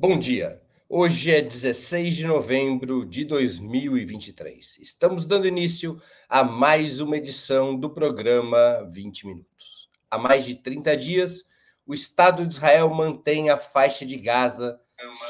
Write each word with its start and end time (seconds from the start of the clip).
Bom 0.00 0.16
dia. 0.16 0.62
Hoje 0.88 1.32
é 1.32 1.42
16 1.42 2.14
de 2.14 2.24
novembro 2.24 3.04
de 3.04 3.24
2023. 3.24 4.78
Estamos 4.78 5.26
dando 5.26 5.48
início 5.48 6.00
a 6.28 6.44
mais 6.44 7.00
uma 7.00 7.16
edição 7.16 7.76
do 7.76 7.90
programa 7.90 8.88
20 8.92 9.26
Minutos. 9.26 9.90
Há 10.08 10.16
mais 10.16 10.44
de 10.44 10.54
30 10.54 10.96
dias, 10.96 11.44
o 11.84 11.92
Estado 11.92 12.46
de 12.46 12.54
Israel 12.54 12.88
mantém 12.90 13.50
a 13.50 13.56
faixa 13.56 14.06
de 14.06 14.16
Gaza 14.16 14.78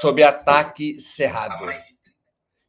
sob 0.02 0.22
ataque 0.22 1.00
cerrado. 1.00 1.64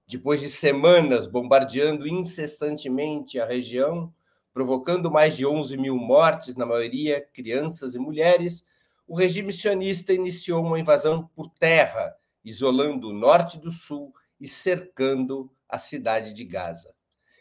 Depois 0.08 0.40
de 0.40 0.48
semanas 0.48 1.28
bombardeando 1.28 2.08
incessantemente 2.08 3.42
a 3.42 3.46
região, 3.46 4.10
provocando 4.54 5.12
mais 5.12 5.36
de 5.36 5.46
11 5.46 5.76
mil 5.76 5.98
mortes, 5.98 6.56
na 6.56 6.66
maioria 6.66 7.20
crianças 7.34 7.94
e 7.94 8.00
mulheres, 8.00 8.64
o 9.10 9.16
regime 9.16 9.52
sionista 9.52 10.14
iniciou 10.14 10.64
uma 10.64 10.80
invasão 10.80 11.28
por 11.36 11.50
terra, 11.50 12.16
isolando 12.46 13.10
o 13.10 13.14
norte 13.14 13.58
do 13.58 13.72
sul 13.72 14.14
e 14.40 14.48
cercando 14.48 15.52
a 15.68 15.80
cidade 15.80 16.32
de 16.32 16.46
Gaza. 16.46 16.94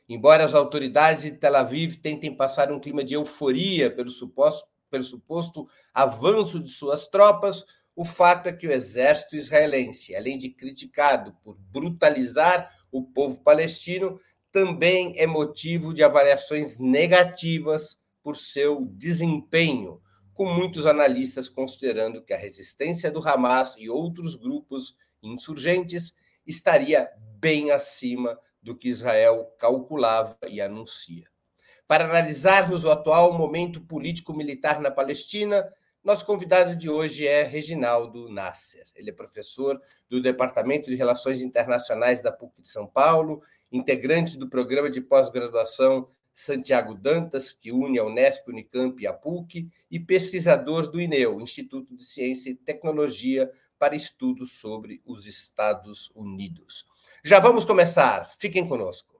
Embora 0.09 0.47
as 0.47 0.55
autoridades 0.55 1.25
de 1.25 1.33
Tel 1.33 1.55
Aviv 1.55 1.97
tentem 1.97 2.35
passar 2.35 2.73
um 2.73 2.81
clima 2.81 3.05
de 3.05 3.13
euforia 3.13 3.91
pelo 3.91 4.09
suposto, 4.09 4.67
pelo 4.91 5.05
suposto 5.05 5.69
avanço 5.93 6.59
de 6.59 6.69
suas 6.69 7.07
tropas, 7.07 7.63
o 7.95 8.03
fato 8.03 8.49
é 8.49 8.53
que 8.53 8.67
o 8.67 8.73
exército 8.73 9.37
israelense, 9.37 10.17
além 10.17 10.39
de 10.39 10.49
criticado 10.49 11.37
por 11.45 11.55
brutalizar 11.71 12.71
o 12.91 13.03
povo 13.03 13.43
palestino, 13.43 14.19
também 14.51 15.13
é 15.19 15.27
motivo 15.27 15.93
de 15.93 16.03
avaliações 16.03 16.79
negativas 16.79 18.01
por 18.23 18.37
seu 18.37 18.87
desempenho 18.87 20.01
com 20.39 20.47
muitos 20.47 20.87
analistas 20.87 21.49
considerando 21.49 22.23
que 22.23 22.33
a 22.33 22.37
resistência 22.37 23.11
do 23.11 23.19
Hamas 23.29 23.75
e 23.77 23.91
outros 23.91 24.37
grupos 24.37 24.97
insurgentes 25.21 26.15
estaria 26.47 27.11
bem 27.41 27.73
acima 27.73 28.39
do 28.63 28.79
que 28.79 28.89
Israel 28.89 29.53
calculava 29.59 30.39
e 30.47 30.61
anuncia. 30.61 31.27
Para 31.89 32.05
analisarmos 32.05 32.85
o 32.85 32.91
atual 32.93 33.33
momento 33.33 33.81
político-militar 33.81 34.81
na 34.81 34.93
Palestina, 34.93 35.69
nosso 36.05 36.25
convidado 36.25 36.77
de 36.77 36.89
hoje 36.89 37.27
é 37.27 37.43
Reginaldo 37.43 38.29
Nasser. 38.29 38.85
Ele 38.95 39.11
é 39.11 39.13
professor 39.13 39.77
do 40.09 40.23
Departamento 40.23 40.89
de 40.89 40.95
Relações 40.95 41.43
Internacionais 41.43 42.23
da 42.23 42.31
PUC 42.31 42.63
de 42.63 42.69
São 42.69 42.87
Paulo, 42.87 43.43
integrante 43.73 44.39
do 44.39 44.49
programa 44.49 44.89
de 44.89 45.01
pós-graduação 45.01 46.09
Santiago 46.41 46.95
Dantas, 46.95 47.53
que 47.53 47.73
une 47.73 47.99
a 47.99 48.05
Unesp, 48.05 48.49
Unicamp 48.49 49.03
e 49.03 49.09
a 49.09 49.13
PUC, 49.13 49.69
e 49.91 49.99
pesquisador 49.99 50.89
do 50.89 51.01
INEU, 51.01 51.41
Instituto 51.41 51.97
de 51.97 52.05
Ciência 52.05 52.51
e 52.51 52.55
Tecnologia 52.55 53.51
para 53.77 53.97
Estudos 53.97 54.53
sobre 54.53 55.03
os 55.05 55.27
Estados 55.27 56.13
Unidos. 56.15 56.87
Já 57.25 57.41
vamos 57.41 57.65
começar, 57.65 58.25
fiquem 58.39 58.69
conosco. 58.69 59.18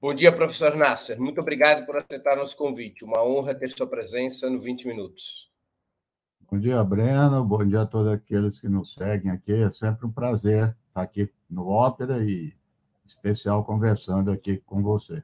Bom 0.00 0.14
dia, 0.14 0.30
professor 0.30 0.76
Nasser. 0.76 1.20
Muito 1.20 1.40
obrigado 1.40 1.84
por 1.84 1.96
aceitar 1.96 2.36
nosso 2.36 2.56
convite. 2.56 3.04
Uma 3.04 3.20
honra 3.24 3.52
ter 3.52 3.68
sua 3.68 3.84
presença 3.84 4.48
no 4.48 4.60
20 4.60 4.86
Minutos. 4.86 5.50
Bom 6.48 6.56
dia, 6.56 6.84
Breno. 6.84 7.44
Bom 7.44 7.66
dia 7.66 7.80
a 7.80 7.86
todos 7.86 8.12
aqueles 8.12 8.60
que 8.60 8.68
nos 8.68 8.94
seguem 8.94 9.32
aqui. 9.32 9.52
É 9.52 9.68
sempre 9.70 10.06
um 10.06 10.12
prazer 10.12 10.76
estar 10.86 11.02
aqui 11.02 11.28
no 11.50 11.66
Ópera 11.66 12.22
e, 12.22 12.54
especial, 13.04 13.64
conversando 13.64 14.30
aqui 14.30 14.58
com 14.58 14.84
você. 14.84 15.20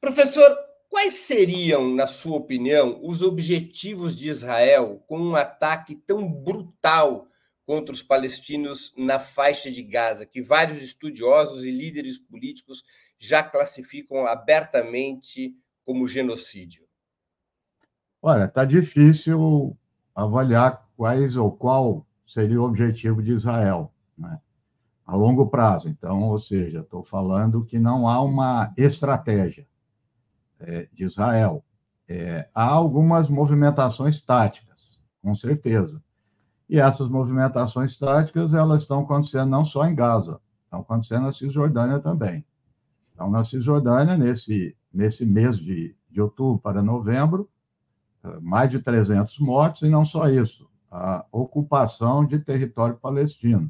Professor, 0.00 0.56
quais 0.88 1.14
seriam, 1.14 1.92
na 1.92 2.06
sua 2.06 2.36
opinião, 2.36 3.00
os 3.02 3.22
objetivos 3.22 4.16
de 4.16 4.28
Israel 4.28 5.02
com 5.08 5.18
um 5.18 5.34
ataque 5.34 5.96
tão 5.96 6.32
brutal 6.32 7.26
contra 7.70 7.94
os 7.94 8.02
palestinos 8.02 8.92
na 8.96 9.20
faixa 9.20 9.70
de 9.70 9.80
Gaza, 9.80 10.26
que 10.26 10.42
vários 10.42 10.82
estudiosos 10.82 11.62
e 11.62 11.70
líderes 11.70 12.18
políticos 12.18 12.82
já 13.16 13.44
classificam 13.44 14.26
abertamente 14.26 15.56
como 15.84 16.08
genocídio? 16.08 16.82
Olha, 18.20 18.46
está 18.46 18.64
difícil 18.64 19.78
avaliar 20.12 20.84
quais 20.96 21.36
ou 21.36 21.52
qual 21.52 22.04
seria 22.26 22.60
o 22.60 22.64
objetivo 22.64 23.22
de 23.22 23.34
Israel 23.34 23.94
né? 24.18 24.40
a 25.06 25.14
longo 25.14 25.46
prazo. 25.46 25.88
Então, 25.88 26.24
ou 26.24 26.40
seja, 26.40 26.80
estou 26.80 27.04
falando 27.04 27.64
que 27.64 27.78
não 27.78 28.08
há 28.08 28.20
uma 28.20 28.74
estratégia 28.76 29.64
é, 30.58 30.88
de 30.92 31.04
Israel. 31.04 31.64
É, 32.08 32.48
há 32.52 32.64
algumas 32.66 33.28
movimentações 33.28 34.20
táticas, 34.20 34.98
com 35.22 35.32
certeza. 35.36 36.02
E 36.70 36.78
essas 36.78 37.08
movimentações 37.08 37.98
táticas, 37.98 38.54
elas 38.54 38.82
estão 38.82 39.00
acontecendo 39.00 39.50
não 39.50 39.64
só 39.64 39.84
em 39.88 39.94
Gaza, 39.94 40.40
estão 40.62 40.78
acontecendo 40.82 41.24
na 41.24 41.32
Cisjordânia 41.32 41.98
também. 41.98 42.46
Então, 43.12 43.28
na 43.28 43.44
Cisjordânia, 43.44 44.16
nesse, 44.16 44.76
nesse 44.94 45.26
mês 45.26 45.56
de, 45.56 45.96
de 46.08 46.20
outubro 46.20 46.60
para 46.60 46.80
novembro, 46.80 47.50
eh, 48.22 48.38
mais 48.40 48.70
de 48.70 48.78
300 48.78 49.36
mortos, 49.40 49.82
e 49.82 49.88
não 49.88 50.04
só 50.04 50.28
isso, 50.28 50.70
a 50.88 51.26
ocupação 51.32 52.24
de 52.24 52.38
território 52.38 52.96
palestino. 52.96 53.68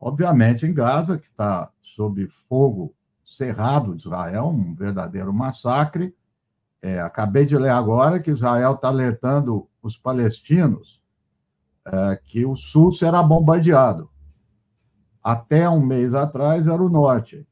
Obviamente, 0.00 0.66
em 0.66 0.74
Gaza, 0.74 1.16
que 1.16 1.26
está 1.26 1.70
sob 1.80 2.26
fogo 2.26 2.92
cerrado 3.24 3.94
de 3.94 4.02
Israel, 4.02 4.48
um 4.48 4.74
verdadeiro 4.74 5.32
massacre. 5.32 6.12
É, 6.82 7.00
acabei 7.00 7.46
de 7.46 7.56
ler 7.56 7.70
agora 7.70 8.18
que 8.18 8.32
Israel 8.32 8.74
está 8.74 8.88
alertando 8.88 9.68
os 9.80 9.96
palestinos 9.96 11.03
é, 11.86 12.16
que 12.24 12.44
o 12.44 12.56
sul 12.56 12.92
será 12.92 13.22
bombardeado. 13.22 14.10
Até 15.22 15.68
um 15.68 15.80
mês 15.84 16.14
atrás 16.14 16.66
era 16.66 16.82
o 16.82 16.88
norte. 16.88 17.46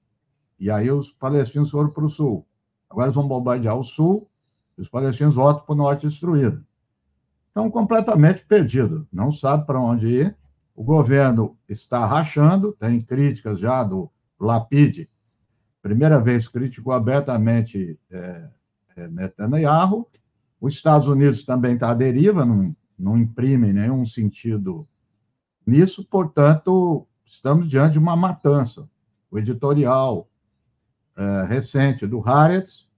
E 0.59 0.71
aí 0.71 0.91
os 0.91 1.11
palestinos 1.11 1.71
foram 1.71 1.91
para 1.91 2.05
o 2.05 2.11
sul. 2.11 2.47
Agora 2.89 3.07
eles 3.07 3.15
vão 3.15 3.27
bombardear 3.27 3.77
o 3.77 3.85
sul 3.85 4.29
e 4.77 4.83
os 4.83 4.89
palestinos 4.89 5.35
voltam 5.35 5.65
para 5.65 5.73
o 5.73 5.77
norte 5.77 6.07
destruído. 6.07 6.65
Estão 7.49 7.71
completamente 7.71 8.45
perdidos, 8.47 9.07
não 9.13 9.33
sabe 9.33 9.67
para 9.67 9.81
onde 9.81 10.07
ir. 10.07 10.37
O 10.75 10.83
governo 10.83 11.57
está 11.69 12.07
rachando, 12.07 12.73
tem 12.73 13.01
críticas 13.01 13.59
já 13.59 13.85
do 13.85 14.11
Lapid, 14.41 15.07
primeira 15.83 16.21
vez 16.21 16.49
criticou 16.49 16.93
abertamente 16.93 17.99
é, 18.11 18.49
é, 18.97 19.09
Netanyahu. 19.09 20.09
Os 20.61 20.75
Estados 20.75 21.09
Unidos 21.09 21.45
também 21.45 21.75
está 21.75 21.91
à 21.91 21.95
deriva, 21.95 22.45
não 22.45 22.75
não 23.03 23.19
imprime 23.19 23.73
nenhum 23.73 24.07
sentido 24.07 24.87
nisso, 25.67 26.05
portanto, 26.05 27.07
estamos 27.25 27.69
diante 27.69 27.95
de 27.95 27.99
uma 27.99 28.17
matança. 28.17 28.89
O 29.29 29.39
editorial 29.39 30.29
é, 31.17 31.45
recente 31.47 32.07
do 32.07 32.21
Haaretz 32.21 32.89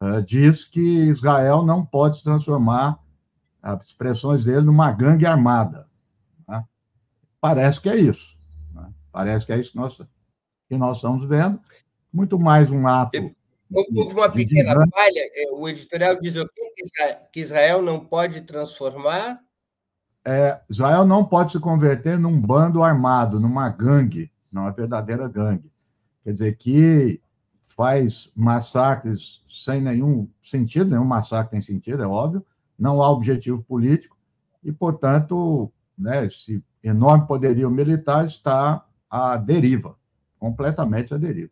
é, 0.00 0.22
diz 0.22 0.64
que 0.64 0.80
Israel 0.80 1.64
não 1.64 1.84
pode 1.84 2.16
se 2.16 2.24
transformar, 2.24 2.98
as 3.62 3.86
expressões 3.86 4.42
dele, 4.42 4.62
numa 4.62 4.90
gangue 4.90 5.26
armada. 5.26 5.86
Né? 6.48 6.64
Parece 7.40 7.80
que 7.80 7.88
é 7.88 7.96
isso. 7.96 8.34
Né? 8.72 8.90
Parece 9.12 9.46
que 9.46 9.52
é 9.52 9.58
isso 9.60 9.72
que 9.72 9.76
nós, 9.76 9.96
que 10.68 10.78
nós 10.78 10.96
estamos 10.96 11.28
vendo. 11.28 11.60
Muito 12.12 12.38
mais 12.38 12.70
um 12.70 12.86
ato. 12.86 13.34
Houve 13.72 14.14
uma 14.14 14.30
pequena 14.30 14.74
falha. 14.74 15.22
O 15.52 15.68
editorial 15.68 16.20
diz 16.20 16.36
o 16.36 16.46
quê? 16.48 16.72
que 17.32 17.40
Israel 17.40 17.80
não 17.80 18.00
pode 18.00 18.42
transformar? 18.42 19.40
É, 20.24 20.60
Israel 20.68 21.04
não 21.04 21.24
pode 21.24 21.52
se 21.52 21.60
converter 21.60 22.18
num 22.18 22.40
bando 22.40 22.82
armado, 22.82 23.40
numa 23.40 23.68
gangue, 23.68 24.30
numa 24.52 24.70
verdadeira 24.70 25.28
gangue. 25.28 25.70
Quer 26.22 26.32
dizer, 26.32 26.56
que 26.56 27.20
faz 27.66 28.30
massacres 28.36 29.42
sem 29.48 29.80
nenhum 29.80 30.28
sentido, 30.42 30.90
nenhum 30.90 31.04
massacre 31.04 31.52
tem 31.52 31.62
sentido, 31.62 32.02
é 32.02 32.06
óbvio, 32.06 32.44
não 32.78 33.02
há 33.02 33.10
objetivo 33.10 33.62
político, 33.62 34.16
e, 34.62 34.70
portanto, 34.70 35.72
né, 35.98 36.26
esse 36.26 36.62
enorme 36.84 37.26
poderio 37.26 37.70
militar 37.70 38.26
está 38.26 38.84
à 39.10 39.36
deriva, 39.36 39.96
completamente 40.38 41.14
à 41.14 41.16
deriva. 41.16 41.50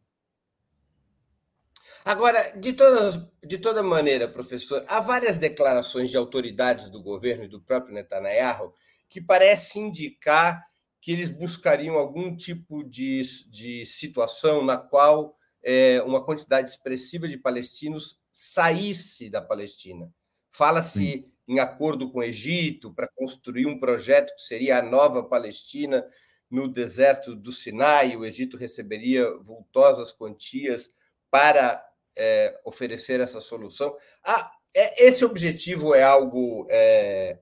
Agora, 2.05 2.53
de, 2.59 2.73
todas, 2.73 3.21
de 3.45 3.59
toda 3.59 3.83
maneira, 3.83 4.27
professor, 4.27 4.85
há 4.89 5.01
várias 5.01 5.37
declarações 5.37 6.11
de 6.11 6.17
autoridades 6.17 6.89
do 6.89 7.03
governo 7.03 7.45
e 7.45 7.49
do 7.49 7.61
próprio 7.61 7.95
Netanyahu 7.95 8.73
que 9.09 9.21
parecem 9.21 9.89
indicar 9.89 10.65
que 11.01 11.13
eles 11.13 11.31
buscariam 11.31 11.95
algum 11.95 12.35
tipo 12.35 12.85
de, 12.85 13.23
de 13.51 13.85
situação 13.87 14.65
na 14.65 14.77
qual 14.77 15.37
é, 15.63 16.03
uma 16.03 16.25
quantidade 16.25 16.71
expressiva 16.71 17.27
de 17.27 17.37
palestinos 17.37 18.19
saísse 18.33 19.29
da 19.29 19.41
Palestina. 19.41 20.13
Fala-se 20.53 21.31
em 21.49 21.59
acordo 21.59 22.11
com 22.11 22.21
o 22.21 22.23
Egito 22.23 22.93
para 22.93 23.09
construir 23.15 23.67
um 23.67 23.79
projeto 23.79 24.35
que 24.35 24.43
seria 24.43 24.79
a 24.79 24.83
nova 24.83 25.23
Palestina 25.23 26.07
no 26.51 26.69
deserto 26.69 27.35
do 27.35 27.51
Sinai. 27.51 28.17
O 28.17 28.25
Egito 28.25 28.57
receberia 28.57 29.37
vultosas 29.39 30.13
quantias 30.13 30.91
para 31.31 31.83
é, 32.21 32.61
oferecer 32.67 33.19
essa 33.19 33.41
solução. 33.41 33.97
Ah, 34.23 34.51
é, 34.77 35.07
esse 35.07 35.25
objetivo 35.25 35.95
é 35.95 36.03
algo 36.03 36.67
é, 36.69 37.39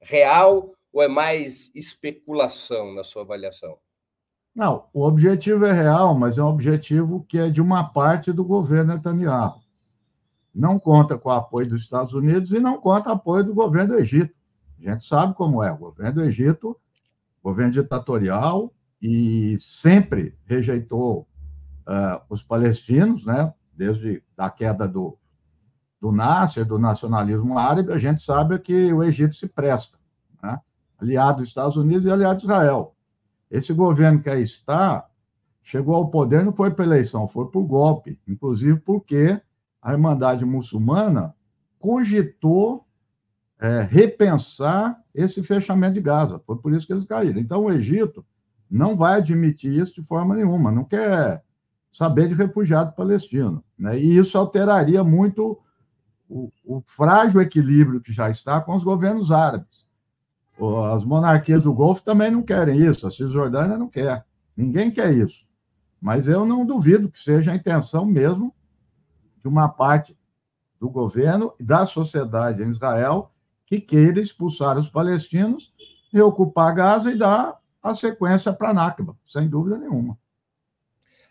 real 0.00 0.74
ou 0.92 1.02
é 1.02 1.08
mais 1.08 1.74
especulação 1.74 2.94
na 2.94 3.02
sua 3.02 3.22
avaliação? 3.22 3.78
Não, 4.54 4.86
o 4.92 5.02
objetivo 5.04 5.64
é 5.64 5.72
real, 5.72 6.14
mas 6.14 6.38
é 6.38 6.42
um 6.42 6.48
objetivo 6.48 7.24
que 7.28 7.38
é 7.38 7.48
de 7.48 7.60
uma 7.60 7.82
parte 7.82 8.30
do 8.30 8.44
governo 8.44 8.94
Netanyahu. 8.94 9.60
Não 10.54 10.78
conta 10.78 11.18
com 11.18 11.30
o 11.30 11.32
apoio 11.32 11.66
dos 11.66 11.82
Estados 11.82 12.12
Unidos 12.12 12.52
e 12.52 12.60
não 12.60 12.78
conta 12.80 13.04
com 13.04 13.10
o 13.10 13.14
apoio 13.14 13.44
do 13.44 13.54
governo 13.54 13.94
do 13.94 13.98
Egito. 13.98 14.32
A 14.86 14.90
gente 14.90 15.04
sabe 15.04 15.34
como 15.34 15.62
é. 15.62 15.72
O 15.72 15.78
governo 15.78 16.12
do 16.12 16.22
Egito, 16.22 16.78
governo 17.42 17.72
ditatorial, 17.72 18.72
e 19.02 19.58
sempre 19.58 20.38
rejeitou 20.44 21.26
uh, 21.88 22.22
os 22.28 22.42
palestinos, 22.42 23.24
né? 23.26 23.52
Desde 23.76 24.22
a 24.36 24.50
queda 24.50 24.86
do, 24.86 25.16
do 26.00 26.12
Nasser, 26.12 26.64
do 26.64 26.78
nacionalismo 26.78 27.58
árabe, 27.58 27.92
a 27.92 27.98
gente 27.98 28.22
sabe 28.22 28.58
que 28.58 28.92
o 28.92 29.02
Egito 29.02 29.34
se 29.34 29.48
presta, 29.48 29.98
né? 30.42 30.60
aliado 30.98 31.38
dos 31.38 31.48
Estados 31.48 31.76
Unidos 31.76 32.04
e 32.04 32.10
aliado 32.10 32.38
de 32.38 32.44
Israel. 32.44 32.94
Esse 33.50 33.72
governo 33.72 34.20
que 34.20 34.30
aí 34.30 34.42
está 34.42 35.06
chegou 35.62 35.94
ao 35.94 36.10
poder 36.10 36.44
não 36.44 36.52
foi 36.52 36.70
por 36.70 36.84
eleição, 36.84 37.26
foi 37.26 37.46
por 37.46 37.64
golpe, 37.64 38.18
inclusive 38.28 38.78
porque 38.80 39.40
a 39.80 39.92
Irmandade 39.92 40.44
Muçulmana 40.44 41.34
cogitou 41.78 42.86
é, 43.60 43.82
repensar 43.82 44.96
esse 45.14 45.42
fechamento 45.42 45.94
de 45.94 46.00
Gaza. 46.00 46.40
Foi 46.46 46.56
por 46.56 46.72
isso 46.72 46.86
que 46.86 46.92
eles 46.92 47.04
caíram. 47.04 47.40
Então, 47.40 47.64
o 47.64 47.72
Egito 47.72 48.24
não 48.70 48.96
vai 48.96 49.18
admitir 49.18 49.72
isso 49.72 49.94
de 49.94 50.02
forma 50.02 50.34
nenhuma, 50.34 50.72
não 50.72 50.84
quer 50.84 51.42
saber 51.94 52.28
de 52.28 52.34
refugiado 52.34 52.92
palestino. 52.92 53.62
Né? 53.78 53.98
E 53.98 54.18
isso 54.18 54.36
alteraria 54.36 55.04
muito 55.04 55.58
o, 56.28 56.50
o, 56.64 56.82
frágil 56.84 57.40
equilíbrio 57.40 58.00
que 58.00 58.12
já 58.12 58.28
está 58.28 58.60
com 58.60 58.74
os 58.74 58.82
governos 58.82 59.30
árabes. 59.30 59.84
As 60.92 61.04
monarquias 61.04 61.62
do 61.62 61.72
Golfo 61.72 62.02
também 62.02 62.30
não 62.30 62.42
querem 62.42 62.80
isso, 62.80 63.06
a 63.06 63.10
Cisjordânia 63.10 63.78
não 63.78 63.88
quer. 63.88 64.24
Ninguém 64.56 64.90
quer 64.90 65.12
isso. 65.14 65.46
Mas 66.00 66.26
eu 66.26 66.44
não 66.44 66.66
duvido 66.66 67.08
que 67.08 67.18
seja 67.18 67.52
a 67.52 67.56
intenção 67.56 68.04
mesmo 68.04 68.52
de 69.40 69.48
uma 69.48 69.68
parte 69.68 70.18
do 70.80 70.90
governo 70.90 71.54
e 71.58 71.62
da 71.62 71.86
sociedade 71.86 72.62
em 72.62 72.70
Israel 72.70 73.32
que 73.66 73.80
queira 73.80 74.20
expulsar 74.20 74.76
os 74.78 74.88
palestinos, 74.88 75.72
reocupar 76.12 76.74
Gaza 76.74 77.10
e 77.10 77.18
dar 77.18 77.58
a 77.82 77.94
sequência 77.94 78.52
para 78.52 78.70
a 78.70 78.74
Nakba, 78.74 79.16
sem 79.26 79.48
dúvida 79.48 79.78
nenhuma. 79.78 80.18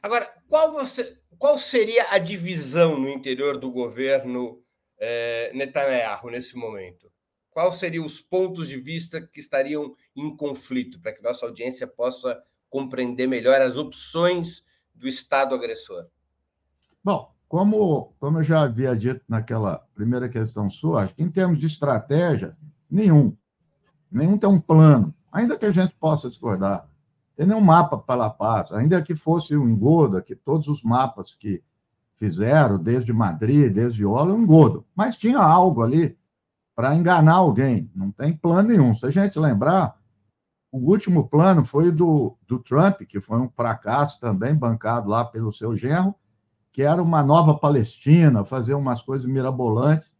Agora, 0.01 0.29
qual, 0.53 0.71
você, 0.71 1.17
qual 1.39 1.57
seria 1.57 2.11
a 2.11 2.19
divisão 2.19 2.95
no 2.99 3.09
interior 3.09 3.57
do 3.57 3.71
governo 3.71 4.61
eh, 4.99 5.51
Netanyahu 5.51 6.29
nesse 6.29 6.55
momento? 6.55 7.11
Quais 7.49 7.77
seriam 7.77 8.05
os 8.05 8.21
pontos 8.21 8.67
de 8.67 8.79
vista 8.79 9.19
que 9.19 9.39
estariam 9.39 9.95
em 10.15 10.37
conflito, 10.37 11.01
para 11.01 11.11
que 11.11 11.23
nossa 11.23 11.47
audiência 11.47 11.87
possa 11.87 12.39
compreender 12.69 13.25
melhor 13.25 13.61
as 13.61 13.77
opções 13.77 14.63
do 14.93 15.07
Estado 15.07 15.55
agressor? 15.55 16.05
Bom, 17.03 17.33
como, 17.47 18.13
como 18.19 18.37
eu 18.37 18.43
já 18.43 18.61
havia 18.61 18.95
dito 18.95 19.25
naquela 19.27 19.79
primeira 19.95 20.29
questão 20.29 20.69
sua, 20.69 21.01
acho 21.01 21.15
que 21.15 21.23
em 21.23 21.31
termos 21.31 21.57
de 21.57 21.65
estratégia, 21.65 22.55
nenhum. 22.87 23.35
Nenhum 24.11 24.37
tem 24.37 24.47
um 24.47 24.61
plano, 24.61 25.11
ainda 25.31 25.57
que 25.57 25.65
a 25.65 25.71
gente 25.71 25.95
possa 25.95 26.29
discordar. 26.29 26.87
Tem 27.35 27.47
nenhum 27.47 27.61
mapa 27.61 27.97
para 27.97 28.25
a 28.25 28.29
paz, 28.29 28.71
ainda 28.71 29.01
que 29.01 29.15
fosse 29.15 29.55
um 29.57 29.67
engodo, 29.67 30.21
que 30.21 30.35
todos 30.35 30.67
os 30.67 30.83
mapas 30.83 31.33
que 31.33 31.63
fizeram, 32.15 32.77
desde 32.77 33.11
Madrid, 33.11 33.73
desde 33.73 34.05
Ola, 34.05 34.33
um 34.33 34.43
engodo. 34.43 34.85
Mas 34.95 35.17
tinha 35.17 35.39
algo 35.39 35.81
ali 35.81 36.17
para 36.75 36.95
enganar 36.95 37.35
alguém, 37.35 37.89
não 37.95 38.11
tem 38.11 38.35
plano 38.35 38.69
nenhum. 38.69 38.93
Se 38.95 39.05
a 39.05 39.09
gente 39.09 39.37
lembrar, 39.39 39.97
o 40.71 40.77
último 40.89 41.27
plano 41.27 41.63
foi 41.63 41.91
do, 41.91 42.35
do 42.47 42.59
Trump, 42.59 43.01
que 43.01 43.19
foi 43.19 43.39
um 43.39 43.49
fracasso 43.49 44.19
também, 44.19 44.55
bancado 44.55 45.09
lá 45.09 45.23
pelo 45.23 45.51
seu 45.51 45.75
genro, 45.75 46.15
que 46.71 46.81
era 46.81 47.01
uma 47.01 47.21
nova 47.21 47.55
Palestina, 47.55 48.43
fazer 48.43 48.73
umas 48.73 49.01
coisas 49.01 49.27
mirabolantes, 49.27 50.17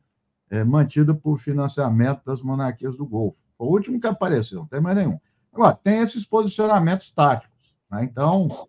é, 0.51 0.63
mantido 0.63 1.15
por 1.15 1.39
financiamento 1.39 2.21
das 2.23 2.41
monarquias 2.43 2.95
do 2.95 3.05
Golfo. 3.07 3.37
Foi 3.57 3.67
o 3.67 3.71
último 3.71 3.99
que 3.99 4.05
apareceu, 4.05 4.59
não 4.59 4.67
tem 4.67 4.79
mais 4.79 4.95
nenhum. 4.95 5.19
Agora, 5.53 5.75
tem 5.75 5.99
esses 5.99 6.25
posicionamentos 6.25 7.11
táticos. 7.11 7.75
Né? 7.89 8.03
Então, 8.03 8.67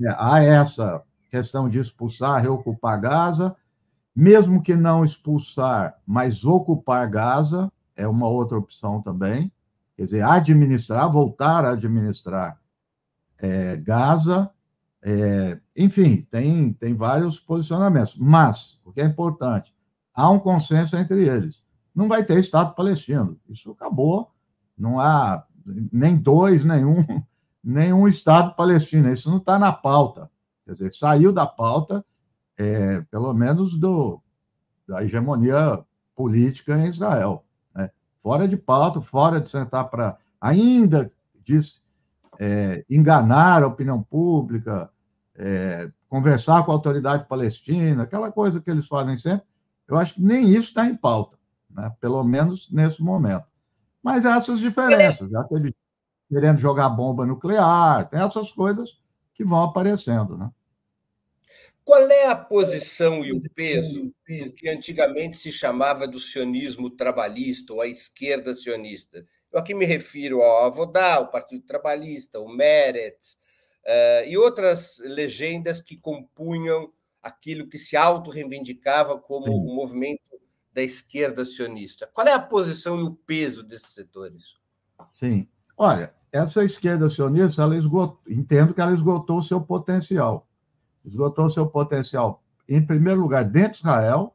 é, 0.00 0.14
há 0.16 0.42
essa 0.42 1.02
questão 1.30 1.68
de 1.68 1.78
expulsar, 1.78 2.40
reocupar 2.42 3.00
Gaza, 3.00 3.54
mesmo 4.14 4.62
que 4.62 4.74
não 4.74 5.04
expulsar, 5.04 5.98
mas 6.06 6.44
ocupar 6.44 7.08
Gaza, 7.08 7.70
é 7.96 8.06
uma 8.06 8.28
outra 8.28 8.58
opção 8.58 9.00
também. 9.00 9.52
Quer 9.96 10.04
dizer, 10.04 10.22
administrar, 10.22 11.10
voltar 11.10 11.64
a 11.64 11.72
administrar 11.72 12.58
é, 13.38 13.76
Gaza. 13.76 14.50
É, 15.02 15.58
enfim, 15.76 16.26
tem, 16.30 16.72
tem 16.72 16.94
vários 16.94 17.38
posicionamentos. 17.38 18.14
Mas, 18.16 18.80
o 18.84 18.92
que 18.92 19.00
é 19.00 19.04
importante, 19.04 19.74
há 20.14 20.30
um 20.30 20.38
consenso 20.38 20.96
entre 20.96 21.26
eles. 21.26 21.62
Não 21.94 22.08
vai 22.08 22.24
ter 22.24 22.38
Estado 22.38 22.74
palestino. 22.74 23.38
Isso 23.48 23.70
acabou. 23.70 24.30
Não 24.76 24.98
há 24.98 25.44
nem 25.64 26.16
dois, 26.16 26.64
nenhum, 26.64 27.04
nenhum 27.62 28.08
Estado 28.08 28.54
palestino. 28.54 29.12
Isso 29.12 29.30
não 29.30 29.38
está 29.38 29.58
na 29.58 29.72
pauta. 29.72 30.30
Quer 30.64 30.72
dizer, 30.72 30.92
saiu 30.92 31.32
da 31.32 31.46
pauta, 31.46 32.04
é, 32.56 33.00
pelo 33.10 33.32
menos 33.32 33.78
do, 33.78 34.20
da 34.86 35.02
hegemonia 35.02 35.84
política 36.14 36.76
em 36.76 36.86
Israel. 36.86 37.44
Né? 37.74 37.90
Fora 38.22 38.46
de 38.46 38.56
pauta, 38.56 39.00
fora 39.00 39.40
de 39.40 39.48
sentar 39.48 39.88
para. 39.88 40.16
Ainda 40.40 41.10
diz, 41.44 41.80
é, 42.38 42.84
enganar 42.88 43.62
a 43.62 43.66
opinião 43.66 44.02
pública, 44.02 44.90
é, 45.36 45.90
conversar 46.08 46.64
com 46.64 46.70
a 46.70 46.74
autoridade 46.74 47.26
palestina, 47.26 48.02
aquela 48.02 48.30
coisa 48.30 48.60
que 48.60 48.70
eles 48.70 48.86
fazem 48.86 49.16
sempre. 49.16 49.46
Eu 49.88 49.96
acho 49.96 50.14
que 50.14 50.22
nem 50.22 50.48
isso 50.48 50.68
está 50.68 50.86
em 50.86 50.96
pauta, 50.96 51.36
né? 51.70 51.92
pelo 52.00 52.22
menos 52.24 52.70
nesse 52.70 53.02
momento. 53.02 53.44
Mas 54.02 54.24
essas 54.24 54.58
diferenças, 54.58 55.30
já 55.30 55.44
teve 55.44 55.74
querendo 56.28 56.58
jogar 56.58 56.88
bomba 56.88 57.26
nuclear, 57.26 58.08
tem 58.08 58.20
essas 58.20 58.50
coisas 58.50 58.98
que 59.34 59.44
vão 59.44 59.64
aparecendo, 59.64 60.36
né? 60.36 60.50
Qual 61.84 62.00
é 62.10 62.28
a 62.28 62.36
posição 62.36 63.24
e 63.24 63.32
o 63.32 63.42
peso 63.50 64.04
do 64.04 64.52
que 64.52 64.68
antigamente 64.68 65.36
se 65.36 65.50
chamava 65.50 66.06
do 66.06 66.20
sionismo 66.20 66.88
trabalhista 66.88 67.72
ou 67.72 67.80
a 67.80 67.88
esquerda 67.88 68.54
sionista? 68.54 69.26
Eu 69.52 69.58
aqui 69.58 69.74
me 69.74 69.84
refiro 69.84 70.40
ao 70.42 70.66
Avodá, 70.66 71.18
o 71.18 71.28
Partido 71.28 71.64
Trabalhista, 71.66 72.38
o 72.38 72.48
Meretz 72.48 73.36
uh, 73.84 74.28
e 74.28 74.38
outras 74.38 74.98
legendas 75.00 75.82
que 75.82 75.96
compunham 75.96 76.92
aquilo 77.20 77.68
que 77.68 77.78
se 77.78 77.96
auto-reivindicava 77.96 79.18
como 79.18 79.52
o 79.52 79.72
um 79.72 79.74
movimento 79.74 80.22
da 80.74 80.82
esquerda 80.82 81.44
sionista. 81.44 82.08
Qual 82.12 82.26
é 82.26 82.32
a 82.32 82.40
posição 82.40 82.98
e 82.98 83.02
o 83.02 83.12
peso 83.12 83.62
desses 83.62 83.90
setores? 83.90 84.56
Sim. 85.14 85.46
Olha, 85.76 86.14
essa 86.30 86.64
esquerda 86.64 87.10
sionista, 87.10 87.62
ela 87.62 87.76
esgotou, 87.76 88.20
entendo 88.26 88.72
que 88.72 88.80
ela 88.80 88.94
esgotou 88.94 89.38
o 89.38 89.42
seu 89.42 89.60
potencial. 89.60 90.46
Esgotou 91.04 91.46
o 91.46 91.50
seu 91.50 91.66
potencial, 91.66 92.42
em 92.68 92.84
primeiro 92.84 93.20
lugar, 93.20 93.44
dentro 93.44 93.72
de 93.72 93.78
Israel, 93.78 94.34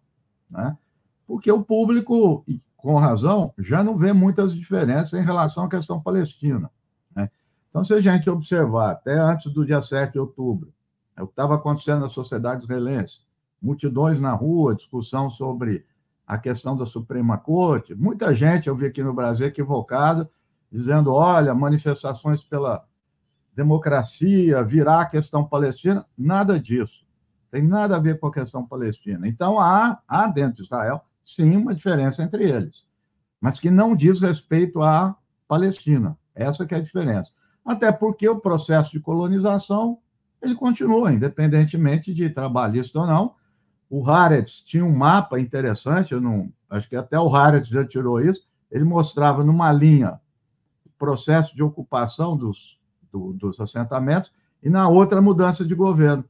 né? 0.50 0.77
porque 1.25 1.51
o 1.51 1.63
público, 1.63 2.46
com 2.75 2.96
razão, 2.98 3.53
já 3.58 3.84
não 3.84 3.98
vê 3.98 4.13
muitas 4.13 4.53
diferenças 4.53 5.13
em 5.13 5.24
relação 5.24 5.63
à 5.63 5.70
questão 5.70 6.00
palestina. 6.00 6.70
Né? 7.15 7.29
Então, 7.70 7.84
se 7.84 7.94
a 7.94 8.01
gente 8.01 8.29
observar, 8.29 8.91
até 8.91 9.17
antes 9.17 9.51
do 9.51 9.65
dia 9.65 9.82
7 9.82 10.13
de 10.13 10.20
outubro, 10.20 10.72
é 11.15 11.24
o 11.24 11.27
que 11.27 11.34
estava 11.34 11.56
acontecendo 11.56 12.01
na 12.01 12.10
sociedade 12.10 12.63
israelense, 12.63 13.22
multidões 13.62 14.20
na 14.20 14.34
rua, 14.34 14.75
discussão 14.75 15.29
sobre 15.32 15.84
a 16.27 16.38
questão 16.38 16.75
da 16.75 16.86
Suprema 16.86 17.38
Corte. 17.38 17.96
Muita 17.96 18.36
gente, 18.36 18.67
eu 18.67 18.75
vi 18.75 18.86
aqui 18.86 19.01
no 19.01 19.13
Brasil, 19.13 19.48
equivocada, 19.48 20.29
dizendo: 20.69 21.13
olha, 21.13 21.55
manifestações 21.55 22.43
pela 22.43 22.86
democracia, 23.55 24.62
virar 24.63 25.01
a 25.01 25.05
questão 25.05 25.46
palestina. 25.46 26.05
Nada 26.17 26.60
disso. 26.60 27.07
Tem 27.50 27.63
nada 27.63 27.96
a 27.96 28.00
ver 28.00 28.19
com 28.19 28.27
a 28.27 28.34
questão 28.34 28.67
palestina. 28.67 29.25
Então, 29.25 29.57
há, 29.57 30.01
há 30.05 30.27
dentro 30.27 30.57
de 30.57 30.63
Israel, 30.63 31.01
sim, 31.24 31.55
uma 31.55 31.74
diferença 31.74 32.22
entre 32.22 32.43
eles, 32.43 32.86
mas 33.39 33.57
que 33.57 33.72
não 33.72 33.96
diz 33.96 34.19
respeito 34.19 34.81
à 34.81 35.15
Palestina. 35.48 36.17
Essa 36.36 36.65
que 36.65 36.75
é 36.75 36.77
a 36.77 36.84
diferença. 36.84 37.31
Até 37.65 37.91
porque 37.91 38.27
o 38.27 38.39
processo 38.39 38.91
de 38.91 39.00
colonização 39.00 40.00
ele 40.41 40.53
continua, 40.53 41.12
independentemente 41.12 42.13
de 42.13 42.29
trabalhista 42.29 43.00
ou 43.00 43.07
não, 43.07 43.34
o 43.89 44.06
Haaretz 44.06 44.62
tinha 44.62 44.86
um 44.86 44.96
mapa 44.96 45.39
interessante, 45.39 46.13
eu 46.13 46.22
não, 46.22 46.51
acho 46.70 46.89
que 46.89 46.96
até 46.96 47.20
o 47.20 47.34
Haaretz 47.34 47.67
já 47.67 47.86
tirou 47.86 48.20
isso, 48.20 48.48
ele 48.70 48.84
mostrava 48.84 49.44
numa 49.44 49.72
linha 49.72 50.20
o 50.86 50.89
processo 50.98 51.56
de 51.56 51.63
ocupação 51.63 52.36
dos, 52.36 52.77
do, 53.12 53.34
dos 53.34 53.60
assentamentos 53.60 54.34
e 54.62 54.70
na 54.70 54.89
outra 54.89 55.22
mudança 55.22 55.65
de 55.65 55.74
governo. 55.74 56.25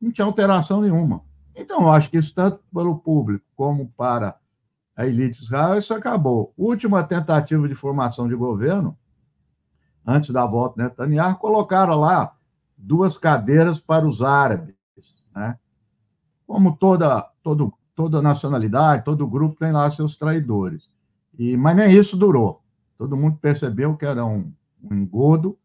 Não 0.00 0.10
tinha 0.10 0.26
alteração 0.26 0.80
nenhuma. 0.80 1.22
Então, 1.54 1.82
eu 1.82 1.90
acho 1.90 2.10
que 2.10 2.18
isso, 2.18 2.34
tanto 2.34 2.60
pelo 2.72 2.98
público 2.98 3.44
como 3.56 3.92
para 3.96 4.36
a 4.96 5.06
elite 5.06 5.42
Israel, 5.42 5.78
isso 5.78 5.94
acabou. 5.94 6.52
Última 6.56 7.02
tentativa 7.02 7.66
de 7.68 7.74
formação 7.74 8.28
de 8.28 8.34
governo, 8.34 8.96
antes 10.06 10.30
da 10.30 10.44
volta 10.44 10.76
de 10.76 10.82
Netanyahu, 10.82 11.38
colocaram 11.38 11.98
lá 11.98 12.34
duas 12.76 13.16
cadeiras 13.16 13.78
para 13.78 14.06
os 14.06 14.22
árabes. 14.22 14.74
Né? 15.34 15.58
Como 16.50 16.76
toda, 16.76 17.22
todo, 17.44 17.72
toda 17.94 18.20
nacionalidade, 18.20 19.04
todo 19.04 19.28
grupo 19.28 19.54
tem 19.54 19.70
lá 19.70 19.88
seus 19.88 20.18
traidores. 20.18 20.90
E, 21.38 21.56
mas 21.56 21.76
nem 21.76 21.96
isso 21.96 22.16
durou. 22.16 22.60
Todo 22.98 23.16
mundo 23.16 23.38
percebeu 23.40 23.96
que 23.96 24.04
era 24.04 24.26
um, 24.26 24.52
um 24.82 24.96
engodo 24.96 25.56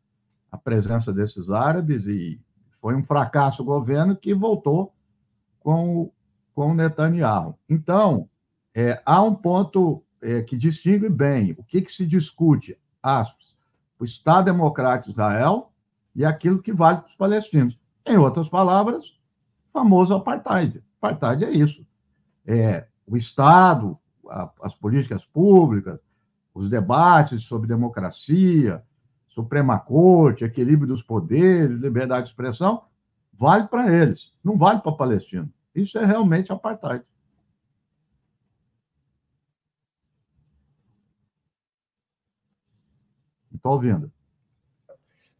a 0.51 0.55
presença 0.59 1.11
desses 1.11 1.49
árabes 1.49 2.05
e 2.05 2.39
foi 2.79 2.93
um 2.95 3.03
fracasso 3.03 3.63
o 3.63 3.65
governo 3.65 4.15
que 4.15 4.31
voltou 4.31 4.93
com, 5.59 6.11
com 6.53 6.75
Netanyahu. 6.75 7.57
Então, 7.67 8.29
é, 8.71 9.01
há 9.03 9.23
um 9.23 9.33
ponto 9.33 10.03
é, 10.21 10.43
que 10.43 10.55
distingue 10.55 11.09
bem 11.09 11.55
o 11.57 11.63
que, 11.63 11.81
que 11.81 11.91
se 11.91 12.05
discute, 12.05 12.77
aspas, 13.01 13.55
o 13.99 14.05
Estado 14.05 14.45
Democrático 14.45 15.07
de 15.07 15.13
Israel 15.13 15.71
e 16.15 16.23
aquilo 16.23 16.61
que 16.61 16.71
vale 16.71 16.99
para 16.99 17.07
os 17.07 17.15
palestinos. 17.15 17.75
Em 18.05 18.17
outras 18.17 18.47
palavras, 18.47 19.14
famoso 19.75 20.15
apartheid. 20.15 20.81
Apartheid 21.01 21.43
é 21.43 21.51
isso. 21.51 21.85
É, 22.47 22.87
o 23.05 23.17
Estado, 23.17 23.99
a, 24.29 24.49
as 24.61 24.73
políticas 24.73 25.25
públicas, 25.25 25.99
os 26.53 26.69
debates 26.69 27.43
sobre 27.43 27.67
democracia, 27.67 28.81
Suprema 29.27 29.77
Corte, 29.77 30.45
equilíbrio 30.45 30.87
dos 30.87 31.03
poderes, 31.03 31.77
liberdade 31.77 32.23
de 32.23 32.29
expressão, 32.29 32.85
vale 33.33 33.67
para 33.67 33.93
eles, 33.93 34.31
não 34.41 34.57
vale 34.57 34.79
para 34.79 34.93
Palestina. 34.93 35.49
Isso 35.75 35.97
é 35.97 36.05
realmente 36.05 36.53
apartheid. 36.53 37.03
Estou 43.53 43.73
ouvindo. 43.73 44.09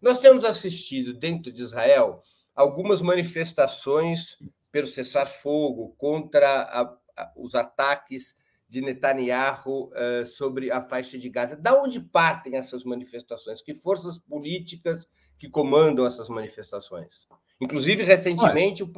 Nós 0.01 0.19
temos 0.19 0.43
assistido 0.43 1.13
dentro 1.13 1.53
de 1.53 1.61
Israel 1.61 2.21
algumas 2.55 3.01
manifestações 3.01 4.37
pelo 4.71 4.87
cessar-fogo 4.87 5.93
contra 5.97 6.47
a, 6.47 6.81
a, 7.17 7.31
os 7.37 7.53
ataques 7.53 8.35
de 8.67 8.81
Netanyahu 8.81 9.91
uh, 9.91 10.25
sobre 10.25 10.71
a 10.71 10.81
faixa 10.81 11.17
de 11.17 11.29
Gaza. 11.29 11.55
Da 11.55 11.79
onde 11.79 11.99
partem 11.99 12.57
essas 12.57 12.83
manifestações? 12.83 13.61
Que 13.61 13.75
forças 13.75 14.17
políticas 14.17 15.07
que 15.37 15.49
comandam 15.49 16.05
essas 16.05 16.29
manifestações? 16.29 17.27
Inclusive, 17.61 18.03
recentemente, 18.03 18.83
o, 18.83 18.91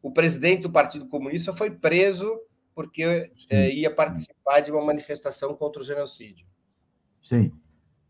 o, 0.00 0.12
presidente 0.12 0.62
do 0.62 0.70
Partido 0.70 1.08
Comunista 1.08 1.52
foi 1.52 1.70
preso 1.70 2.40
porque 2.74 3.32
uh, 3.50 3.54
ia 3.72 3.92
participar 3.92 4.60
de 4.60 4.70
uma 4.70 4.84
manifestação 4.84 5.54
contra 5.54 5.82
o 5.82 5.84
genocídio. 5.84 6.46
Sim. 7.22 7.52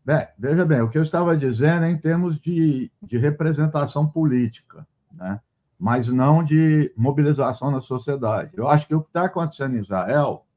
Bem, 0.09 0.27
veja 0.39 0.65
bem, 0.65 0.81
o 0.81 0.89
que 0.89 0.97
eu 0.97 1.03
estava 1.03 1.37
dizendo 1.37 1.85
é 1.85 1.91
em 1.91 1.95
termos 1.95 2.39
de, 2.39 2.91
de 2.99 3.15
representação 3.19 4.07
política, 4.07 4.87
né? 5.11 5.39
mas 5.77 6.07
não 6.07 6.43
de 6.43 6.91
mobilização 6.97 7.69
na 7.69 7.79
sociedade. 7.79 8.49
Eu 8.55 8.67
acho 8.67 8.87
que 8.87 8.95
o 8.95 9.01
que 9.01 9.09
está 9.09 9.25
acontecendo 9.25 9.77
em 9.77 9.81
Israel 9.81 10.47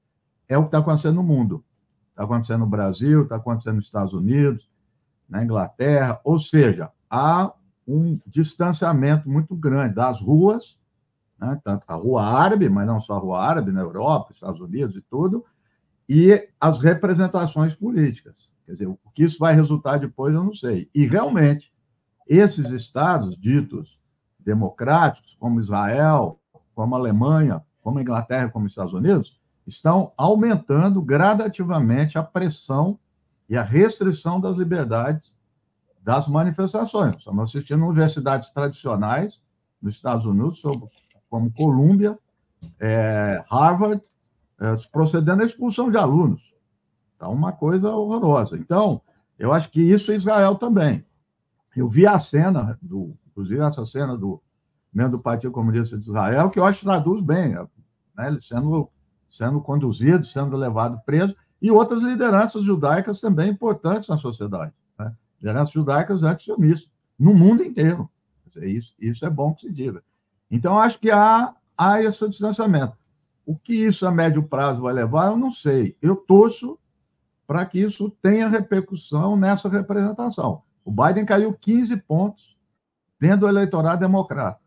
é 0.48 0.56
o 0.56 0.62
que 0.62 0.68
está 0.68 0.78
acontecendo 0.78 1.16
no 1.16 1.22
mundo. 1.22 1.62
Está 2.08 2.24
acontecendo 2.24 2.60
no 2.60 2.66
Brasil, 2.66 3.24
está 3.24 3.36
acontecendo 3.36 3.76
nos 3.76 3.84
Estados 3.84 4.14
Unidos, 4.14 4.70
na 5.28 5.44
Inglaterra, 5.44 6.18
ou 6.24 6.38
seja, 6.38 6.90
há 7.10 7.52
um 7.86 8.18
distanciamento 8.26 9.28
muito 9.28 9.54
grande 9.54 9.96
das 9.96 10.18
ruas, 10.18 10.78
né, 11.38 11.60
tanto 11.62 11.84
a 11.88 11.94
rua 11.94 12.22
árabe, 12.24 12.70
mas 12.70 12.86
não 12.86 13.02
só 13.02 13.16
a 13.16 13.20
rua 13.20 13.44
árabe, 13.44 13.70
na 13.70 13.82
Europa, 13.82 14.32
Estados 14.32 14.62
Unidos 14.62 14.96
e 14.96 15.02
tudo, 15.02 15.44
e 16.08 16.48
as 16.58 16.78
representações 16.78 17.74
políticas. 17.74 18.50
Quer 18.66 18.72
dizer, 18.72 18.86
o 18.86 18.98
que 19.14 19.24
isso 19.24 19.38
vai 19.38 19.54
resultar 19.54 19.98
depois, 19.98 20.34
eu 20.34 20.44
não 20.44 20.54
sei. 20.54 20.88
E 20.94 21.06
realmente, 21.06 21.72
esses 22.26 22.70
estados 22.70 23.36
ditos 23.36 23.98
democráticos, 24.38 25.36
como 25.38 25.60
Israel, 25.60 26.40
como 26.74 26.94
Alemanha, 26.94 27.62
como 27.82 28.00
Inglaterra, 28.00 28.48
como 28.48 28.66
os 28.66 28.72
Estados 28.72 28.92
Unidos, 28.92 29.40
estão 29.66 30.12
aumentando 30.16 31.00
gradativamente 31.02 32.18
a 32.18 32.22
pressão 32.22 32.98
e 33.48 33.56
a 33.56 33.62
restrição 33.62 34.40
das 34.40 34.56
liberdades 34.56 35.34
das 36.02 36.26
manifestações. 36.26 37.16
Estamos 37.18 37.50
assistindo 37.50 37.84
universidades 37.84 38.50
tradicionais 38.50 39.40
nos 39.80 39.94
Estados 39.94 40.26
Unidos, 40.26 40.62
como 41.30 41.52
Columbia, 41.52 42.18
é, 42.80 43.44
Harvard, 43.50 44.02
é, 44.60 44.76
procedendo 44.90 45.42
à 45.42 45.46
expulsão 45.46 45.90
de 45.90 45.96
alunos. 45.96 46.51
Está 47.22 47.30
uma 47.30 47.52
coisa 47.52 47.94
horrorosa. 47.94 48.56
Então, 48.56 49.00
eu 49.38 49.52
acho 49.52 49.70
que 49.70 49.80
isso 49.80 50.10
é 50.10 50.16
Israel 50.16 50.56
também. 50.56 51.06
Eu 51.76 51.88
vi 51.88 52.04
a 52.04 52.18
cena, 52.18 52.76
do, 52.82 53.16
inclusive 53.28 53.60
essa 53.60 53.86
cena 53.86 54.18
do 54.18 54.42
membro 54.92 55.12
do 55.12 55.22
Partido 55.22 55.52
Comunista 55.52 55.96
de 55.96 56.02
Israel, 56.02 56.50
que 56.50 56.58
eu 56.58 56.64
acho 56.64 56.80
que 56.80 56.84
traduz 56.84 57.22
bem, 57.22 57.50
né, 58.16 58.38
sendo 58.40 58.90
sendo 59.30 59.60
conduzido, 59.60 60.26
sendo 60.26 60.56
levado 60.56 61.00
preso, 61.06 61.36
e 61.62 61.70
outras 61.70 62.02
lideranças 62.02 62.64
judaicas 62.64 63.20
também 63.20 63.50
importantes 63.50 64.08
na 64.08 64.18
sociedade. 64.18 64.72
Né? 64.98 65.14
Lideranças 65.40 65.72
judaicas 65.72 66.24
anti-sionistas, 66.24 66.90
no 67.16 67.32
mundo 67.32 67.62
inteiro. 67.62 68.10
Isso, 68.56 68.94
isso 68.98 69.24
é 69.24 69.30
bom 69.30 69.54
que 69.54 69.68
se 69.68 69.72
diga. 69.72 70.02
Então, 70.50 70.76
acho 70.76 70.98
que 70.98 71.12
há, 71.12 71.54
há 71.78 72.02
esse 72.02 72.28
distanciamento. 72.28 72.94
O 73.46 73.56
que 73.56 73.74
isso 73.74 74.04
a 74.08 74.10
médio 74.10 74.42
prazo 74.42 74.82
vai 74.82 74.92
levar, 74.92 75.28
eu 75.28 75.36
não 75.36 75.52
sei. 75.52 75.96
Eu 76.02 76.16
torço 76.16 76.76
para 77.52 77.66
que 77.66 77.78
isso 77.78 78.08
tenha 78.22 78.48
repercussão 78.48 79.36
nessa 79.36 79.68
representação. 79.68 80.62
O 80.82 80.90
Biden 80.90 81.26
caiu 81.26 81.52
15 81.52 81.98
pontos 81.98 82.56
dentro 83.20 83.40
do 83.40 83.48
eleitorado 83.48 84.00
democrata. 84.00 84.58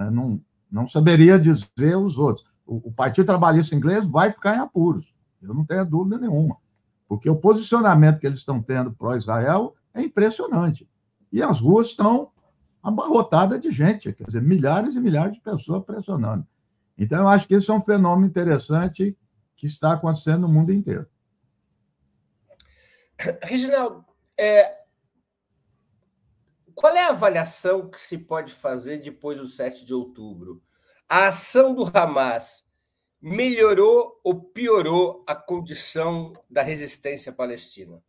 Né? 0.00 0.08
Não, 0.08 0.40
não 0.70 0.88
saberia 0.88 1.38
dizer 1.38 1.94
os 1.96 2.16
outros 2.16 2.50
o, 2.66 2.88
o 2.88 2.92
Partido 2.92 3.26
Trabalhista 3.26 3.74
Inglês 3.74 4.06
vai 4.06 4.32
ficar 4.32 4.56
em 4.56 4.60
apuros. 4.60 5.14
Eu 5.42 5.52
não 5.52 5.62
tenho 5.62 5.84
dúvida 5.84 6.16
nenhuma. 6.16 6.56
Porque 7.06 7.28
o 7.28 7.36
posicionamento 7.36 8.18
que 8.18 8.26
eles 8.26 8.38
estão 8.38 8.62
tendo 8.62 8.92
pró-Israel 8.92 9.74
é 9.92 10.00
impressionante. 10.00 10.88
E 11.30 11.42
as 11.42 11.60
ruas 11.60 11.88
estão 11.88 12.30
abarrotadas 12.82 13.60
de 13.60 13.70
gente, 13.70 14.10
quer 14.14 14.24
dizer, 14.24 14.40
milhares 14.40 14.96
e 14.96 15.00
milhares 15.00 15.34
de 15.34 15.40
pessoas 15.42 15.84
pressionando. 15.84 16.46
Então, 16.96 17.18
eu 17.18 17.28
acho 17.28 17.46
que 17.46 17.56
isso 17.56 17.70
é 17.70 17.74
um 17.74 17.82
fenômeno 17.82 18.26
interessante 18.26 19.14
que 19.54 19.66
está 19.66 19.92
acontecendo 19.92 20.40
no 20.40 20.48
mundo 20.48 20.72
inteiro. 20.72 21.06
Reginaldo, 23.42 24.04
é, 24.38 24.82
qual 26.74 26.94
é 26.94 27.04
a 27.04 27.10
avaliação 27.10 27.88
que 27.88 27.98
se 27.98 28.18
pode 28.18 28.52
fazer 28.52 28.98
depois 28.98 29.38
do 29.38 29.46
7 29.46 29.84
de 29.84 29.94
outubro? 29.94 30.62
a 31.12 31.26
ação 31.26 31.74
do 31.74 31.84
Hamas 31.94 32.64
melhorou 33.20 34.18
ou 34.24 34.40
piorou 34.40 35.22
a 35.26 35.34
condição 35.34 36.32
da 36.50 36.62
resistência 36.62 37.30
palestina? 37.30 38.02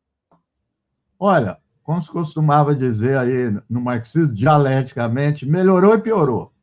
Olha, 1.19 1.57
como 1.83 2.01
se 2.01 2.09
costumava 2.09 2.73
dizer 2.73 3.17
aí 3.17 3.51
no 3.69 3.81
marxismo, 3.81 4.33
dialeticamente, 4.33 5.45
melhorou 5.45 5.95
e 5.95 6.01
piorou. 6.01 6.53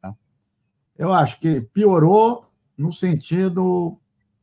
Tá? 0.00 0.14
Eu 0.96 1.12
acho 1.12 1.40
que 1.40 1.60
piorou 1.60 2.46
no 2.78 2.92
sentido 2.92 3.98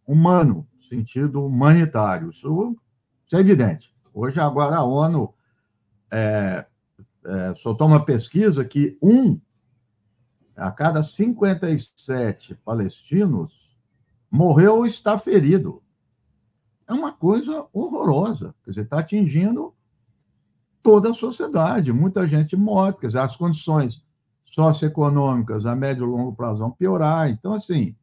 humano, 0.06 0.68
sentido 0.90 1.46
humanitário. 1.46 2.32
Isso, 2.32 2.78
isso 3.32 3.38
é 3.38 3.40
evidente. 3.40 3.90
Hoje, 4.14 4.42
agora, 4.42 4.76
a 4.76 4.84
ONU 4.84 5.34
é, 6.12 6.66
é, 7.24 7.56
soltou 7.56 7.88
uma 7.88 8.04
pesquisa 8.04 8.66
que 8.66 8.98
um 9.02 9.40
a 10.54 10.70
cada 10.70 11.02
57 11.02 12.56
palestinos, 12.56 13.54
morreu 14.30 14.80
ou 14.80 14.86
está 14.86 15.18
ferido. 15.18 15.82
É 16.86 16.92
uma 16.92 17.14
coisa 17.14 17.66
horrorosa. 17.72 18.54
Quer 18.66 18.72
dizer, 18.72 18.82
está 18.82 19.00
atingindo 19.00 19.74
toda 20.84 21.12
a 21.12 21.14
sociedade. 21.14 21.94
Muita 21.94 22.28
gente 22.28 22.58
morta. 22.58 23.00
Quer 23.00 23.08
dizer, 23.08 23.20
as 23.20 23.38
condições 23.38 24.04
socioeconômicas 24.44 25.66
a 25.66 25.74
médio 25.74 26.04
e 26.04 26.10
longo 26.10 26.36
prazo 26.36 26.60
vão 26.60 26.72
piorar. 26.72 27.30
Então, 27.30 27.54
assim, 27.54 27.96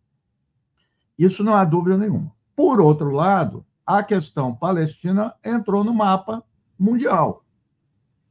isso 1.18 1.44
não 1.44 1.52
há 1.54 1.66
dúvida 1.66 1.98
nenhuma. 1.98 2.32
Por 2.56 2.80
outro 2.80 3.10
lado, 3.10 3.64
a 3.88 4.02
questão 4.02 4.54
palestina 4.54 5.34
entrou 5.42 5.82
no 5.82 5.94
mapa 5.94 6.44
mundial. 6.78 7.42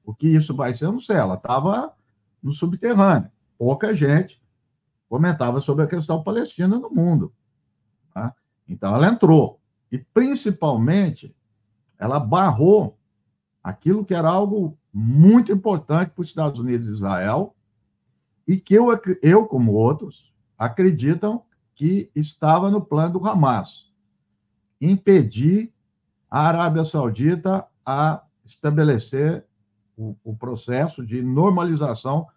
O 0.06 0.14
que 0.14 0.28
isso 0.28 0.56
vai 0.56 0.72
ser, 0.76 0.86
eu 0.86 0.92
não 0.92 1.00
sei. 1.00 1.16
Ela 1.16 1.34
estava 1.34 1.96
no 2.44 2.52
subterrâneo 2.52 3.32
pouca 3.58 3.92
gente 3.92 4.40
comentava 5.10 5.60
sobre 5.60 5.84
a 5.84 5.88
questão 5.88 6.22
palestina 6.22 6.78
no 6.78 6.92
mundo. 6.92 7.34
Tá? 8.14 8.36
Então, 8.70 8.94
ela 8.94 9.08
entrou. 9.08 9.60
E, 9.92 9.98
principalmente, 9.98 11.36
ela 11.98 12.20
barrou 12.20 12.96
aquilo 13.64 14.06
que 14.06 14.14
era 14.14 14.30
algo 14.30 14.78
muito 14.94 15.52
importante 15.52 16.12
para 16.12 16.22
os 16.22 16.28
Estados 16.28 16.60
Unidos 16.60 16.88
e 16.88 16.92
Israel, 16.92 17.56
e 18.48 18.58
que 18.58 18.76
eu, 18.76 18.90
eu, 19.24 19.48
como 19.48 19.74
outros, 19.74 20.32
acreditam 20.56 21.44
que 21.74 22.12
estava 22.16 22.70
no 22.70 22.80
plano 22.80 23.14
do 23.20 23.28
Hamas 23.28 23.87
impedir 24.80 25.72
a 26.30 26.48
Arábia 26.48 26.86
Saudita 26.86 27.66
a 27.86 28.22
estabelecer 28.46 29.46
o, 29.98 30.16
o 30.24 30.36
processo 30.36 31.06
de 31.06 31.22
normalização 31.22 32.28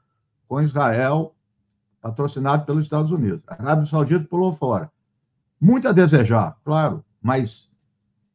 com 0.49 0.61
Israel, 0.61 1.35
patrocinado 2.01 2.65
pelos 2.65 2.85
Estados 2.85 3.13
Unidos. 3.13 3.43
A 3.47 3.55
Arábia 3.55 3.87
Saudita 3.87 4.25
pulou 4.25 4.53
fora. 4.53 4.91
Muito 5.61 5.87
a 5.87 5.93
desejar, 5.93 6.57
claro, 6.65 7.05
mas 7.21 7.71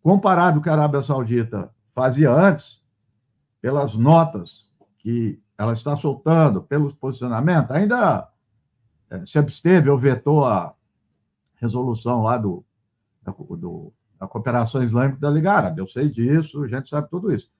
comparado 0.01 0.55
com 0.55 0.59
o 0.59 0.63
que 0.63 0.69
a 0.69 0.73
Arábia 0.73 1.01
Saudita 1.01 1.71
fazia 1.93 2.31
antes, 2.31 2.83
pelas 3.59 3.95
notas 3.95 4.69
que 4.99 5.41
ela 5.57 5.73
está 5.73 5.97
soltando, 5.97 6.61
pelos 6.61 6.93
posicionamentos, 6.93 7.71
ainda 7.71 8.29
eh, 9.09 9.25
se 9.25 9.39
absteve 9.39 9.89
ou 9.89 9.97
vetou 9.97 10.45
a 10.45 10.73
resolução 11.55 12.21
lá 12.21 12.37
do, 12.37 12.63
do, 13.31 13.93
da 14.19 14.27
cooperação 14.27 14.83
islâmica 14.83 15.19
da 15.19 15.29
Liga 15.29 15.51
Árabe. 15.51 15.81
Eu 15.81 15.87
sei 15.87 16.09
disso, 16.09 16.63
a 16.63 16.67
gente 16.67 16.89
sabe 16.89 17.09
tudo 17.09 17.31
isso. 17.33 17.51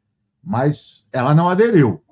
Mas 0.44 1.08
ela 1.12 1.34
não 1.34 1.50
aderiu. 1.50 2.04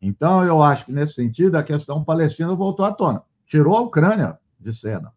Então, 0.00 0.44
eu 0.44 0.62
acho 0.62 0.86
que, 0.86 0.92
nesse 0.92 1.14
sentido, 1.14 1.56
a 1.56 1.62
questão 1.62 2.04
palestina 2.04 2.54
voltou 2.54 2.84
à 2.84 2.92
tona. 2.92 3.22
Tirou 3.46 3.76
a 3.76 3.80
Ucrânia 3.80 4.38
de 4.60 4.72
cena. 4.72 5.12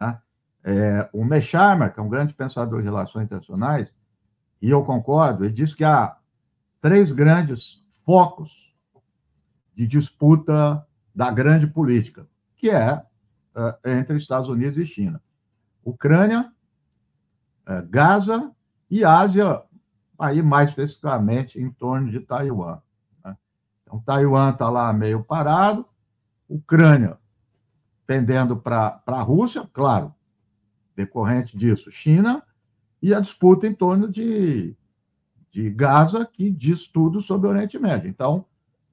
Né? 0.00 0.18
É, 0.64 1.10
o 1.12 1.24
Mesheimer, 1.24 1.92
que 1.92 2.00
é 2.00 2.02
um 2.02 2.08
grande 2.08 2.34
pensador 2.34 2.80
de 2.80 2.84
relações 2.84 3.24
internacionais, 3.24 3.94
e 4.60 4.70
eu 4.70 4.84
concordo, 4.84 5.44
ele 5.44 5.52
diz 5.52 5.74
que 5.74 5.84
há 5.84 6.16
três 6.80 7.12
grandes 7.12 7.82
focos 8.04 8.74
de 9.74 9.86
disputa 9.86 10.84
da 11.14 11.30
grande 11.30 11.66
política, 11.66 12.26
que 12.56 12.70
é, 12.70 13.02
é 13.84 13.98
entre 13.98 14.16
Estados 14.16 14.48
Unidos 14.48 14.78
e 14.78 14.86
China. 14.86 15.22
Ucrânia, 15.84 16.52
Gaza 17.88 18.52
e 18.90 19.04
Ásia, 19.04 19.62
aí 20.18 20.42
mais 20.42 20.70
especificamente 20.70 21.60
em 21.60 21.70
torno 21.70 22.10
de 22.10 22.20
Taiwan. 22.20 22.80
Né? 23.24 23.36
Então, 23.82 24.00
Taiwan 24.00 24.50
está 24.50 24.68
lá 24.70 24.92
meio 24.92 25.22
parado, 25.22 25.86
Ucrânia 26.48 27.18
pendendo 28.08 28.56
para 28.56 29.02
a 29.06 29.20
Rússia, 29.20 29.68
claro, 29.70 30.14
decorrente 30.96 31.58
disso, 31.58 31.92
China, 31.92 32.42
e 33.02 33.12
a 33.12 33.20
disputa 33.20 33.66
em 33.66 33.74
torno 33.74 34.08
de, 34.08 34.74
de 35.50 35.68
Gaza, 35.68 36.24
que 36.24 36.50
diz 36.50 36.88
tudo 36.88 37.20
sobre 37.20 37.46
o 37.46 37.50
Oriente 37.50 37.78
Médio. 37.78 38.08
Então, 38.08 38.46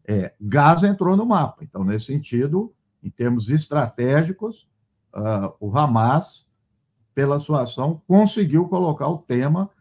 é, 0.05 0.33
Gaza 0.39 0.89
entrou 0.89 1.15
no 1.15 1.25
mapa. 1.25 1.63
Então, 1.63 1.81
nesse 1.85 2.07
sentido, 2.07 2.73
em 3.01 3.09
termos 3.09 3.49
estratégicos, 3.49 4.67
uh, 5.13 5.55
o 5.61 5.75
Hamas 5.75 6.44
pela 7.15 7.39
sua 7.39 7.63
ação, 7.63 8.01
conseguiu 8.05 8.67
colocar 8.67 9.07
o 9.07 9.17
tema 9.17 9.71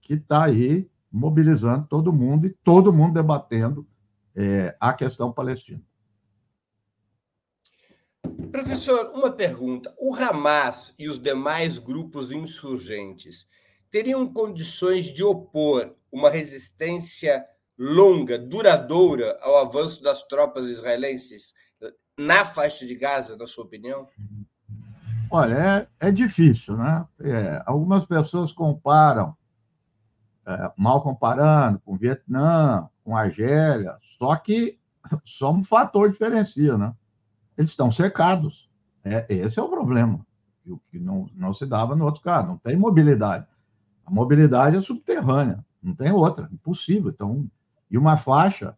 que 0.00 0.14
está 0.14 0.44
aí 0.44 0.90
mobilizando 1.12 1.86
todo 1.86 2.12
mundo 2.12 2.46
e 2.46 2.50
todo 2.64 2.92
mundo 2.92 3.14
debatendo 3.14 3.86
é, 4.34 4.74
a 4.80 4.92
questão 4.94 5.30
palestina. 5.30 5.82
Professor, 8.50 9.12
uma 9.14 9.30
pergunta. 9.30 9.94
O 9.98 10.14
Hamas 10.14 10.94
e 10.98 11.08
os 11.08 11.18
demais 11.18 11.78
grupos 11.78 12.32
insurgentes 12.32 13.46
teriam 13.90 14.26
condições 14.32 15.06
de 15.06 15.22
opor 15.22 15.94
uma 16.10 16.30
resistência 16.30 17.44
longa, 17.78 18.38
duradoura 18.38 19.38
ao 19.42 19.58
avanço 19.58 20.02
das 20.02 20.22
tropas 20.24 20.66
israelenses 20.66 21.54
na 22.18 22.44
faixa 22.44 22.84
de 22.84 22.94
Gaza, 22.94 23.36
na 23.36 23.46
sua 23.46 23.64
opinião? 23.64 24.08
Olha, 25.30 25.88
é, 26.00 26.08
é 26.08 26.12
difícil, 26.12 26.76
né? 26.76 27.06
É, 27.20 27.62
algumas 27.66 28.04
pessoas 28.06 28.52
comparam, 28.52 29.36
é, 30.46 30.72
mal 30.76 31.02
comparando, 31.02 31.78
com 31.80 31.96
Vietnã, 31.96 32.88
com 33.04 33.16
Argélia, 33.16 33.96
só 34.18 34.36
que 34.36 34.78
só 35.24 35.52
um 35.52 35.62
fator 35.62 36.10
diferencia, 36.10 36.78
né? 36.78 36.94
Eles 37.56 37.70
estão 37.70 37.92
cercados. 37.92 38.70
É, 39.04 39.26
esse 39.28 39.58
é 39.58 39.62
o 39.62 39.68
problema, 39.68 40.24
o 40.66 40.78
que 40.90 40.98
não, 40.98 41.28
não 41.34 41.52
se 41.52 41.66
dava 41.66 41.94
no 41.94 42.04
outro 42.04 42.22
caso. 42.22 42.48
Não 42.48 42.58
tem 42.58 42.76
mobilidade. 42.76 43.46
A 44.06 44.10
mobilidade 44.10 44.76
é 44.76 44.80
subterrânea, 44.80 45.64
não 45.82 45.94
tem 45.94 46.10
outra, 46.10 46.48
impossível. 46.50 47.10
Então, 47.10 47.50
e 47.90 47.98
uma 47.98 48.16
faixa, 48.16 48.76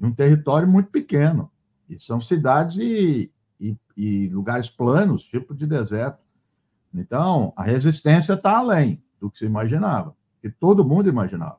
um 0.00 0.12
território 0.12 0.68
muito 0.68 0.90
pequeno. 0.90 1.50
E 1.88 1.98
são 1.98 2.20
cidades 2.20 2.76
e, 2.76 3.32
e, 4.00 4.28
lugares 4.28 4.70
planos, 4.70 5.24
tipo 5.24 5.54
de 5.54 5.66
deserto. 5.66 6.18
Então, 6.94 7.52
a 7.54 7.62
resistência 7.62 8.32
está 8.32 8.56
além 8.56 9.02
do 9.20 9.30
que 9.30 9.38
se 9.38 9.44
imaginava, 9.44 10.16
que 10.40 10.50
todo 10.50 10.86
mundo 10.86 11.08
imaginava. 11.08 11.58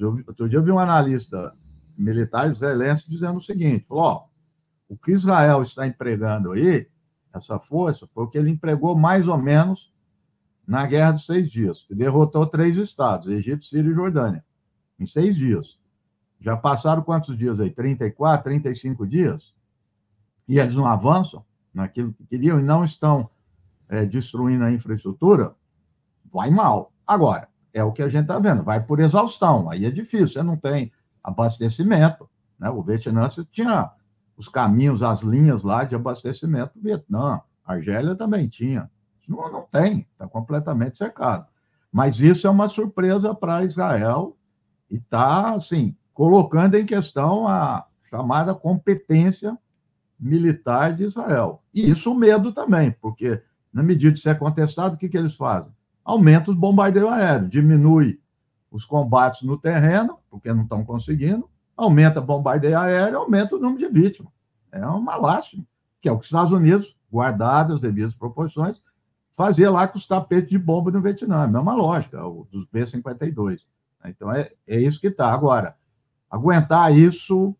Outro 0.00 0.48
dia 0.48 0.58
eu 0.58 0.62
vi 0.62 0.70
um 0.70 0.78
analista 0.78 1.52
militar 1.98 2.48
israelense 2.48 3.10
dizendo 3.10 3.38
o 3.38 3.42
seguinte: 3.42 3.84
ó, 3.90 4.26
o 4.88 4.96
que 4.96 5.10
Israel 5.10 5.62
está 5.62 5.86
empregando 5.86 6.52
aí, 6.52 6.88
essa 7.32 7.58
força, 7.58 8.06
foi 8.14 8.24
o 8.24 8.28
que 8.28 8.38
ele 8.38 8.50
empregou 8.50 8.96
mais 8.96 9.26
ou 9.26 9.36
menos 9.36 9.92
na 10.66 10.86
Guerra 10.86 11.12
de 11.12 11.22
Seis 11.22 11.50
Dias, 11.50 11.84
que 11.84 11.94
derrotou 11.94 12.46
três 12.46 12.76
estados, 12.76 13.26
Egito, 13.26 13.64
Síria 13.64 13.90
e 13.90 13.94
Jordânia, 13.94 14.44
em 15.00 15.06
seis 15.06 15.34
dias. 15.34 15.78
Já 16.40 16.56
passaram 16.56 17.02
quantos 17.02 17.36
dias 17.36 17.58
aí? 17.58 17.70
34, 17.70 18.44
35 18.44 19.06
dias? 19.06 19.56
e 20.48 20.58
eles 20.58 20.74
não 20.74 20.86
avançam 20.86 21.44
naquilo 21.76 22.12
que 22.14 22.24
queriam 22.24 22.58
e 22.58 22.62
não 22.62 22.82
estão 22.82 23.28
é, 23.88 24.06
destruindo 24.06 24.64
a 24.64 24.72
infraestrutura, 24.72 25.54
vai 26.32 26.50
mal. 26.50 26.90
Agora, 27.06 27.48
é 27.72 27.84
o 27.84 27.92
que 27.92 28.02
a 28.02 28.08
gente 28.08 28.22
está 28.22 28.38
vendo, 28.38 28.62
vai 28.62 28.82
por 28.82 28.98
exaustão, 28.98 29.68
aí 29.68 29.84
é 29.84 29.90
difícil, 29.90 30.28
você 30.28 30.42
não 30.42 30.56
tem 30.56 30.90
abastecimento. 31.22 32.28
Né? 32.58 32.70
O 32.70 32.82
Vietnã 32.82 33.28
tinha 33.52 33.92
os 34.36 34.48
caminhos, 34.48 35.02
as 35.02 35.20
linhas 35.20 35.62
lá 35.62 35.84
de 35.84 35.94
abastecimento 35.94 36.72
do 36.74 36.82
Vietnã, 36.82 37.42
Argélia 37.64 38.14
também 38.14 38.48
tinha. 38.48 38.90
Não, 39.28 39.52
não 39.52 39.62
tem, 39.70 40.06
está 40.12 40.26
completamente 40.26 40.96
cercado. 40.96 41.46
Mas 41.92 42.20
isso 42.20 42.46
é 42.46 42.50
uma 42.50 42.68
surpresa 42.68 43.34
para 43.34 43.64
Israel 43.64 44.36
e 44.90 44.96
está, 44.96 45.52
assim, 45.54 45.94
colocando 46.14 46.76
em 46.76 46.86
questão 46.86 47.46
a 47.46 47.86
chamada 48.08 48.54
competência 48.54 49.58
militar 50.18 50.94
de 50.94 51.04
Israel. 51.04 51.62
E 51.74 51.90
isso 51.90 52.12
o 52.12 52.14
medo 52.14 52.52
também, 52.52 52.90
porque 53.00 53.42
na 53.72 53.82
medida 53.82 54.12
de 54.12 54.20
ser 54.20 54.38
contestado, 54.38 54.94
o 54.94 54.98
que, 54.98 55.08
que 55.08 55.18
eles 55.18 55.34
fazem? 55.34 55.70
Aumenta 56.04 56.50
os 56.50 56.56
bombardeios 56.56 57.10
aéreos, 57.10 57.50
diminui 57.50 58.20
os 58.70 58.84
combates 58.84 59.42
no 59.42 59.58
terreno, 59.58 60.18
porque 60.30 60.52
não 60.52 60.62
estão 60.62 60.84
conseguindo, 60.84 61.48
aumenta 61.76 62.20
bombardeio 62.20 62.78
aéreo, 62.78 63.18
aumenta 63.18 63.56
o 63.56 63.58
número 63.58 63.86
de 63.86 63.88
vítimas. 63.88 64.32
É 64.72 64.84
uma 64.86 65.16
lástima, 65.16 65.64
que 66.00 66.08
é 66.08 66.12
o 66.12 66.16
que 66.18 66.24
os 66.24 66.26
Estados 66.26 66.52
Unidos, 66.52 66.96
guardadas 67.12 67.74
as 67.74 67.80
devidas 67.80 68.14
proporções, 68.14 68.80
fazia 69.36 69.70
lá 69.70 69.86
com 69.86 69.98
os 69.98 70.06
tapetes 70.06 70.48
de 70.48 70.58
bomba 70.58 70.90
no 70.90 71.02
Vietnã. 71.02 71.42
A 71.42 71.46
mesma 71.46 71.74
lógica, 71.74 72.18
dos 72.50 72.64
B-52. 72.66 73.60
Então, 74.04 74.32
é, 74.32 74.50
é 74.66 74.80
isso 74.80 75.00
que 75.00 75.08
está. 75.08 75.32
Agora, 75.32 75.76
aguentar 76.30 76.96
isso 76.96 77.54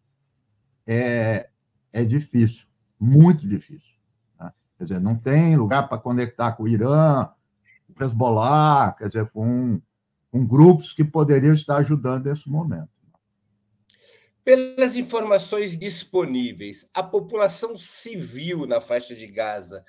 é, 0.86 1.48
é 1.96 2.04
difícil, 2.04 2.66
muito 3.00 3.48
difícil. 3.48 3.96
Né? 4.38 4.52
Quer 4.76 4.84
dizer, 4.84 5.00
não 5.00 5.16
tem 5.16 5.56
lugar 5.56 5.88
para 5.88 5.96
conectar 5.96 6.52
com 6.52 6.64
o 6.64 6.68
Irã, 6.68 7.26
com 7.86 8.02
o 8.02 8.06
Hezbollah, 8.06 8.94
quer 8.98 9.06
dizer, 9.06 9.30
com, 9.30 9.80
com 10.30 10.46
grupos 10.46 10.92
que 10.92 11.02
poderiam 11.02 11.54
estar 11.54 11.78
ajudando 11.78 12.26
nesse 12.26 12.50
momento. 12.50 12.90
Pelas 14.44 14.94
informações 14.94 15.78
disponíveis, 15.78 16.84
a 16.92 17.02
população 17.02 17.74
civil 17.78 18.66
na 18.66 18.78
faixa 18.78 19.14
de 19.14 19.26
Gaza 19.26 19.82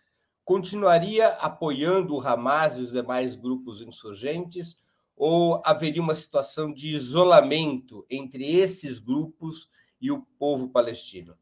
continuaria 0.46 1.28
apoiando 1.42 2.16
o 2.16 2.22
Hamas 2.22 2.78
e 2.78 2.82
os 2.84 2.94
demais 2.94 3.36
grupos 3.36 3.82
insurgentes 3.82 4.78
ou 5.14 5.62
haveria 5.66 6.02
uma 6.02 6.16
situação 6.16 6.74
de 6.74 6.88
isolamento 6.88 8.06
entre 8.10 8.46
esses 8.56 8.98
grupos 8.98 9.70
e 10.00 10.10
o 10.10 10.22
povo 10.40 10.70
palestino? 10.70 11.36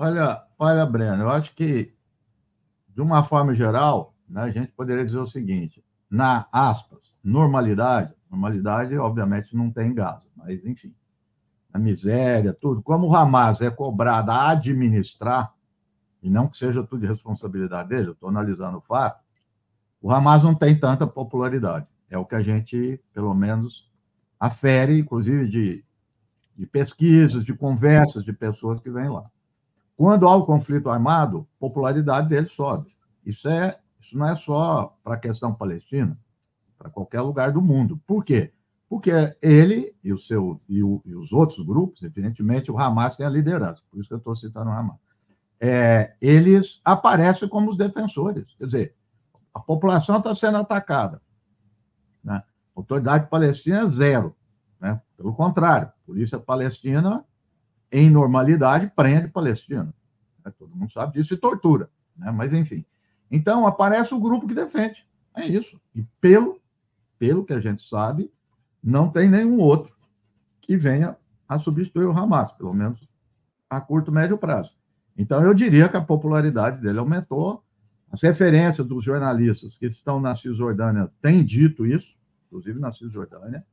Olha, 0.00 0.44
olha, 0.56 0.86
Breno, 0.86 1.24
eu 1.24 1.28
acho 1.28 1.52
que, 1.56 1.92
de 2.94 3.00
uma 3.02 3.24
forma 3.24 3.52
geral, 3.52 4.14
né, 4.28 4.42
a 4.42 4.50
gente 4.50 4.70
poderia 4.70 5.04
dizer 5.04 5.18
o 5.18 5.26
seguinte: 5.26 5.84
na 6.08 6.46
aspas, 6.52 7.16
normalidade, 7.22 8.14
normalidade, 8.30 8.96
obviamente, 8.96 9.56
não 9.56 9.72
tem 9.72 9.92
Gaza, 9.92 10.28
mas 10.36 10.64
enfim, 10.64 10.94
a 11.72 11.80
miséria, 11.80 12.52
tudo. 12.52 12.80
Como 12.80 13.08
o 13.08 13.16
Hamas 13.16 13.60
é 13.60 13.72
cobrado 13.72 14.30
a 14.30 14.50
administrar, 14.50 15.52
e 16.22 16.30
não 16.30 16.46
que 16.46 16.56
seja 16.56 16.84
tudo 16.84 17.00
de 17.00 17.08
responsabilidade 17.08 17.88
dele, 17.88 18.06
eu 18.06 18.12
estou 18.12 18.28
analisando 18.28 18.78
o 18.78 18.82
fato, 18.82 19.20
o 20.00 20.12
Hamas 20.12 20.44
não 20.44 20.54
tem 20.54 20.78
tanta 20.78 21.08
popularidade. 21.08 21.88
É 22.08 22.16
o 22.16 22.24
que 22.24 22.36
a 22.36 22.40
gente, 22.40 23.00
pelo 23.12 23.34
menos, 23.34 23.90
afere, 24.38 24.96
inclusive 24.96 25.48
de, 25.48 25.84
de 26.56 26.66
pesquisas, 26.66 27.44
de 27.44 27.52
conversas 27.52 28.24
de 28.24 28.32
pessoas 28.32 28.80
que 28.80 28.90
vêm 28.90 29.08
lá. 29.08 29.28
Quando 29.98 30.28
há 30.28 30.36
o 30.36 30.46
conflito 30.46 30.88
armado, 30.88 31.44
a 31.56 31.58
popularidade 31.58 32.28
dele 32.28 32.46
sobe. 32.46 32.88
Isso, 33.26 33.48
é, 33.48 33.80
isso 34.00 34.16
não 34.16 34.28
é 34.28 34.36
só 34.36 34.96
para 35.02 35.14
a 35.14 35.18
questão 35.18 35.52
palestina, 35.52 36.16
para 36.78 36.88
qualquer 36.88 37.20
lugar 37.20 37.50
do 37.50 37.60
mundo. 37.60 38.00
Por 38.06 38.24
quê? 38.24 38.52
Porque 38.88 39.10
ele 39.42 39.92
e, 40.04 40.12
o 40.12 40.18
seu, 40.18 40.60
e, 40.68 40.84
o, 40.84 41.02
e 41.04 41.16
os 41.16 41.32
outros 41.32 41.66
grupos, 41.66 42.00
evidentemente, 42.04 42.70
o 42.70 42.78
Hamas 42.78 43.16
tem 43.16 43.26
a 43.26 43.28
liderança, 43.28 43.82
por 43.90 43.98
isso 43.98 44.08
que 44.08 44.14
eu 44.14 44.18
estou 44.18 44.36
citando 44.36 44.70
o 44.70 44.72
Hamas. 44.72 44.98
É, 45.60 46.14
eles 46.20 46.80
aparecem 46.84 47.48
como 47.48 47.68
os 47.68 47.76
defensores. 47.76 48.54
Quer 48.56 48.66
dizer, 48.66 48.94
a 49.52 49.58
população 49.58 50.18
está 50.18 50.32
sendo 50.32 50.58
atacada. 50.58 51.20
Né? 52.22 52.40
Autoridade 52.76 53.28
palestina 53.28 53.80
é 53.80 53.88
zero. 53.88 54.36
Né? 54.80 55.02
Pelo 55.16 55.34
contrário, 55.34 55.88
a 55.88 56.06
polícia 56.06 56.38
palestina, 56.38 57.24
em 57.90 58.10
normalidade, 58.10 58.92
prende 58.94 59.28
palestino. 59.28 59.92
Né? 60.44 60.52
Todo 60.58 60.74
mundo 60.74 60.92
sabe 60.92 61.14
disso 61.14 61.34
e 61.34 61.36
tortura. 61.36 61.90
Né? 62.16 62.30
Mas, 62.30 62.52
enfim. 62.52 62.84
Então, 63.30 63.66
aparece 63.66 64.14
o 64.14 64.20
grupo 64.20 64.46
que 64.46 64.54
defende. 64.54 65.06
É 65.34 65.46
isso. 65.46 65.80
E 65.94 66.02
pelo, 66.20 66.60
pelo 67.18 67.44
que 67.44 67.52
a 67.52 67.60
gente 67.60 67.86
sabe, 67.86 68.30
não 68.82 69.10
tem 69.10 69.28
nenhum 69.28 69.58
outro 69.58 69.94
que 70.60 70.76
venha 70.76 71.16
a 71.48 71.58
substituir 71.58 72.06
o 72.06 72.12
Hamas, 72.12 72.52
pelo 72.52 72.74
menos 72.74 73.08
a 73.68 73.80
curto, 73.80 74.12
médio 74.12 74.38
prazo. 74.38 74.72
Então, 75.16 75.42
eu 75.42 75.52
diria 75.52 75.88
que 75.88 75.96
a 75.96 76.00
popularidade 76.00 76.80
dele 76.80 76.98
aumentou. 76.98 77.62
As 78.10 78.22
referências 78.22 78.86
dos 78.86 79.04
jornalistas 79.04 79.76
que 79.76 79.86
estão 79.86 80.18
na 80.18 80.34
Cisjordânia 80.34 81.10
têm 81.20 81.44
dito 81.44 81.84
isso, 81.84 82.16
inclusive 82.46 82.78
na 82.78 82.90
Cisjordânia, 82.90 83.66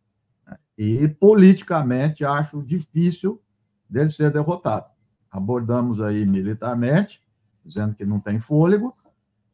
né? 0.46 0.58
e 0.78 1.08
politicamente 1.08 2.26
acho 2.26 2.62
difícil 2.62 3.42
dele 3.90 4.10
ser 4.10 4.32
derrotado. 4.32 4.86
Abordamos 5.32 6.02
aí 6.02 6.26
militarmente, 6.26 7.22
dizendo 7.64 7.96
que 7.96 8.06
não 8.06 8.20
tem 8.20 8.40
fôlego, 8.40 8.96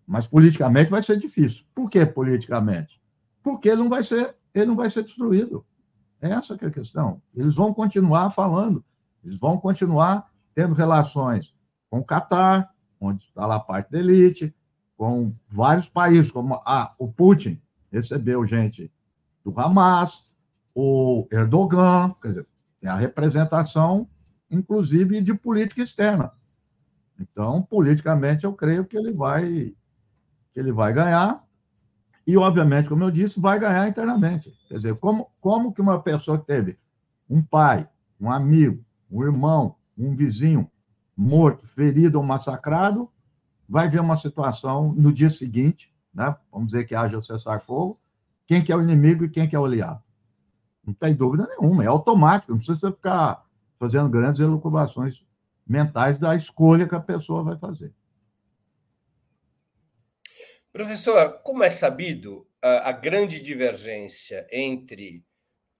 mas 0.05 0.27
politicamente 0.27 0.89
vai 0.89 1.01
ser 1.01 1.17
difícil. 1.17 1.65
Por 1.73 1.89
que 1.89 2.05
politicamente? 2.05 3.01
Porque 3.41 3.69
ele 3.69 3.81
não 3.81 3.89
vai 3.89 4.03
ser 4.03 4.35
ele 4.53 4.65
não 4.65 4.75
vai 4.75 4.89
ser 4.89 5.03
destruído. 5.03 5.65
Essa 6.19 6.57
que 6.57 6.65
é 6.65 6.67
a 6.67 6.71
questão. 6.71 7.21
Eles 7.33 7.55
vão 7.55 7.73
continuar 7.73 8.29
falando, 8.29 8.83
eles 9.23 9.39
vão 9.39 9.57
continuar 9.57 10.29
tendo 10.53 10.73
relações 10.73 11.55
com 11.89 11.99
o 11.99 12.05
Catar, 12.05 12.69
onde 12.99 13.23
está 13.25 13.45
lá 13.45 13.55
a 13.55 13.59
parte 13.59 13.91
da 13.91 13.99
elite, 13.99 14.53
com 14.95 15.33
vários 15.49 15.89
países, 15.89 16.31
como 16.31 16.61
ah, 16.65 16.93
o 16.99 17.11
Putin 17.11 17.59
recebeu 17.91 18.45
gente 18.45 18.91
do 19.43 19.57
Hamas, 19.59 20.29
o 20.75 21.27
Erdogan, 21.31 22.15
quer 22.21 22.27
dizer, 22.27 22.47
é 22.83 22.87
a 22.87 22.95
representação, 22.95 24.07
inclusive, 24.51 25.21
de 25.21 25.33
política 25.33 25.81
externa. 25.81 26.31
Então, 27.19 27.61
politicamente, 27.61 28.43
eu 28.43 28.53
creio 28.53 28.85
que 28.85 28.97
ele 28.97 29.13
vai 29.13 29.73
que 30.53 30.59
ele 30.59 30.71
vai 30.71 30.91
ganhar 30.91 31.41
e, 32.27 32.37
obviamente, 32.37 32.89
como 32.89 33.03
eu 33.03 33.11
disse, 33.11 33.39
vai 33.39 33.57
ganhar 33.57 33.87
internamente. 33.87 34.53
Quer 34.67 34.75
dizer, 34.75 34.95
como, 34.95 35.31
como 35.39 35.73
que 35.73 35.81
uma 35.81 36.01
pessoa 36.01 36.37
que 36.37 36.45
teve 36.45 36.77
um 37.29 37.41
pai, 37.41 37.87
um 38.19 38.29
amigo, 38.29 38.83
um 39.09 39.23
irmão, 39.23 39.75
um 39.97 40.15
vizinho 40.15 40.69
morto, 41.15 41.65
ferido 41.67 42.17
ou 42.17 42.23
massacrado, 42.23 43.09
vai 43.67 43.89
ver 43.89 44.01
uma 44.01 44.17
situação 44.17 44.93
no 44.93 45.13
dia 45.13 45.29
seguinte, 45.29 45.93
né? 46.13 46.35
vamos 46.51 46.67
dizer 46.67 46.85
que 46.85 46.93
haja 46.93 47.21
cessar-fogo, 47.21 47.97
quem 48.45 48.61
que 48.61 48.71
é 48.71 48.75
o 48.75 48.81
inimigo 48.81 49.23
e 49.23 49.29
quem 49.29 49.47
que 49.47 49.55
é 49.55 49.59
o 49.59 49.65
aliado. 49.65 50.01
Não 50.85 50.93
tem 50.93 51.13
dúvida 51.13 51.47
nenhuma, 51.47 51.83
é 51.83 51.87
automático, 51.87 52.51
não 52.51 52.59
precisa 52.59 52.91
ficar 52.91 53.45
fazendo 53.81 54.07
grandes 54.09 54.39
elucubrações 54.39 55.25
mentais 55.65 56.19
da 56.19 56.35
escolha 56.35 56.87
que 56.87 56.93
a 56.93 56.99
pessoa 56.99 57.43
vai 57.43 57.57
fazer. 57.57 57.91
Professor, 60.71 61.41
como 61.43 61.63
é 61.63 61.69
sabido, 61.71 62.47
a, 62.61 62.91
grande 62.91 63.41
divergência 63.41 64.47
entre 64.51 65.25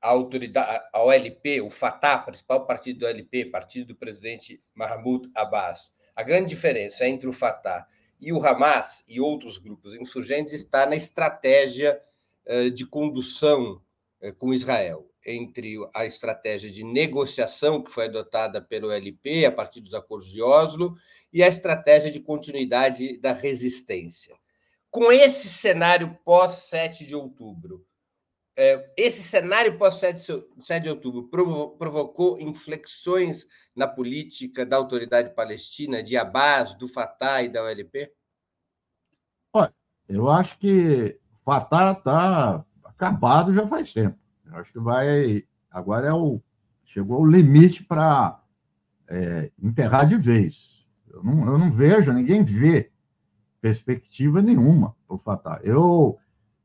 a 0.01 0.09
autoridade, 0.09 0.83
a 0.91 1.03
OLP, 1.03 1.61
o 1.61 1.69
Fatah, 1.69 2.17
principal 2.17 2.65
partido 2.65 3.01
do 3.01 3.05
OLP, 3.05 3.45
partido 3.45 3.89
do 3.89 3.95
presidente 3.95 4.59
Mahmoud 4.73 5.29
Abbas, 5.35 5.95
a 6.15 6.23
grande 6.23 6.49
diferença 6.49 7.07
entre 7.07 7.29
o 7.29 7.33
Fatah 7.33 7.87
e 8.19 8.33
o 8.33 8.43
Hamas 8.43 9.03
e 9.07 9.21
outros 9.21 9.59
grupos 9.59 9.93
insurgentes 9.93 10.53
está 10.53 10.87
na 10.87 10.95
estratégia 10.95 12.01
de 12.73 12.83
condução 12.87 13.79
com 14.39 14.51
Israel, 14.51 15.11
entre 15.25 15.77
a 15.93 16.05
estratégia 16.05 16.69
de 16.69 16.84
negociação 16.84 17.84
que 17.84 17.91
foi 17.91 18.05
adotada 18.05 18.62
pelo 18.62 18.91
LP 18.91 19.45
a 19.45 19.51
partir 19.51 19.81
dos 19.81 19.93
acordos 19.93 20.31
de 20.31 20.41
Oslo 20.41 20.95
e 21.31 21.43
a 21.43 21.47
estratégia 21.47 22.12
de 22.12 22.19
continuidade 22.19 23.17
da 23.17 23.34
resistência 23.34 24.36
com 24.91 25.10
esse 25.10 25.47
cenário 25.47 26.19
pós-7 26.25 27.05
de 27.07 27.15
outubro, 27.15 27.84
é, 28.57 28.91
esse 28.97 29.23
cenário 29.23 29.77
pós-7 29.77 30.81
de 30.81 30.89
outubro 30.89 31.29
provocou 31.29 32.39
inflexões 32.39 33.47
na 33.73 33.88
política 33.88 34.65
da 34.65 34.75
autoridade 34.75 35.34
palestina, 35.34 36.03
de 36.03 36.17
Abbas, 36.17 36.75
do 36.75 36.89
Fatah 36.89 37.41
e 37.41 37.47
da 37.47 37.63
OLP? 37.63 38.12
Olha, 39.53 39.73
eu 40.10 40.29
acho 40.29 40.60
que 40.60 41.17
o 41.23 41.43
Fatah 41.45 41.93
está 41.93 42.65
acabado 42.84 43.53
já 43.53 43.65
faz 43.65 43.93
tempo. 43.93 44.19
Eu 44.51 44.57
acho 44.57 44.71
que 44.71 44.79
vai. 44.79 45.45
Agora 45.69 46.07
é 46.07 46.13
o. 46.13 46.41
Chegou 46.83 47.21
o 47.21 47.25
limite 47.25 47.83
para 47.83 48.41
é, 49.07 49.51
enterrar 49.61 50.07
de 50.07 50.17
vez. 50.17 50.85
Eu 51.09 51.23
não, 51.23 51.45
eu 51.45 51.57
não 51.57 51.71
vejo, 51.71 52.11
ninguém 52.11 52.43
vê 52.43 52.91
perspectiva 53.61 54.41
nenhuma 54.41 54.95
para 55.07 55.15
o 55.15 55.19
Fatah. 55.19 55.61
Eu 55.63 56.17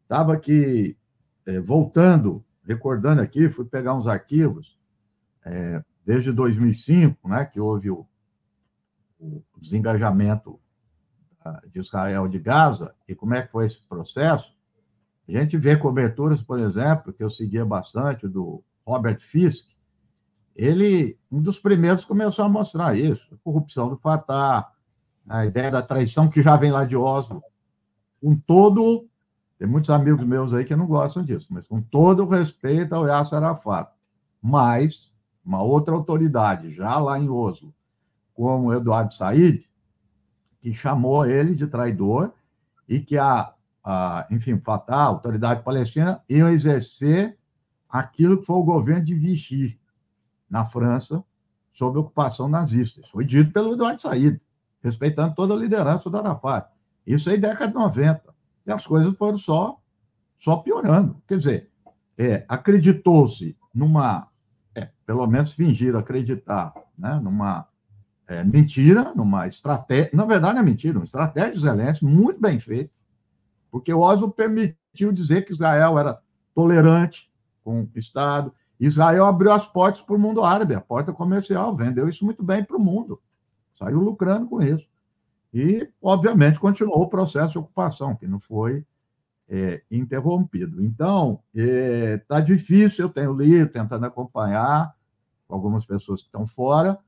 estava 0.03 0.33
aqui 0.35 0.97
é, 1.45 1.61
voltando, 1.61 2.45
recordando 2.65 3.21
aqui, 3.21 3.49
fui 3.49 3.65
pegar 3.65 3.95
uns 3.95 4.09
arquivos 4.09 4.77
é, 5.45 5.83
desde 6.05 6.33
2005, 6.33 7.29
né, 7.29 7.45
que 7.45 7.61
houve 7.61 7.91
o, 7.91 8.07
o 9.21 9.43
desengajamento 9.61 10.59
de 11.71 11.79
Israel 11.79 12.27
de 12.27 12.41
Gaza, 12.41 12.93
e 13.07 13.15
como 13.15 13.35
é 13.35 13.43
que 13.43 13.53
foi 13.53 13.67
esse 13.67 13.81
processo. 13.83 14.56
A 15.29 15.33
gente 15.33 15.57
vê 15.57 15.77
coberturas, 15.77 16.43
por 16.43 16.59
exemplo, 16.59 17.13
que 17.13 17.23
eu 17.23 17.31
seguia 17.31 17.65
bastante, 17.65 18.29
do 18.29 18.63
Robert 18.87 19.21
Fisk, 19.21 19.67
ele, 20.55 21.19
um 21.31 21.43
dos 21.43 21.59
primeiros, 21.59 22.05
começou 22.05 22.45
a 22.45 22.49
mostrar 22.49 22.97
isso, 22.97 23.35
a 23.35 23.37
corrupção 23.45 23.89
do 23.89 23.97
Fatah, 23.97 24.71
a 25.29 25.45
ideia 25.45 25.71
da 25.71 25.83
traição 25.83 26.29
que 26.29 26.41
já 26.41 26.57
vem 26.57 26.71
lá 26.71 26.85
de 26.85 26.97
Oslo, 26.97 27.43
com 28.21 28.37
todo. 28.37 29.07
Tem 29.59 29.69
muitos 29.69 29.91
amigos 29.91 30.25
meus 30.25 30.55
aí 30.55 30.65
que 30.65 30.77
não 30.77 30.87
gostam 30.87 31.23
disso, 31.23 31.49
mas 31.51 31.67
com 31.67 31.81
todo 31.81 32.25
o 32.25 32.29
respeito 32.29 32.95
ao 32.95 33.07
Yasser 33.07 33.39
Arafat. 33.39 33.91
Mas 34.41 35.13
uma 35.45 35.63
outra 35.63 35.95
autoridade, 35.95 36.73
já 36.73 36.99
lá 36.99 37.19
em 37.19 37.29
Oslo, 37.29 37.75
como 38.35 38.73
Eduardo 38.73 39.15
Said, 39.15 39.65
que 40.61 40.73
chamou 40.73 41.25
ele 41.25 41.55
de 41.55 41.67
traidor 41.67 42.33
e 42.89 43.01
que 43.01 43.17
a, 43.17 43.53
a 43.89 44.27
enfim, 44.33 44.59
Fatah, 44.59 44.97
a 44.97 45.05
autoridade 45.05 45.63
palestina, 45.63 46.21
ia 46.29 46.51
exercer 46.51 47.39
aquilo 47.89 48.39
que 48.39 48.45
foi 48.45 48.57
o 48.57 48.65
governo 48.65 49.05
de 49.05 49.15
Vichy, 49.15 49.79
na 50.51 50.67
França, 50.67 51.23
sob 51.73 51.99
ocupação 51.99 52.49
nazista. 52.49 53.01
Isso 53.01 53.11
foi 53.13 53.25
dito 53.25 53.53
pelo 53.53 53.75
Eduardo 53.75 54.03
Said 54.03 54.41
respeitando 54.83 55.35
toda 55.35 55.55
a 55.55 55.57
liderança 55.57 56.11
do 56.11 56.17
Arafat. 56.17 56.69
Isso 57.07 57.31
aí 57.31 57.39
década 57.39 57.69
de 57.69 57.75
90. 57.75 58.23
E 58.67 58.73
as 58.73 58.87
coisas 58.87 59.15
foram 59.17 59.39
só, 59.39 59.79
só 60.39 60.57
piorando. 60.57 61.21
Quer 61.27 61.39
dizer, 61.39 61.71
é, 62.19 62.45
acreditou-se 62.49 63.57
numa, 63.73 64.29
é, 64.75 64.89
pelo 65.05 65.27
menos 65.27 65.55
fingiram 65.55 65.99
acreditar, 65.99 66.73
né, 66.99 67.21
numa 67.23 67.67
é, 68.27 68.43
mentira, 68.43 69.13
numa 69.15 69.47
estratégia, 69.47 70.11
na 70.13 70.25
verdade 70.25 70.59
é 70.59 70.63
mentira, 70.63 70.99
uma 70.99 71.05
estratégia 71.05 71.53
de 71.53 71.61
Zelensky 71.61 72.05
muito 72.05 72.41
bem 72.41 72.59
feita, 72.59 72.91
porque 73.79 73.93
Oslo 73.93 74.31
permitiu 74.31 75.13
dizer 75.13 75.45
que 75.45 75.53
Israel 75.53 75.99
era 75.99 76.21
tolerante 76.55 77.31
com 77.63 77.83
o 77.83 77.91
Estado, 77.95 78.53
Israel 78.79 79.27
abriu 79.27 79.53
as 79.53 79.67
portas 79.67 80.01
para 80.03 80.15
o 80.15 80.19
mundo 80.19 80.45
árabe, 80.45 80.75
a 80.75 80.81
porta 80.81 81.13
comercial, 81.13 81.75
vendeu 81.75 82.09
isso 82.09 82.25
muito 82.25 82.43
bem 82.43 82.63
para 82.63 82.77
o 82.77 82.81
mundo 82.81 83.21
saiu 83.77 84.01
lucrando 84.01 84.49
com 84.49 84.61
isso. 84.63 84.87
E, 85.53 85.89
obviamente, 86.03 86.59
continuou 86.59 87.03
o 87.03 87.09
processo 87.09 87.53
de 87.53 87.59
ocupação, 87.59 88.17
que 88.17 88.27
não 88.27 88.41
foi 88.41 88.85
é, 89.49 89.83
interrompido. 89.91 90.83
Então, 90.83 91.41
está 91.55 92.39
é, 92.39 92.43
difícil, 92.43 93.07
eu 93.07 93.09
tenho 93.09 93.33
lido, 93.33 93.71
tentando 93.71 94.05
acompanhar 94.05 94.95
algumas 95.49 95.87
pessoas 95.87 96.21
que 96.21 96.29
estão 96.29 96.47
fora, 96.47 96.99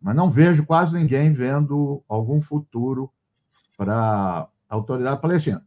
mas 0.00 0.16
não 0.16 0.30
vejo 0.30 0.66
quase 0.66 0.94
ninguém 0.94 1.32
vendo 1.32 2.02
algum 2.08 2.42
futuro 2.42 3.10
para 3.76 4.48
a 4.68 4.74
autoridade 4.74 5.20
palestina. 5.20 5.64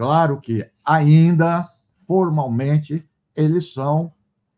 Claro 0.00 0.40
que 0.40 0.66
ainda, 0.82 1.70
formalmente, 2.06 3.06
eles 3.36 3.74
são 3.74 4.10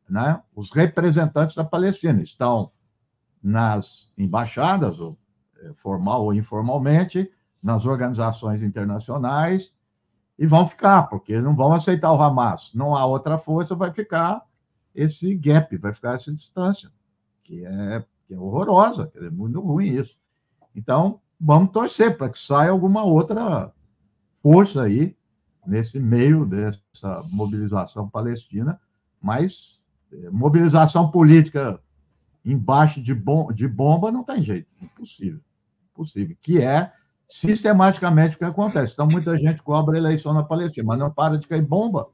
né, 0.08 0.40
os 0.54 0.70
representantes 0.70 1.56
da 1.56 1.64
Palestina. 1.64 2.22
Estão 2.22 2.70
nas 3.42 4.12
embaixadas, 4.16 4.98
eh, 5.00 5.72
formal 5.74 6.26
ou 6.26 6.32
informalmente, 6.32 7.28
nas 7.60 7.84
organizações 7.86 8.62
internacionais, 8.62 9.74
e 10.38 10.46
vão 10.46 10.68
ficar, 10.68 11.08
porque 11.08 11.40
não 11.40 11.56
vão 11.56 11.72
aceitar 11.72 12.12
o 12.12 12.22
Hamas. 12.22 12.70
Não 12.72 12.94
há 12.94 13.04
outra 13.04 13.36
força, 13.36 13.74
vai 13.74 13.90
ficar 13.90 14.42
esse 14.94 15.34
gap, 15.34 15.76
vai 15.76 15.92
ficar 15.92 16.14
essa 16.14 16.32
distância, 16.32 16.88
que 17.42 17.66
é, 17.66 18.04
que 18.28 18.34
é 18.34 18.38
horrorosa, 18.38 19.10
é 19.16 19.28
muito 19.28 19.60
ruim 19.60 19.86
isso. 19.88 20.16
Então, 20.72 21.20
vamos 21.40 21.72
torcer 21.72 22.16
para 22.16 22.28
que 22.28 22.38
saia 22.38 22.70
alguma 22.70 23.02
outra 23.02 23.72
força 24.40 24.82
aí 24.82 25.16
nesse 25.66 26.00
meio 26.00 26.44
dessa 26.44 27.22
mobilização 27.30 28.08
palestina, 28.08 28.80
mas 29.20 29.80
é, 30.12 30.30
mobilização 30.30 31.10
política 31.10 31.80
embaixo 32.44 33.00
de, 33.00 33.14
bom, 33.14 33.52
de 33.52 33.68
bomba 33.68 34.10
não 34.10 34.24
tem 34.24 34.42
jeito, 34.42 34.68
impossível, 34.80 35.40
impossível, 35.92 36.36
que 36.42 36.60
é 36.60 36.92
sistematicamente 37.28 38.34
o 38.36 38.38
que 38.38 38.44
acontece. 38.44 38.92
Então, 38.92 39.06
muita 39.06 39.38
gente 39.38 39.62
cobra 39.62 39.96
eleição 39.96 40.34
na 40.34 40.42
Palestina, 40.42 40.86
mas 40.86 40.98
não 40.98 41.10
para 41.10 41.38
de 41.38 41.46
cair 41.46 41.62
bomba. 41.62 42.08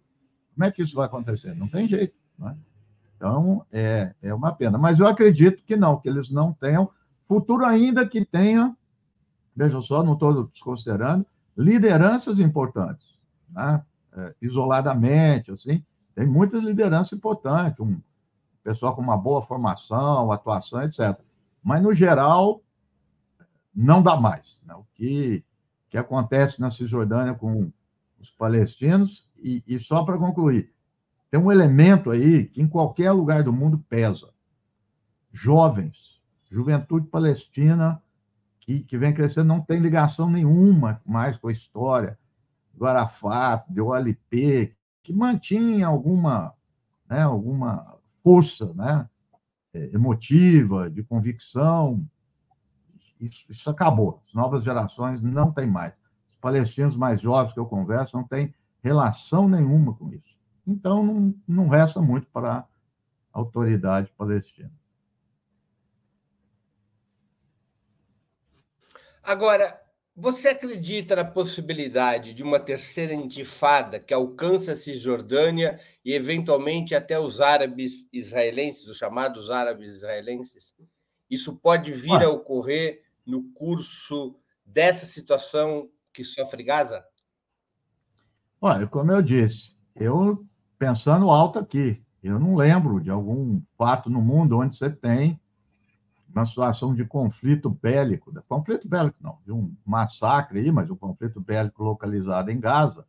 Como 0.55 0.65
é 0.65 0.71
que 0.71 0.83
isso 0.83 0.95
vai 0.95 1.07
acontecer? 1.07 1.55
Não 1.55 1.69
tem 1.69 1.89
jeito. 1.89 2.15
Não 2.39 2.51
é? 2.51 2.57
Então, 3.17 3.67
é, 3.73 4.15
é 4.23 4.33
uma 4.33 4.53
pena. 4.53 4.79
Mas 4.79 5.01
eu 5.01 5.07
acredito 5.07 5.65
que 5.65 5.75
não, 5.77 5.99
que 5.99 6.09
eles 6.09 6.31
não 6.31 6.53
tenham 6.53 6.89
futuro 7.27 7.65
ainda 7.65 8.09
que 8.09 8.25
tenha, 8.25 8.77
vejam 9.57 9.83
só, 9.83 10.05
não 10.05 10.15
estou 10.15 10.45
desconsiderando, 10.45 11.27
lideranças 11.57 12.39
importantes, 12.39 13.17
né? 13.51 13.83
é, 14.13 14.35
isoladamente, 14.43 15.51
assim, 15.51 15.85
tem 16.15 16.27
muitas 16.27 16.63
lideranças 16.63 17.13
importantes, 17.13 17.81
um 17.81 18.01
pessoal 18.63 18.95
com 18.95 19.03
uma 19.03 19.17
boa 19.17 19.41
formação, 19.43 20.33
atuação, 20.33 20.83
etc. 20.83 21.19
Mas, 21.63 21.83
no 21.83 21.93
geral, 21.93 22.63
não 23.75 24.03
dá 24.03 24.17
mais. 24.17 24.61
Né? 24.65 24.75
O 24.75 24.85
que, 24.95 25.45
que 25.89 25.97
acontece 25.97 26.61
na 26.61 26.71
Cisjordânia 26.71 27.35
com 27.35 27.71
os 28.19 28.31
palestinos, 28.31 29.29
e, 29.37 29.63
e 29.67 29.79
só 29.79 30.05
para 30.05 30.19
concluir, 30.19 30.73
tem 31.31 31.41
um 31.41 31.53
elemento 31.53 32.11
aí 32.11 32.47
que 32.47 32.61
em 32.61 32.67
qualquer 32.67 33.13
lugar 33.13 33.43
do 33.43 33.53
mundo 33.53 33.79
pesa. 33.89 34.31
Jovens, 35.31 36.21
juventude 36.51 37.07
palestina 37.07 38.03
que, 38.61 38.81
que 38.81 38.99
vem 38.99 39.15
crescendo, 39.15 39.47
não 39.47 39.61
tem 39.61 39.79
ligação 39.79 40.29
nenhuma 40.29 41.01
mais 41.07 41.39
com 41.39 41.49
a 41.49 41.53
história 41.53 42.19
do 42.79 42.87
Arafat, 42.87 43.64
do 43.69 43.87
OLP, 43.87 44.75
que 45.03 45.12
mantinha 45.12 45.87
alguma, 45.87 46.55
né, 47.09 47.23
alguma 47.23 47.99
força 48.23 48.73
né, 48.75 49.09
é, 49.75 49.91
emotiva, 49.95 50.88
de 50.88 51.03
convicção. 51.03 52.07
Isso, 53.21 53.45
isso 53.51 53.69
acabou. 53.69 54.23
As 54.27 54.35
novas 54.35 54.62
gerações 54.62 55.21
não 55.21 55.53
têm 55.53 55.67
mais. 55.67 55.93
Os 56.31 56.37
palestinos 56.41 56.97
mais 56.97 57.21
jovens 57.21 57.53
que 57.53 57.59
eu 57.59 57.67
converso 57.67 58.17
não 58.17 58.25
têm 58.25 58.55
relação 58.83 59.49
nenhuma 59.49 59.93
com 59.95 60.12
isso. 60.12 60.38
Então, 60.67 61.03
não, 61.03 61.35
não 61.47 61.69
resta 61.69 62.01
muito 62.01 62.29
para 62.29 62.59
a 62.59 62.67
autoridade 63.33 64.12
palestina. 64.17 64.71
Agora, 69.23 69.79
você 70.20 70.48
acredita 70.48 71.14
na 71.14 71.24
possibilidade 71.24 72.35
de 72.35 72.42
uma 72.42 72.59
terceira 72.59 73.14
intifada 73.14 74.00
que 74.00 74.12
alcance 74.12 74.68
a 74.68 74.74
Cisjordânia 74.74 75.78
e, 76.04 76.12
eventualmente, 76.12 76.92
até 76.92 77.16
os 77.20 77.40
árabes 77.40 78.09
israelenses, 78.12 78.88
os 78.88 78.96
chamados 78.96 79.48
árabes 79.48 79.94
israelenses? 79.94 80.74
Isso 81.31 81.54
pode 81.57 81.92
vir 81.92 82.20
a 82.20 82.28
ocorrer 82.28 83.04
no 83.24 83.44
curso 83.52 84.35
dessa 84.66 85.07
situação 85.07 85.88
que 86.12 86.24
sofre 86.24 86.64
Gaza? 86.64 87.04
Olha, 88.61 88.88
como 88.88 89.12
eu 89.12 89.22
disse, 89.22 89.70
eu 89.94 90.44
pensando 90.76 91.31
alto 91.31 91.61
aqui. 91.61 92.02
Eu 92.20 92.40
não 92.40 92.57
lembro 92.57 93.00
de 93.00 93.09
algum 93.09 93.62
fato 93.76 94.11
no 94.11 94.20
mundo 94.20 94.59
onde 94.59 94.76
você 94.76 94.90
tem 94.90 95.40
uma 96.38 96.46
situação 96.46 96.94
de 96.94 97.05
conflito 97.05 97.70
bélico, 97.70 98.33
conflito 98.48 98.88
bélico 98.88 99.16
não, 99.20 99.38
de 99.44 99.53
um 99.53 99.74
massacre 99.85 100.61
aí, 100.61 100.70
mas 100.70 100.90
um 100.90 100.96
conflito 100.96 101.40
bélico 101.40 101.83
localizado 101.83 102.51
em 102.51 102.61
Gaza, 102.61 103.05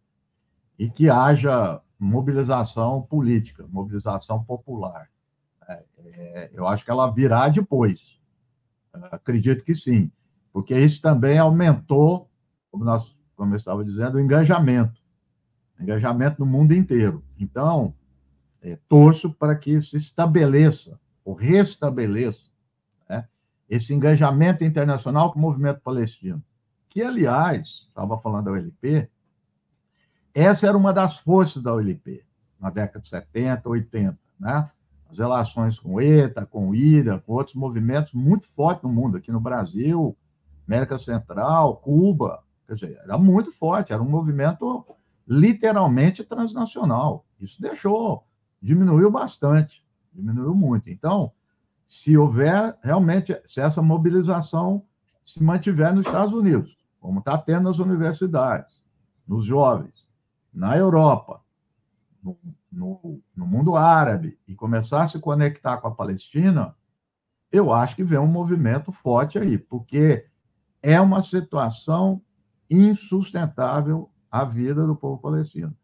e 0.77 0.89
que 0.89 1.09
haja 1.09 1.81
mobilização 1.97 3.01
política, 3.01 3.65
mobilização 3.69 4.43
popular. 4.43 5.09
É, 5.67 5.83
é, 5.97 6.49
eu 6.53 6.67
acho 6.67 6.85
que 6.85 6.91
ela 6.91 7.11
virá 7.11 7.49
depois. 7.49 8.19
Acredito 8.93 9.63
que 9.63 9.75
sim, 9.75 10.11
porque 10.51 10.77
isso 10.77 11.01
também 11.01 11.37
aumentou, 11.37 12.29
como, 12.71 12.83
nós, 12.83 13.15
como 13.35 13.53
eu 13.53 13.57
estava 13.57 13.83
dizendo, 13.83 14.15
o 14.15 14.19
engajamento 14.19 14.99
engajamento 15.79 16.39
no 16.39 16.45
mundo 16.45 16.73
inteiro. 16.73 17.23
Então, 17.39 17.93
é, 18.61 18.77
torço 18.87 19.33
para 19.33 19.55
que 19.55 19.81
se 19.81 19.97
estabeleça, 19.97 20.99
ou 21.23 21.33
restabeleça, 21.33 22.43
né, 22.43 22.48
esse 23.69 23.93
engajamento 23.93 24.63
internacional 24.63 25.31
com 25.31 25.37
o 25.37 25.41
movimento 25.41 25.79
palestino. 25.81 26.43
Que, 26.89 27.03
aliás, 27.03 27.85
estava 27.87 28.17
falando 28.17 28.45
da 28.45 28.51
OLP, 28.51 29.07
essa 30.33 30.67
era 30.67 30.77
uma 30.77 30.91
das 30.91 31.19
forças 31.19 31.61
da 31.61 31.73
OLP, 31.73 32.23
na 32.59 32.69
década 32.69 32.99
de 32.99 33.07
70, 33.07 33.69
80, 33.69 34.17
né? 34.39 34.69
As 35.09 35.17
relações 35.17 35.79
com 35.79 35.99
ETA, 35.99 36.45
com 36.45 36.73
IRA, 36.73 37.19
com 37.19 37.33
outros 37.33 37.55
movimentos 37.55 38.13
muito 38.13 38.47
fortes 38.47 38.83
no 38.83 38.89
mundo, 38.89 39.17
aqui 39.17 39.31
no 39.31 39.39
Brasil, 39.39 40.15
América 40.67 40.99
Central, 40.99 41.77
Cuba, 41.77 42.43
quer 42.67 42.75
dizer, 42.75 42.99
era 43.03 43.17
muito 43.17 43.51
forte, 43.51 43.91
era 43.91 44.01
um 44.01 44.09
movimento 44.09 44.85
literalmente 45.27 46.23
transnacional. 46.23 47.25
Isso 47.39 47.59
deixou, 47.59 48.23
diminuiu 48.61 49.09
bastante, 49.09 49.83
diminuiu 50.13 50.53
muito. 50.53 50.89
Então, 50.89 51.31
se 51.89 52.15
houver 52.15 52.77
realmente, 52.83 53.35
se 53.47 53.59
essa 53.59 53.81
mobilização 53.81 54.85
se 55.25 55.41
mantiver 55.41 55.91
nos 55.91 56.05
Estados 56.05 56.33
Unidos, 56.33 56.77
como 56.99 57.17
está 57.17 57.35
tendo 57.35 57.63
nas 57.63 57.79
universidades, 57.79 58.79
nos 59.27 59.43
jovens, 59.43 60.07
na 60.53 60.77
Europa, 60.77 61.41
no, 62.21 62.37
no, 62.71 63.19
no, 63.35 63.47
mundo 63.47 63.75
árabe, 63.75 64.37
e 64.47 64.53
começar 64.53 65.01
a 65.01 65.07
se 65.07 65.19
conectar 65.19 65.77
com 65.77 65.87
a 65.87 65.95
Palestina, 65.95 66.75
eu 67.51 67.73
acho 67.73 67.95
que 67.95 68.03
vem 68.03 68.19
um 68.19 68.27
movimento 68.27 68.91
forte 68.91 69.39
aí, 69.39 69.57
porque 69.57 70.27
é 70.83 71.01
uma 71.01 71.23
situação 71.23 72.21
insustentável 72.69 74.11
a 74.29 74.45
vida 74.45 74.85
do 74.85 74.95
povo 74.95 75.19
palestino, 75.19 75.75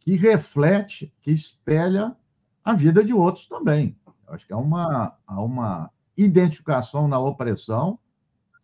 que 0.00 0.16
reflete, 0.16 1.14
que 1.22 1.30
espelha 1.30 2.16
a 2.64 2.74
vida 2.74 3.04
de 3.04 3.12
outros 3.12 3.46
também. 3.46 3.96
Acho 4.32 4.46
que 4.46 4.52
há 4.52 4.56
uma, 4.56 5.16
há 5.26 5.42
uma 5.42 5.90
identificação 6.16 7.06
na 7.06 7.18
opressão 7.18 7.98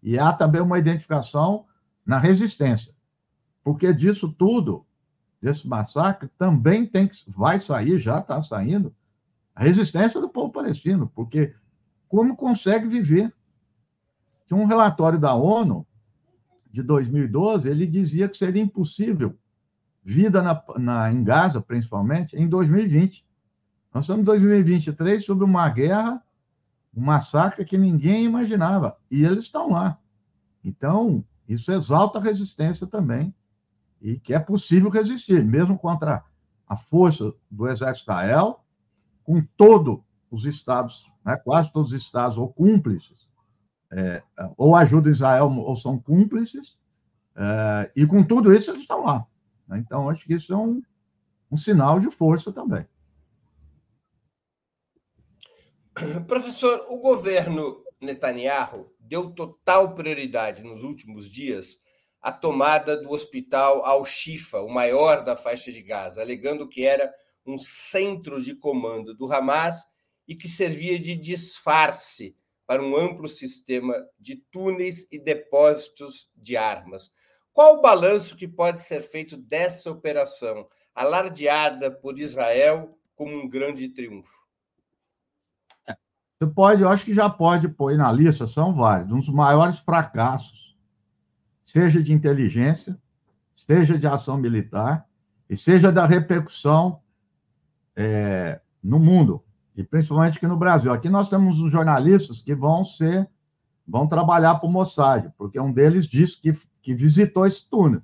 e 0.02 0.18
há 0.18 0.32
também 0.32 0.60
uma 0.60 0.78
identificação 0.78 1.66
na 2.04 2.18
resistência. 2.18 2.94
Porque 3.62 3.92
disso 3.92 4.32
tudo, 4.32 4.86
desse 5.42 5.68
massacre, 5.68 6.30
também 6.38 6.86
tem 6.86 7.06
que, 7.06 7.16
vai 7.28 7.60
sair, 7.60 7.98
já 7.98 8.18
está 8.18 8.40
saindo, 8.40 8.94
a 9.54 9.64
resistência 9.64 10.20
do 10.20 10.28
povo 10.28 10.52
palestino, 10.52 11.10
porque 11.14 11.54
como 12.08 12.36
consegue 12.36 12.88
viver? 12.88 13.34
Tinha 14.46 14.58
um 14.58 14.66
relatório 14.66 15.18
da 15.18 15.34
ONU 15.34 15.86
de 16.70 16.82
2012, 16.82 17.68
ele 17.68 17.86
dizia 17.86 18.28
que 18.28 18.36
seria 18.36 18.62
impossível 18.62 19.36
vida 20.02 20.42
na, 20.42 20.64
na, 20.78 21.12
em 21.12 21.22
Gaza, 21.22 21.60
principalmente, 21.60 22.34
em 22.34 22.48
2020. 22.48 23.27
Nós 23.98 24.04
estamos 24.04 24.22
em 24.22 24.26
2023 24.26 25.24
sobre 25.24 25.44
uma 25.44 25.68
guerra, 25.68 26.22
um 26.94 27.00
massacre 27.00 27.64
que 27.64 27.76
ninguém 27.76 28.26
imaginava, 28.26 28.96
e 29.10 29.24
eles 29.24 29.42
estão 29.42 29.72
lá. 29.72 29.98
Então, 30.62 31.24
isso 31.48 31.72
exalta 31.72 32.20
a 32.20 32.22
resistência 32.22 32.86
também, 32.86 33.34
e 34.00 34.20
que 34.20 34.32
é 34.32 34.38
possível 34.38 34.88
resistir, 34.88 35.44
mesmo 35.44 35.76
contra 35.76 36.24
a 36.64 36.76
força 36.76 37.34
do 37.50 37.66
exército 37.66 38.06
de 38.06 38.12
Israel, 38.12 38.64
com 39.24 39.42
todos 39.56 39.98
os 40.30 40.44
estados, 40.44 41.10
né, 41.24 41.36
quase 41.36 41.72
todos 41.72 41.90
os 41.90 42.00
estados, 42.00 42.38
ou 42.38 42.52
cúmplices, 42.52 43.26
é, 43.90 44.22
ou 44.56 44.76
ajudam 44.76 45.10
Israel 45.10 45.50
ou 45.50 45.74
são 45.74 45.98
cúmplices, 45.98 46.78
é, 47.34 47.90
e 47.96 48.06
com 48.06 48.22
tudo 48.22 48.52
isso 48.52 48.70
eles 48.70 48.82
estão 48.82 49.04
lá. 49.04 49.26
Né? 49.66 49.78
Então, 49.78 50.08
acho 50.08 50.24
que 50.24 50.34
isso 50.34 50.52
é 50.52 50.56
um, 50.56 50.80
um 51.50 51.56
sinal 51.56 51.98
de 51.98 52.12
força 52.12 52.52
também. 52.52 52.86
Professor, 56.26 56.84
o 56.88 56.98
governo 56.98 57.84
Netanyahu 58.00 58.92
deu 59.00 59.30
total 59.30 59.94
prioridade 59.94 60.62
nos 60.62 60.82
últimos 60.82 61.28
dias 61.28 61.76
a 62.20 62.32
tomada 62.32 62.96
do 62.96 63.10
hospital 63.10 63.84
Al-Shifa, 63.84 64.60
o 64.60 64.68
maior 64.68 65.24
da 65.24 65.36
faixa 65.36 65.72
de 65.72 65.82
Gaza, 65.82 66.20
alegando 66.20 66.68
que 66.68 66.84
era 66.84 67.12
um 67.46 67.56
centro 67.58 68.42
de 68.42 68.54
comando 68.54 69.14
do 69.14 69.32
Hamas 69.32 69.86
e 70.26 70.34
que 70.34 70.48
servia 70.48 70.98
de 70.98 71.16
disfarce 71.16 72.36
para 72.66 72.82
um 72.82 72.96
amplo 72.96 73.26
sistema 73.26 73.96
de 74.18 74.36
túneis 74.36 75.06
e 75.10 75.18
depósitos 75.18 76.30
de 76.36 76.56
armas. 76.56 77.10
Qual 77.52 77.78
o 77.78 77.80
balanço 77.80 78.36
que 78.36 78.46
pode 78.46 78.80
ser 78.80 79.02
feito 79.02 79.36
dessa 79.36 79.90
operação, 79.90 80.68
alardeada 80.94 81.90
por 81.90 82.18
Israel 82.18 82.96
como 83.16 83.34
um 83.34 83.48
grande 83.48 83.88
triunfo? 83.88 84.47
Você 86.40 86.50
pode, 86.50 86.82
eu 86.82 86.88
acho 86.88 87.04
que 87.04 87.12
já 87.12 87.28
pode 87.28 87.68
pôr 87.68 87.96
na 87.96 88.12
lista, 88.12 88.46
são 88.46 88.72
vários, 88.72 89.10
um 89.10 89.18
dos 89.18 89.28
maiores 89.28 89.80
fracassos, 89.80 90.76
seja 91.64 92.00
de 92.00 92.12
inteligência, 92.12 92.96
seja 93.52 93.98
de 93.98 94.06
ação 94.06 94.36
militar, 94.36 95.04
e 95.50 95.56
seja 95.56 95.90
da 95.90 96.06
repercussão 96.06 97.00
é, 97.96 98.60
no 98.82 98.98
mundo 98.98 99.42
e 99.74 99.82
principalmente 99.82 100.38
aqui 100.38 100.46
no 100.46 100.56
Brasil. 100.56 100.92
Aqui 100.92 101.08
nós 101.08 101.28
temos 101.28 101.60
os 101.60 101.70
jornalistas 101.72 102.42
que 102.42 102.54
vão 102.54 102.84
ser, 102.84 103.28
vão 103.86 104.06
trabalhar 104.06 104.56
para 104.56 104.68
o 104.68 104.72
Mossad, 104.72 105.32
porque 105.38 105.58
um 105.58 105.72
deles 105.72 106.06
disse 106.06 106.40
que, 106.40 106.52
que 106.82 106.94
visitou 106.94 107.46
esse 107.46 107.68
túnel, 107.68 108.02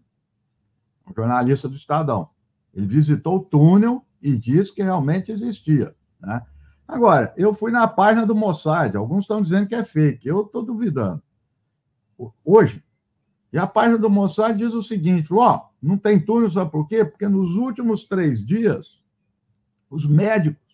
um 1.06 1.12
jornalista 1.14 1.68
do 1.68 1.74
Estadão. 1.74 2.30
Ele 2.72 2.86
visitou 2.86 3.36
o 3.36 3.44
túnel 3.44 4.04
e 4.22 4.36
disse 4.36 4.72
que 4.72 4.82
realmente 4.82 5.30
existia. 5.30 5.94
Né? 6.20 6.42
Agora, 6.86 7.32
eu 7.36 7.54
fui 7.54 7.70
na 7.70 7.88
página 7.88 8.26
do 8.26 8.34
Mossad, 8.34 8.94
alguns 8.96 9.24
estão 9.24 9.40
dizendo 9.40 9.68
que 9.68 9.74
é 9.74 9.82
fake, 9.82 10.28
eu 10.28 10.42
estou 10.42 10.62
duvidando. 10.62 11.22
Hoje, 12.44 12.84
e 13.52 13.58
a 13.58 13.66
página 13.66 13.98
do 13.98 14.10
Mossad 14.10 14.56
diz 14.56 14.72
o 14.74 14.82
seguinte: 14.82 15.32
ó, 15.32 15.66
não 15.82 15.96
tem 15.96 16.20
túnel, 16.20 16.50
sabe 16.50 16.70
por 16.70 16.86
quê? 16.86 17.04
Porque 17.04 17.26
nos 17.26 17.54
últimos 17.56 18.04
três 18.04 18.44
dias, 18.44 19.00
os 19.90 20.06
médicos 20.06 20.64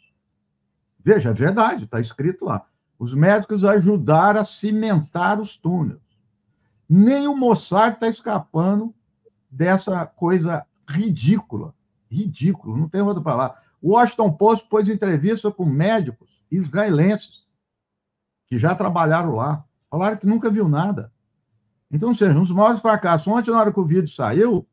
Veja, 1.02 1.30
é 1.30 1.32
verdade, 1.32 1.84
está 1.84 2.00
escrito 2.00 2.44
lá. 2.44 2.66
Os 2.98 3.14
médicos 3.14 3.64
ajudaram 3.64 4.40
a 4.40 4.44
cimentar 4.44 5.40
os 5.40 5.56
túneis. 5.56 6.00
Nem 6.88 7.26
o 7.26 7.36
Mossad 7.36 7.94
está 7.94 8.08
escapando 8.08 8.94
dessa 9.50 10.04
coisa 10.04 10.66
ridícula. 10.86 11.74
Ridículo, 12.10 12.76
não 12.76 12.88
tem 12.88 13.00
outra 13.00 13.22
palavra. 13.22 13.59
O 13.82 13.92
Washington 13.92 14.32
Post 14.32 14.68
pôs 14.68 14.88
entrevista 14.88 15.50
com 15.50 15.64
médicos 15.64 16.28
israelenses 16.50 17.48
que 18.46 18.58
já 18.58 18.74
trabalharam 18.74 19.34
lá. 19.34 19.64
Falaram 19.88 20.16
que 20.16 20.26
nunca 20.26 20.50
viu 20.50 20.68
nada. 20.68 21.12
Então, 21.90 22.10
ou 22.10 22.14
seja, 22.14 22.36
um 22.36 22.42
dos 22.42 22.52
maiores 22.52 22.80
fracassos. 22.80 23.26
Ontem, 23.26 23.50
na 23.50 23.58
hora 23.58 23.72
que 23.72 23.80
o 23.80 23.84
vídeo 23.84 24.08
saiu, 24.08 24.66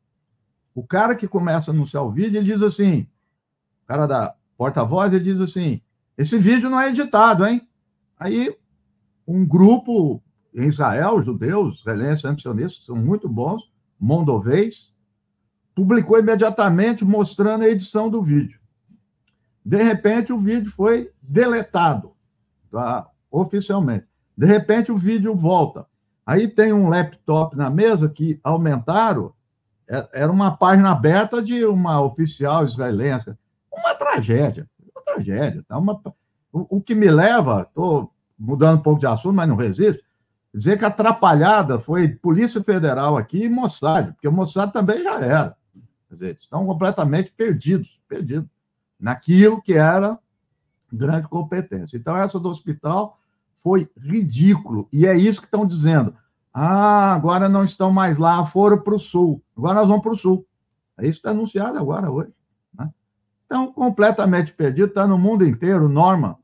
o 0.74 0.82
cara 0.86 1.16
que 1.16 1.26
começa 1.26 1.70
a 1.70 1.74
anunciar 1.74 2.04
o 2.04 2.12
vídeo, 2.12 2.38
ele 2.38 2.52
diz 2.52 2.62
assim, 2.62 3.08
o 3.82 3.86
cara 3.86 4.06
da 4.06 4.34
porta-voz, 4.56 5.12
ele 5.12 5.24
diz 5.24 5.40
assim, 5.40 5.80
esse 6.16 6.38
vídeo 6.38 6.70
não 6.70 6.80
é 6.80 6.90
editado, 6.90 7.46
hein? 7.46 7.66
Aí, 8.16 8.56
um 9.26 9.44
grupo 9.44 10.22
em 10.54 10.66
Israel, 10.66 11.22
judeus, 11.22 11.80
israelenses, 11.80 12.24
antisionistas, 12.24 12.84
são 12.84 12.96
muito 12.96 13.28
bons, 13.28 13.70
Mondovês, 13.98 14.96
publicou 15.74 16.18
imediatamente 16.18 17.04
mostrando 17.04 17.64
a 17.64 17.68
edição 17.68 18.08
do 18.08 18.22
vídeo. 18.22 18.57
De 19.68 19.82
repente, 19.82 20.32
o 20.32 20.38
vídeo 20.38 20.70
foi 20.70 21.10
deletado 21.20 22.12
tá? 22.70 23.06
oficialmente. 23.30 24.06
De 24.36 24.46
repente, 24.46 24.90
o 24.90 24.96
vídeo 24.96 25.34
volta. 25.34 25.86
Aí 26.24 26.48
tem 26.48 26.72
um 26.72 26.88
laptop 26.88 27.56
na 27.56 27.68
mesa 27.68 28.08
que 28.08 28.40
aumentaram, 28.42 29.32
é, 29.88 30.08
era 30.12 30.32
uma 30.32 30.56
página 30.56 30.92
aberta 30.92 31.42
de 31.42 31.64
uma 31.64 32.00
oficial 32.00 32.64
israelense. 32.64 33.34
Uma 33.72 33.94
tragédia 33.94 34.68
tragédia. 35.08 35.64
Tá? 35.66 35.78
Uma, 35.78 36.00
o, 36.52 36.76
o 36.76 36.80
que 36.80 36.94
me 36.94 37.10
leva, 37.10 37.62
estou 37.62 38.12
mudando 38.38 38.78
um 38.78 38.82
pouco 38.82 39.00
de 39.00 39.06
assunto, 39.06 39.34
mas 39.34 39.48
não 39.48 39.56
resisto, 39.56 40.02
dizer 40.54 40.78
que 40.78 40.84
atrapalhada 40.84 41.78
foi 41.78 42.08
Polícia 42.08 42.62
Federal 42.62 43.16
aqui 43.16 43.44
e 43.44 43.48
Mossad, 43.48 44.12
porque 44.12 44.28
o 44.28 44.32
Mossad 44.32 44.72
também 44.72 45.02
já 45.02 45.20
era. 45.20 45.56
Quer 46.08 46.14
dizer, 46.14 46.38
estão 46.40 46.66
completamente 46.66 47.32
perdidos, 47.36 48.00
perdidos 48.08 48.48
naquilo 48.98 49.62
que 49.62 49.74
era 49.74 50.18
grande 50.92 51.28
competência. 51.28 51.96
Então, 51.96 52.16
essa 52.16 52.38
do 52.40 52.48
hospital 52.48 53.20
foi 53.62 53.88
ridículo. 53.96 54.88
E 54.92 55.06
é 55.06 55.16
isso 55.16 55.40
que 55.40 55.46
estão 55.46 55.66
dizendo. 55.66 56.14
Ah, 56.52 57.14
agora 57.14 57.48
não 57.48 57.64
estão 57.64 57.92
mais 57.92 58.18
lá, 58.18 58.44
foram 58.46 58.80
para 58.80 58.94
o 58.94 58.98
sul. 58.98 59.42
Agora 59.56 59.80
nós 59.80 59.88
vamos 59.88 60.02
para 60.02 60.12
o 60.12 60.16
sul. 60.16 60.46
É 60.96 61.02
isso 61.02 61.12
que 61.12 61.18
está 61.18 61.30
anunciado 61.30 61.78
agora, 61.78 62.10
hoje. 62.10 62.32
Então, 63.48 63.72
completamente 63.72 64.52
perdido, 64.52 64.88
está 64.88 65.06
no 65.06 65.16
mundo 65.16 65.42
inteiro. 65.42 65.88
Norman 65.88 66.36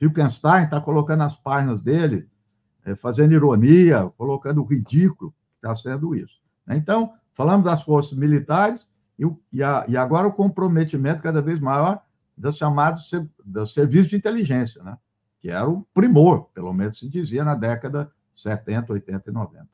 Wittgenstein 0.00 0.64
está 0.64 0.80
colocando 0.80 1.22
as 1.22 1.36
páginas 1.36 1.82
dele, 1.82 2.28
é, 2.84 2.94
fazendo 2.94 3.32
ironia, 3.32 4.08
colocando 4.16 4.62
o 4.62 4.64
ridículo 4.64 5.32
que 5.32 5.56
está 5.56 5.74
sendo 5.74 6.14
isso. 6.14 6.40
Né? 6.64 6.76
Então, 6.76 7.14
falamos 7.34 7.64
das 7.64 7.82
forças 7.82 8.16
militares 8.16 8.86
e, 9.52 9.62
a, 9.62 9.84
e, 9.88 9.96
agora 9.96 10.26
o 10.26 10.32
comprometimento 10.32 11.22
cada 11.22 11.40
vez 11.40 11.60
maior 11.60 12.02
dos 12.36 12.56
chamados 12.56 13.10
dos 13.44 13.72
serviços 13.74 14.10
de 14.10 14.16
inteligência, 14.16 14.82
né? 14.82 14.96
que 15.40 15.50
era 15.50 15.68
o 15.68 15.82
primor, 15.94 16.50
pelo 16.54 16.72
menos 16.72 16.98
se 16.98 17.08
dizia 17.08 17.44
na 17.44 17.54
década 17.54 18.10
70, 18.32 18.92
80 18.92 19.30
e 19.30 19.32
90. 19.32 19.68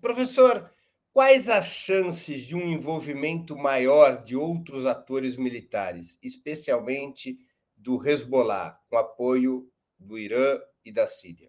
Professor, 0.00 0.70
Quais 1.16 1.48
as 1.48 1.64
chances 1.64 2.42
de 2.42 2.54
um 2.54 2.60
envolvimento 2.60 3.56
maior 3.56 4.22
de 4.22 4.36
outros 4.36 4.84
atores 4.84 5.38
militares, 5.38 6.18
especialmente 6.22 7.38
do 7.74 8.06
Hezbollah, 8.06 8.78
com 8.90 8.98
apoio 8.98 9.66
do 9.98 10.18
Irã 10.18 10.58
e 10.84 10.92
da 10.92 11.06
Síria? 11.06 11.48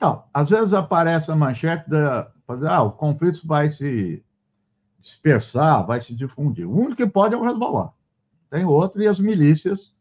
Não, 0.00 0.26
às 0.32 0.48
vezes 0.48 0.72
aparece 0.72 1.30
a 1.30 1.36
manchete 1.36 1.90
da. 1.90 2.32
Ah, 2.68 2.82
o 2.82 2.92
conflito 2.92 3.46
vai 3.46 3.70
se 3.70 4.24
dispersar, 5.00 5.86
vai 5.86 6.00
se 6.00 6.14
difundir. 6.14 6.66
O 6.66 6.74
único 6.74 6.96
que 6.96 7.06
pode 7.06 7.34
é 7.34 7.36
o 7.36 7.48
Hezbollah. 7.48 7.92
Tem 8.50 8.64
outro, 8.64 9.02
e 9.02 9.06
as 9.06 9.20
milícias 9.20 9.94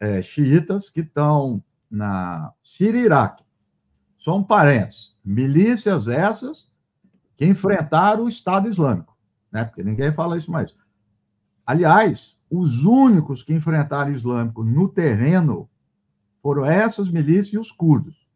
é, 0.00 0.22
xiitas 0.22 0.90
que 0.90 1.00
estão 1.00 1.62
na 1.90 2.52
Síria 2.62 3.00
e 3.00 3.04
Iraque. 3.04 3.44
São 4.18 4.42
parentes. 4.42 5.14
Milícias 5.24 6.08
essas 6.08 6.70
que 7.36 7.46
enfrentaram 7.46 8.24
o 8.24 8.28
Estado 8.28 8.68
Islâmico, 8.68 9.16
né? 9.50 9.64
Porque 9.64 9.82
ninguém 9.82 10.12
fala 10.12 10.36
isso 10.36 10.50
mais. 10.50 10.74
Aliás, 11.64 12.36
os 12.50 12.84
únicos 12.84 13.42
que 13.42 13.54
enfrentaram 13.54 14.10
o 14.10 14.14
Islâmico 14.14 14.64
no 14.64 14.88
terreno 14.88 15.70
foram 16.42 16.64
essas 16.64 17.08
milícias 17.08 17.52
e 17.52 17.58
os 17.58 17.70
curdos. 17.70 18.28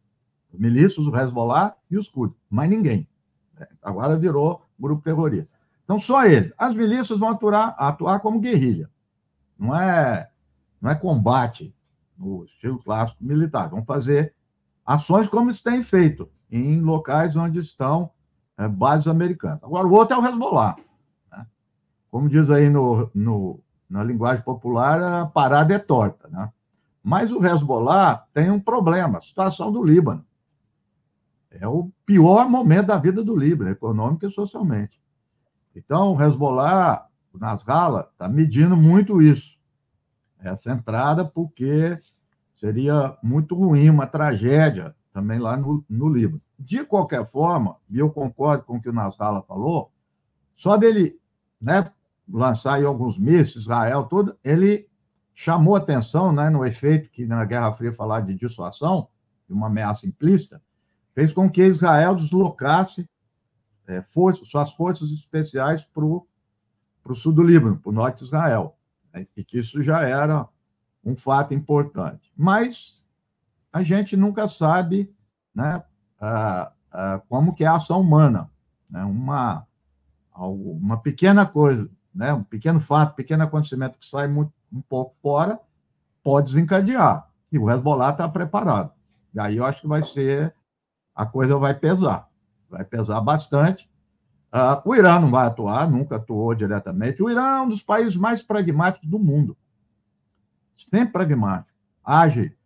Os 0.52 0.60
milícias, 0.60 1.06
o 1.06 1.16
Hezbollah 1.16 1.74
e 1.90 1.98
os 1.98 2.08
curdos, 2.08 2.38
mas 2.48 2.70
ninguém. 2.70 3.08
Agora 3.82 4.16
virou 4.16 4.62
grupo 4.78 5.02
terrorista. 5.02 5.54
Então, 5.84 5.98
só 5.98 6.24
eles. 6.24 6.52
As 6.56 6.74
milícias 6.74 7.18
vão 7.18 7.30
atuar, 7.30 7.74
atuar 7.78 8.20
como 8.20 8.40
guerrilha. 8.40 8.90
Não 9.58 9.74
é, 9.74 10.30
não 10.80 10.90
é 10.90 10.94
combate 10.94 11.74
no 12.16 12.44
estilo 12.44 12.82
clássico 12.82 13.22
militar. 13.22 13.68
Vão 13.68 13.84
fazer 13.84 14.34
ações 14.84 15.28
como 15.28 15.50
eles 15.50 15.62
têm 15.62 15.82
feito 15.82 16.30
em 16.50 16.80
locais 16.80 17.36
onde 17.36 17.58
estão 17.58 18.10
é, 18.56 18.68
bases 18.68 19.06
americanas. 19.06 19.62
Agora, 19.62 19.86
o 19.86 19.92
outro 19.92 20.16
é 20.16 20.18
o 20.18 20.26
Hezbollah. 20.26 20.76
Né? 21.30 21.46
Como 22.10 22.28
diz 22.28 22.48
aí 22.50 22.70
no, 22.70 23.10
no, 23.14 23.60
na 23.88 24.02
linguagem 24.02 24.42
popular, 24.42 25.02
a 25.02 25.26
parada 25.26 25.74
é 25.74 25.78
torta. 25.78 26.28
Né? 26.28 26.50
Mas 27.02 27.30
o 27.30 27.44
Hezbollah 27.44 28.26
tem 28.32 28.50
um 28.50 28.60
problema, 28.60 29.18
a 29.18 29.20
situação 29.20 29.70
do 29.70 29.82
Líbano. 29.82 30.24
É 31.60 31.68
o 31.68 31.90
pior 32.04 32.48
momento 32.48 32.86
da 32.86 32.98
vida 32.98 33.22
do 33.22 33.36
Líbano, 33.36 33.70
econômica 33.70 34.26
e 34.26 34.30
socialmente. 34.30 35.00
Então, 35.74 36.14
o 36.14 36.22
Hezbollah, 36.22 37.06
nas 37.32 37.60
Nasrallah, 37.60 38.08
está 38.12 38.28
medindo 38.28 38.76
muito 38.76 39.22
isso. 39.22 39.56
Essa 40.38 40.72
entrada, 40.72 41.24
porque 41.24 41.98
seria 42.54 43.16
muito 43.22 43.54
ruim, 43.54 43.88
uma 43.90 44.06
tragédia 44.06 44.94
também 45.12 45.38
lá 45.38 45.56
no, 45.56 45.84
no 45.88 46.08
Líbano. 46.08 46.40
De 46.58 46.84
qualquer 46.84 47.26
forma, 47.26 47.76
e 47.90 47.98
eu 47.98 48.10
concordo 48.10 48.64
com 48.64 48.76
o 48.76 48.80
que 48.80 48.88
o 48.88 48.92
Nasrallah 48.92 49.42
falou, 49.42 49.92
só 50.54 50.76
dele 50.76 51.18
né, 51.60 51.84
lançar 52.28 52.74
aí 52.74 52.84
alguns 52.84 53.18
mísseis, 53.18 53.56
Israel, 53.56 54.04
tudo, 54.04 54.36
ele 54.42 54.88
chamou 55.34 55.74
atenção 55.74 56.32
né, 56.32 56.48
no 56.48 56.64
efeito 56.64 57.10
que 57.10 57.26
na 57.26 57.44
Guerra 57.44 57.72
Fria 57.72 57.92
falar 57.92 58.20
de 58.20 58.34
dissuasão, 58.34 59.08
de 59.48 59.52
uma 59.52 59.66
ameaça 59.66 60.06
implícita, 60.06 60.62
fez 61.14 61.32
com 61.32 61.48
que 61.48 61.62
Israel 61.62 62.14
deslocasse 62.14 63.08
é, 63.86 64.02
suas 64.44 64.72
forças 64.72 65.10
especiais 65.10 65.84
para 65.84 66.04
o 66.04 66.26
sul 67.14 67.32
do 67.32 67.42
Líbano, 67.42 67.78
para 67.78 67.90
o 67.90 67.94
norte 67.94 68.18
de 68.18 68.24
Israel, 68.24 68.76
né, 69.12 69.26
e 69.36 69.44
que 69.44 69.58
isso 69.58 69.82
já 69.82 70.02
era 70.02 70.48
um 71.04 71.16
fato 71.16 71.52
importante. 71.54 72.32
Mas 72.36 73.00
a 73.72 73.82
gente 73.82 74.16
nunca 74.16 74.48
sabe 74.48 75.12
né, 75.54 75.82
ah, 76.20 76.72
ah, 76.90 77.20
como 77.28 77.54
que 77.54 77.64
é 77.64 77.66
a 77.66 77.74
ação 77.74 78.00
humana, 78.00 78.48
né? 78.88 79.04
uma, 79.04 79.66
uma 80.36 80.96
pequena 80.96 81.44
coisa, 81.44 81.90
né? 82.14 82.32
um 82.32 82.44
pequeno 82.44 82.80
fato, 82.80 83.16
pequeno 83.16 83.42
acontecimento 83.42 83.98
que 83.98 84.06
sai 84.06 84.28
muito, 84.28 84.52
um 84.72 84.80
pouco 84.80 85.16
fora, 85.20 85.58
pode 86.22 86.52
desencadear. 86.52 87.28
E 87.50 87.58
o 87.58 87.68
Hezbollah 87.70 88.10
está 88.10 88.28
preparado. 88.28 88.92
E 89.34 89.40
aí 89.40 89.56
eu 89.56 89.64
acho 89.64 89.82
que 89.82 89.88
vai 89.88 90.02
ser, 90.04 90.54
a 91.14 91.24
coisa 91.24 91.56
vai 91.56 91.74
pesar, 91.74 92.28
vai 92.68 92.84
pesar 92.84 93.20
bastante. 93.20 93.88
Uh, 94.52 94.88
o 94.88 94.94
Irã 94.94 95.18
não 95.18 95.30
vai 95.30 95.46
atuar, 95.46 95.90
nunca 95.90 96.16
atuou 96.16 96.54
diretamente. 96.54 97.22
O 97.22 97.30
Irã 97.30 97.56
é 97.56 97.60
um 97.60 97.68
dos 97.68 97.82
países 97.82 98.16
mais 98.16 98.42
pragmáticos 98.42 99.08
do 99.08 99.18
mundo. 99.18 99.56
Sempre 100.90 101.12
pragmático. 101.12 101.76
Age 102.04 102.56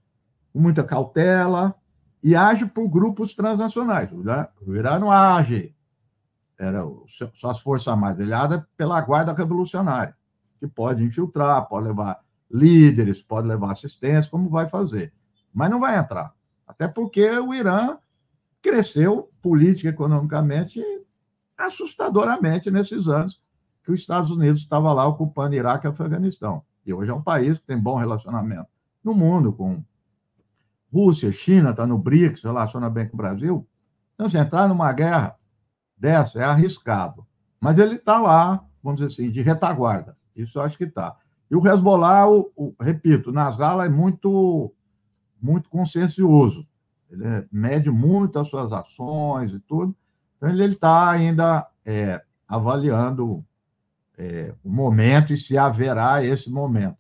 com 0.53 0.61
muita 0.61 0.83
cautela 0.83 1.75
e 2.23 2.35
age 2.35 2.67
por 2.67 2.89
grupos 2.89 3.35
transnacionais. 3.35 4.11
O 4.13 4.21
Irã, 4.21 4.47
o 4.67 4.75
Irã 4.75 4.99
não 4.99 5.11
age, 5.11 5.75
era 6.59 6.85
só 7.35 7.51
as 7.51 7.61
forças 7.61 7.89
armadas, 7.89 8.27
ele 8.27 8.65
pela 8.77 9.01
guarda 9.01 9.33
revolucionária, 9.33 10.17
que 10.59 10.67
pode 10.67 11.05
infiltrar, 11.05 11.69
pode 11.69 11.87
levar 11.87 12.21
líderes, 12.51 13.23
pode 13.23 13.47
levar 13.47 13.73
assistência, 13.73 14.31
como 14.31 14.51
vai 14.51 14.69
fazer. 14.69 15.13
Mas 15.55 15.71
não 15.71 15.79
vai 15.79 15.97
entrar. 15.97 16.35
Até 16.67 16.89
porque 16.89 17.31
o 17.31 17.55
Irã 17.55 17.97
cresceu 18.63 19.31
política 19.41 19.89
economicamente 19.89 20.83
assustadoramente 21.57 22.71
nesses 22.71 23.09
anos 23.09 23.41
que 23.83 23.93
os 23.93 24.01
Estados 24.01 24.31
Unidos 24.31 24.61
estava 24.61 24.93
lá 24.93 25.07
ocupando 25.07 25.55
Iraque 25.55 25.87
e 25.87 25.91
Afeganistão. 25.91 26.63
E 26.85 26.93
hoje 26.93 27.11
é 27.11 27.15
um 27.15 27.23
país 27.23 27.59
que 27.59 27.67
tem 27.67 27.79
bom 27.79 27.97
relacionamento 27.97 28.69
no 29.03 29.15
mundo 29.15 29.53
com 29.53 29.83
Rússia, 30.93 31.31
China, 31.33 31.71
está 31.71 31.87
no 31.87 31.99
BRICS, 31.99 32.43
relaciona 32.43 32.89
bem 32.89 33.07
com 33.07 33.15
o 33.15 33.19
Brasil. 33.19 33.67
Então, 34.15 34.29
se 34.29 34.39
entrar 34.39 34.69
numa 34.69 34.93
guerra 34.93 35.37
dessa 35.97 36.39
é 36.41 36.45
arriscado. 36.45 37.27
Mas 37.61 37.79
ele 37.79 37.97
está 37.97 38.19
lá, 38.19 38.65
vamos 38.83 39.01
dizer 39.01 39.13
assim, 39.13 39.31
de 39.31 39.43
retaguarda. 39.43 40.17
Isso 40.35 40.59
eu 40.59 40.63
acho 40.63 40.79
que 40.79 40.85
está. 40.85 41.17
E 41.51 41.57
o 41.57 41.67
Hezbollah, 41.67 42.29
o, 42.29 42.51
o, 42.57 42.75
repito, 42.81 43.33
Nasrallah 43.33 43.87
é 43.87 43.89
muito, 43.89 44.73
muito 45.41 45.69
consciencioso. 45.69 46.67
Ele 47.11 47.47
mede 47.51 47.91
muito 47.91 48.39
as 48.39 48.49
suas 48.49 48.73
ações 48.73 49.53
e 49.53 49.61
tudo. 49.61 49.97
Então, 50.37 50.49
ele 50.49 50.75
está 50.75 51.11
ainda 51.11 51.69
é, 51.85 52.23
avaliando 52.47 53.45
é, 54.17 54.55
o 54.65 54.71
momento 54.71 55.33
e 55.33 55.37
se 55.37 55.57
haverá 55.57 56.25
esse 56.25 56.51
momento. 56.51 56.99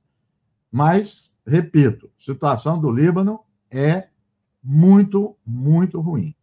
Mas, 0.70 1.32
repito, 1.46 2.10
a 2.18 2.24
situação 2.24 2.80
do 2.80 2.90
Líbano 2.90 3.40
é 3.70 4.08
muito, 4.62 5.36
muito 5.44 6.00
ruim. 6.00 6.34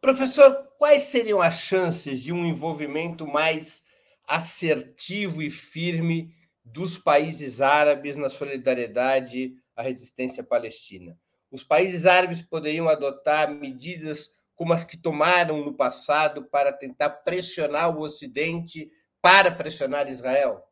Professor, 0.00 0.54
quais 0.78 1.04
seriam 1.04 1.40
as 1.40 1.54
chances 1.54 2.20
de 2.20 2.32
um 2.32 2.44
envolvimento 2.44 3.26
mais 3.26 3.82
assertivo 4.26 5.42
e 5.42 5.50
firme 5.50 6.34
dos 6.64 6.98
países 6.98 7.60
árabes 7.60 8.16
na 8.16 8.28
solidariedade 8.28 9.54
à 9.76 9.82
resistência 9.82 10.42
palestina? 10.42 11.18
Os 11.54 11.62
países 11.62 12.04
árabes 12.04 12.42
poderiam 12.42 12.88
adotar 12.88 13.48
medidas 13.48 14.28
como 14.56 14.72
as 14.72 14.82
que 14.82 14.96
tomaram 14.96 15.64
no 15.64 15.72
passado 15.72 16.42
para 16.42 16.72
tentar 16.72 17.10
pressionar 17.10 17.96
o 17.96 18.00
Ocidente 18.00 18.90
para 19.22 19.52
pressionar 19.52 20.08
Israel? 20.08 20.64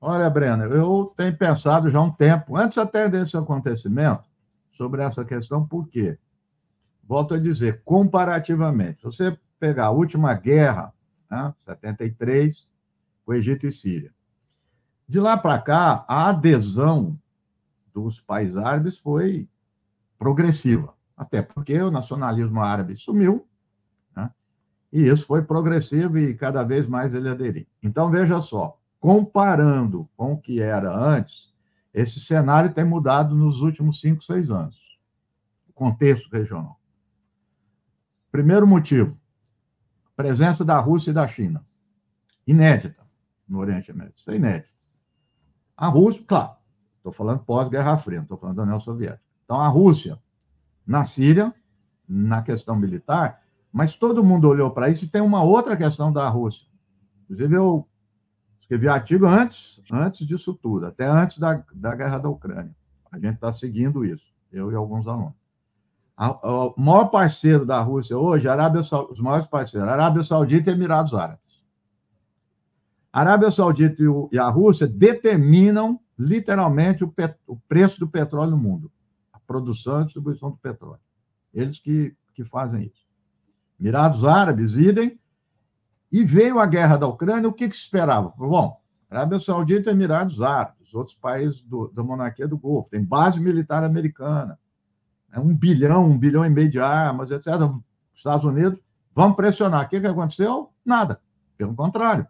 Olha, 0.00 0.28
Breno, 0.28 0.64
eu 0.64 1.14
tenho 1.16 1.38
pensado 1.38 1.88
já 1.88 2.00
há 2.00 2.02
um 2.02 2.10
tempo, 2.10 2.56
antes 2.56 2.76
até 2.76 3.08
desse 3.08 3.36
acontecimento, 3.36 4.24
sobre 4.76 5.00
essa 5.00 5.24
questão, 5.24 5.64
por 5.64 5.86
quê? 5.88 6.18
Volto 7.04 7.34
a 7.34 7.38
dizer, 7.38 7.82
comparativamente, 7.84 9.04
você 9.04 9.38
pegar 9.60 9.86
a 9.86 9.90
última 9.92 10.34
guerra, 10.34 10.92
né, 11.30 11.54
73, 11.64 12.68
o 13.24 13.32
Egito 13.32 13.64
e 13.64 13.72
Síria, 13.72 14.12
de 15.06 15.20
lá 15.20 15.36
para 15.36 15.60
cá, 15.60 16.04
a 16.08 16.30
adesão 16.30 17.16
dos 17.96 18.20
países 18.20 18.56
árabes 18.58 18.98
foi 18.98 19.48
progressiva. 20.18 20.94
Até 21.16 21.40
porque 21.40 21.80
o 21.80 21.90
nacionalismo 21.90 22.60
árabe 22.60 22.94
sumiu, 22.94 23.48
né? 24.14 24.30
e 24.92 25.08
isso 25.08 25.26
foi 25.26 25.42
progressivo 25.42 26.18
e 26.18 26.34
cada 26.34 26.62
vez 26.62 26.86
mais 26.86 27.14
ele 27.14 27.28
aderiu. 27.28 27.66
Então, 27.82 28.10
veja 28.10 28.42
só, 28.42 28.78
comparando 29.00 30.06
com 30.14 30.34
o 30.34 30.38
que 30.38 30.60
era 30.60 30.94
antes, 30.94 31.54
esse 31.94 32.20
cenário 32.20 32.74
tem 32.74 32.84
mudado 32.84 33.34
nos 33.34 33.62
últimos 33.62 33.98
cinco, 33.98 34.22
seis 34.22 34.50
anos. 34.50 34.76
O 35.66 35.72
contexto 35.72 36.28
regional. 36.30 36.78
Primeiro 38.30 38.66
motivo, 38.66 39.18
presença 40.14 40.62
da 40.62 40.78
Rússia 40.78 41.12
e 41.12 41.14
da 41.14 41.26
China. 41.26 41.64
Inédita 42.46 43.06
no 43.48 43.58
Oriente 43.58 43.90
Médio. 43.94 44.12
Isso 44.16 44.30
é 44.30 44.36
inédito. 44.36 44.76
A 45.74 45.88
Rússia, 45.88 46.22
claro, 46.26 46.56
estou 47.06 47.12
falando 47.12 47.40
pós-Guerra 47.40 47.96
Fria, 47.98 48.20
estou 48.20 48.36
falando 48.36 48.56
da 48.56 48.62
União 48.64 48.80
Soviética. 48.80 49.22
Então, 49.44 49.60
a 49.60 49.68
Rússia 49.68 50.18
na 50.84 51.04
Síria, 51.04 51.54
na 52.08 52.42
questão 52.42 52.76
militar, 52.76 53.42
mas 53.72 53.96
todo 53.96 54.24
mundo 54.24 54.48
olhou 54.48 54.70
para 54.70 54.88
isso 54.88 55.04
e 55.04 55.08
tem 55.08 55.22
uma 55.22 55.42
outra 55.42 55.76
questão 55.76 56.12
da 56.12 56.28
Rússia. 56.28 56.66
Inclusive, 57.24 57.54
eu 57.54 57.86
escrevi 58.60 58.88
artigo 58.88 59.26
antes, 59.26 59.80
antes 59.92 60.26
disso 60.26 60.54
tudo, 60.54 60.86
até 60.86 61.06
antes 61.06 61.38
da, 61.38 61.62
da 61.72 61.94
guerra 61.94 62.18
da 62.18 62.28
Ucrânia. 62.28 62.74
A 63.10 63.18
gente 63.18 63.34
está 63.34 63.52
seguindo 63.52 64.04
isso, 64.04 64.24
eu 64.52 64.72
e 64.72 64.74
alguns 64.74 65.06
alunos. 65.06 65.34
o 66.18 66.74
maior 66.76 67.06
parceiro 67.06 67.64
da 67.64 67.80
Rússia 67.80 68.18
hoje, 68.18 68.48
Arábia, 68.48 68.80
os 68.80 69.20
maiores 69.20 69.46
parceiros, 69.46 69.88
Arábia 69.88 70.22
Saudita 70.22 70.70
e 70.70 70.74
Emirados 70.74 71.14
Árabes. 71.14 71.62
A 73.12 73.20
Arábia 73.20 73.50
Saudita 73.50 74.02
e, 74.02 74.06
e 74.32 74.38
a 74.38 74.48
Rússia 74.48 74.86
determinam 74.86 76.00
literalmente 76.18 77.04
o, 77.04 77.08
pet, 77.08 77.38
o 77.46 77.56
preço 77.56 78.00
do 78.00 78.08
petróleo 78.08 78.52
no 78.52 78.58
mundo 78.58 78.90
produção 79.46 80.02
e 80.02 80.04
distribuição 80.04 80.50
do 80.50 80.56
petróleo. 80.56 81.00
Eles 81.54 81.78
que, 81.78 82.14
que 82.34 82.44
fazem 82.44 82.82
isso. 82.82 83.06
Mirados 83.78 84.24
Árabes, 84.24 84.74
idem. 84.74 85.18
E 86.10 86.24
veio 86.24 86.58
a 86.58 86.66
guerra 86.66 86.96
da 86.96 87.06
Ucrânia, 87.06 87.48
o 87.48 87.52
que, 87.52 87.68
que 87.68 87.74
esperava? 87.74 88.32
Bom, 88.36 88.80
Arábia 89.10 89.40
Saudita 89.40 89.90
Emirados 89.90 90.40
Árabes, 90.40 90.94
outros 90.94 91.16
países 91.16 91.62
do, 91.62 91.88
da 91.88 92.02
monarquia 92.02 92.46
do 92.46 92.56
Golfo, 92.56 92.90
tem 92.90 93.04
base 93.04 93.40
militar 93.40 93.82
americana, 93.82 94.58
né? 95.28 95.40
um 95.40 95.54
bilhão, 95.54 96.04
um 96.04 96.16
bilhão 96.16 96.44
e 96.44 96.50
meio 96.50 96.70
de 96.70 96.78
armas, 96.78 97.30
etc. 97.30 97.46
Estados 98.14 98.44
Unidos, 98.44 98.80
vamos 99.14 99.36
pressionar. 99.36 99.84
O 99.84 99.88
que, 99.88 100.00
que 100.00 100.06
aconteceu? 100.06 100.70
Nada. 100.84 101.20
Pelo 101.58 101.74
contrário. 101.74 102.26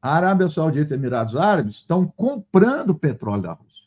A 0.00 0.14
Arábia 0.14 0.48
Saudita 0.48 0.94
e 0.94 0.96
Emirados 0.96 1.36
Árabes 1.36 1.76
estão 1.76 2.06
comprando 2.06 2.94
petróleo 2.94 3.42
da 3.42 3.52
Rússia 3.52 3.84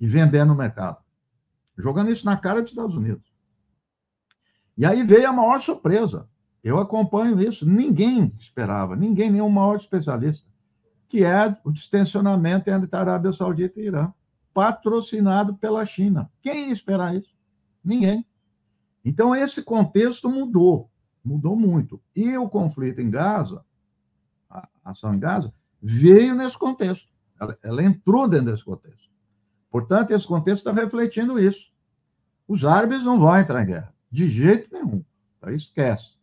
e 0.00 0.06
vendendo 0.06 0.48
no 0.48 0.54
mercado 0.54 1.02
jogando 1.76 2.10
isso 2.10 2.24
na 2.24 2.36
cara 2.36 2.62
dos 2.62 2.70
Estados 2.70 2.96
Unidos. 2.96 3.32
E 4.76 4.86
aí 4.86 5.02
veio 5.02 5.28
a 5.28 5.32
maior 5.32 5.60
surpresa. 5.60 6.28
Eu 6.62 6.78
acompanho 6.78 7.40
isso. 7.40 7.68
Ninguém 7.68 8.32
esperava, 8.38 8.96
ninguém, 8.96 9.30
nenhum 9.30 9.50
maior 9.50 9.76
especialista, 9.76 10.46
que 11.08 11.24
é 11.24 11.56
o 11.64 11.72
distensionamento 11.72 12.70
entre 12.70 12.88
a 12.92 13.00
Arábia 13.00 13.32
Saudita 13.32 13.80
e 13.80 13.86
Irã, 13.86 14.12
patrocinado 14.54 15.54
pela 15.56 15.84
China. 15.84 16.30
Quem 16.40 16.68
ia 16.68 16.72
esperar 16.72 17.16
isso? 17.16 17.34
Ninguém. 17.84 18.24
Então, 19.04 19.34
esse 19.34 19.62
contexto 19.62 20.30
mudou, 20.30 20.88
mudou 21.24 21.56
muito. 21.56 22.00
E 22.14 22.36
o 22.38 22.48
conflito 22.48 23.00
em 23.00 23.10
Gaza, 23.10 23.64
ação 24.84 25.14
em 25.14 25.18
Gaza, 25.18 25.52
veio 25.82 26.34
nesse 26.34 26.58
contexto. 26.58 27.10
Ela, 27.40 27.58
ela 27.62 27.82
entrou 27.82 28.28
dentro 28.28 28.52
desse 28.52 28.64
contexto. 28.64 29.10
Portanto, 29.70 30.10
esse 30.12 30.26
contexto 30.26 30.68
está 30.68 30.80
refletindo 30.80 31.40
isso. 31.40 31.72
Os 32.46 32.64
árabes 32.64 33.04
não 33.04 33.18
vão 33.18 33.36
entrar 33.36 33.62
em 33.62 33.66
guerra, 33.66 33.94
de 34.10 34.28
jeito 34.28 34.68
nenhum. 34.72 35.04
Então, 35.38 35.50
esquece. 35.50 36.16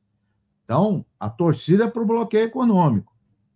Então, 0.64 1.06
a 1.20 1.30
torcida 1.30 1.86
é 1.86 1.90
para 1.90 2.02
o 2.02 2.06
bloqueio 2.06 2.46
econômico. 2.46 3.16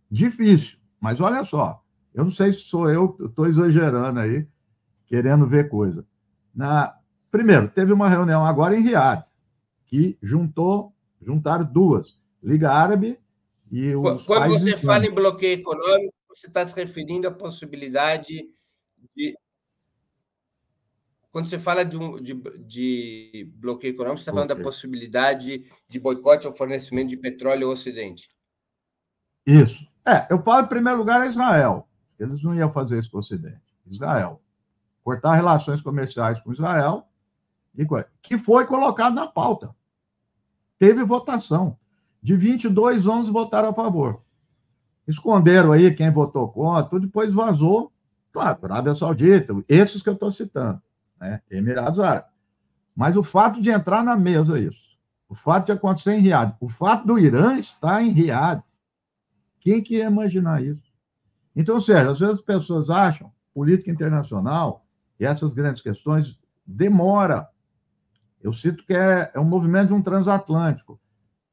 Difícil, 0.09 0.79
mas 0.99 1.19
olha 1.19 1.43
só, 1.43 1.83
eu 2.13 2.23
não 2.23 2.31
sei 2.31 2.51
se 2.51 2.61
sou 2.61 2.89
eu, 2.89 3.15
estou 3.19 3.45
exagerando 3.47 4.19
aí, 4.19 4.47
querendo 5.05 5.47
ver 5.47 5.69
coisa. 5.69 6.05
Na, 6.53 6.97
primeiro, 7.31 7.69
teve 7.69 7.93
uma 7.93 8.09
reunião 8.09 8.45
agora 8.45 8.75
em 8.75 8.81
Riad, 8.81 9.23
que 9.85 10.17
juntou, 10.21 10.93
juntaram 11.21 11.65
duas, 11.65 12.19
Liga 12.41 12.71
Árabe 12.71 13.19
e 13.75 13.95
os 13.95 14.23
Quando 14.23 14.49
você 14.51 14.77
fala 14.77 15.07
em 15.07 15.11
bloqueio 15.11 15.59
econômico, 15.59 16.13
você 16.29 16.45
está 16.45 16.63
se 16.63 16.75
referindo 16.75 17.27
à 17.27 17.31
possibilidade 17.31 18.47
de 19.15 19.35
quando 21.31 21.47
você 21.47 21.57
fala 21.57 21.83
de, 21.83 21.97
um, 21.97 22.21
de, 22.21 22.35
de 22.59 23.51
bloqueio 23.55 23.95
econômico, 23.95 24.19
você 24.19 24.29
está 24.29 24.31
falando 24.31 24.51
okay. 24.51 24.63
da 24.63 24.69
possibilidade 24.69 25.65
de 25.89 25.99
boicote 25.99 26.45
ao 26.45 26.53
fornecimento 26.53 27.09
de 27.09 27.17
petróleo 27.17 27.65
ao 27.65 27.73
Ocidente. 27.73 28.29
Isso. 29.43 29.83
É, 30.05 30.27
eu 30.29 30.43
falo 30.43 30.65
em 30.65 30.69
primeiro 30.69 30.99
lugar 30.99 31.21
a 31.21 31.25
Israel. 31.25 31.89
Eles 32.19 32.43
não 32.43 32.53
iam 32.53 32.69
fazer 32.69 32.99
isso 32.99 33.09
com 33.09 33.17
o 33.17 33.21
Ocidente. 33.21 33.75
Israel. 33.87 34.39
Cortar 35.03 35.33
relações 35.33 35.81
comerciais 35.81 36.39
com 36.39 36.53
Israel 36.53 37.09
que 38.21 38.37
foi 38.37 38.67
colocado 38.67 39.15
na 39.15 39.25
pauta. 39.25 39.75
Teve 40.77 41.03
votação. 41.03 41.75
De 42.23 42.37
22, 42.37 43.05
11 43.05 43.29
votaram 43.29 43.69
a 43.69 43.73
favor. 43.73 44.21
Esconderam 45.05 45.73
aí 45.73 45.93
quem 45.93 46.09
votou 46.09 46.49
contra, 46.49 46.97
depois 46.97 47.33
vazou. 47.33 47.91
Claro, 48.31 48.59
Arábia 48.63 48.95
Saudita, 48.95 49.53
esses 49.67 50.01
que 50.01 50.07
eu 50.07 50.13
estou 50.13 50.31
citando, 50.31 50.81
né? 51.19 51.41
Emirados 51.51 51.99
Árabes. 51.99 52.31
Mas 52.95 53.17
o 53.17 53.23
fato 53.23 53.61
de 53.61 53.69
entrar 53.69 54.05
na 54.05 54.15
mesa, 54.15 54.57
isso. 54.57 54.81
O 55.27 55.35
fato 55.35 55.65
de 55.65 55.71
acontecer 55.73 56.13
em 56.13 56.21
Riad, 56.21 56.55
o 56.61 56.69
fato 56.69 57.05
do 57.05 57.19
Irã 57.19 57.57
estar 57.57 58.01
em 58.01 58.11
Riad. 58.11 58.63
Quem 59.59 59.83
que 59.83 59.95
ia 59.95 60.05
imaginar 60.05 60.63
isso? 60.63 60.93
Então, 61.53 61.77
sério, 61.79 62.11
às 62.11 62.19
vezes 62.19 62.35
as 62.35 62.41
pessoas 62.41 62.89
acham 62.89 63.31
política 63.53 63.91
internacional 63.91 64.85
e 65.19 65.25
essas 65.25 65.53
grandes 65.53 65.81
questões 65.81 66.39
demora. 66.65 67.49
Eu 68.41 68.53
cito 68.53 68.85
que 68.85 68.93
é, 68.93 69.29
é 69.33 69.39
um 69.39 69.45
movimento 69.45 69.87
de 69.87 69.93
um 69.93 70.01
transatlântico. 70.01 70.99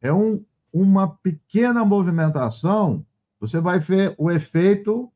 É 0.01 0.13
um, 0.13 0.45
uma 0.73 1.09
pequena 1.09 1.85
movimentação, 1.85 3.05
você 3.39 3.61
vai 3.61 3.79
ver 3.79 4.15
o 4.19 4.31
efeito 4.31 5.11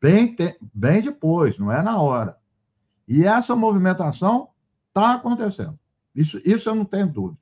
bem, 0.00 0.36
bem 0.74 1.02
depois, 1.02 1.58
não 1.58 1.70
é 1.70 1.82
na 1.82 2.00
hora. 2.00 2.36
E 3.06 3.24
essa 3.24 3.54
movimentação 3.54 4.48
está 4.88 5.14
acontecendo. 5.14 5.78
Isso, 6.14 6.40
isso 6.44 6.68
eu 6.68 6.74
não 6.74 6.84
tenho 6.84 7.06
dúvida. 7.06 7.38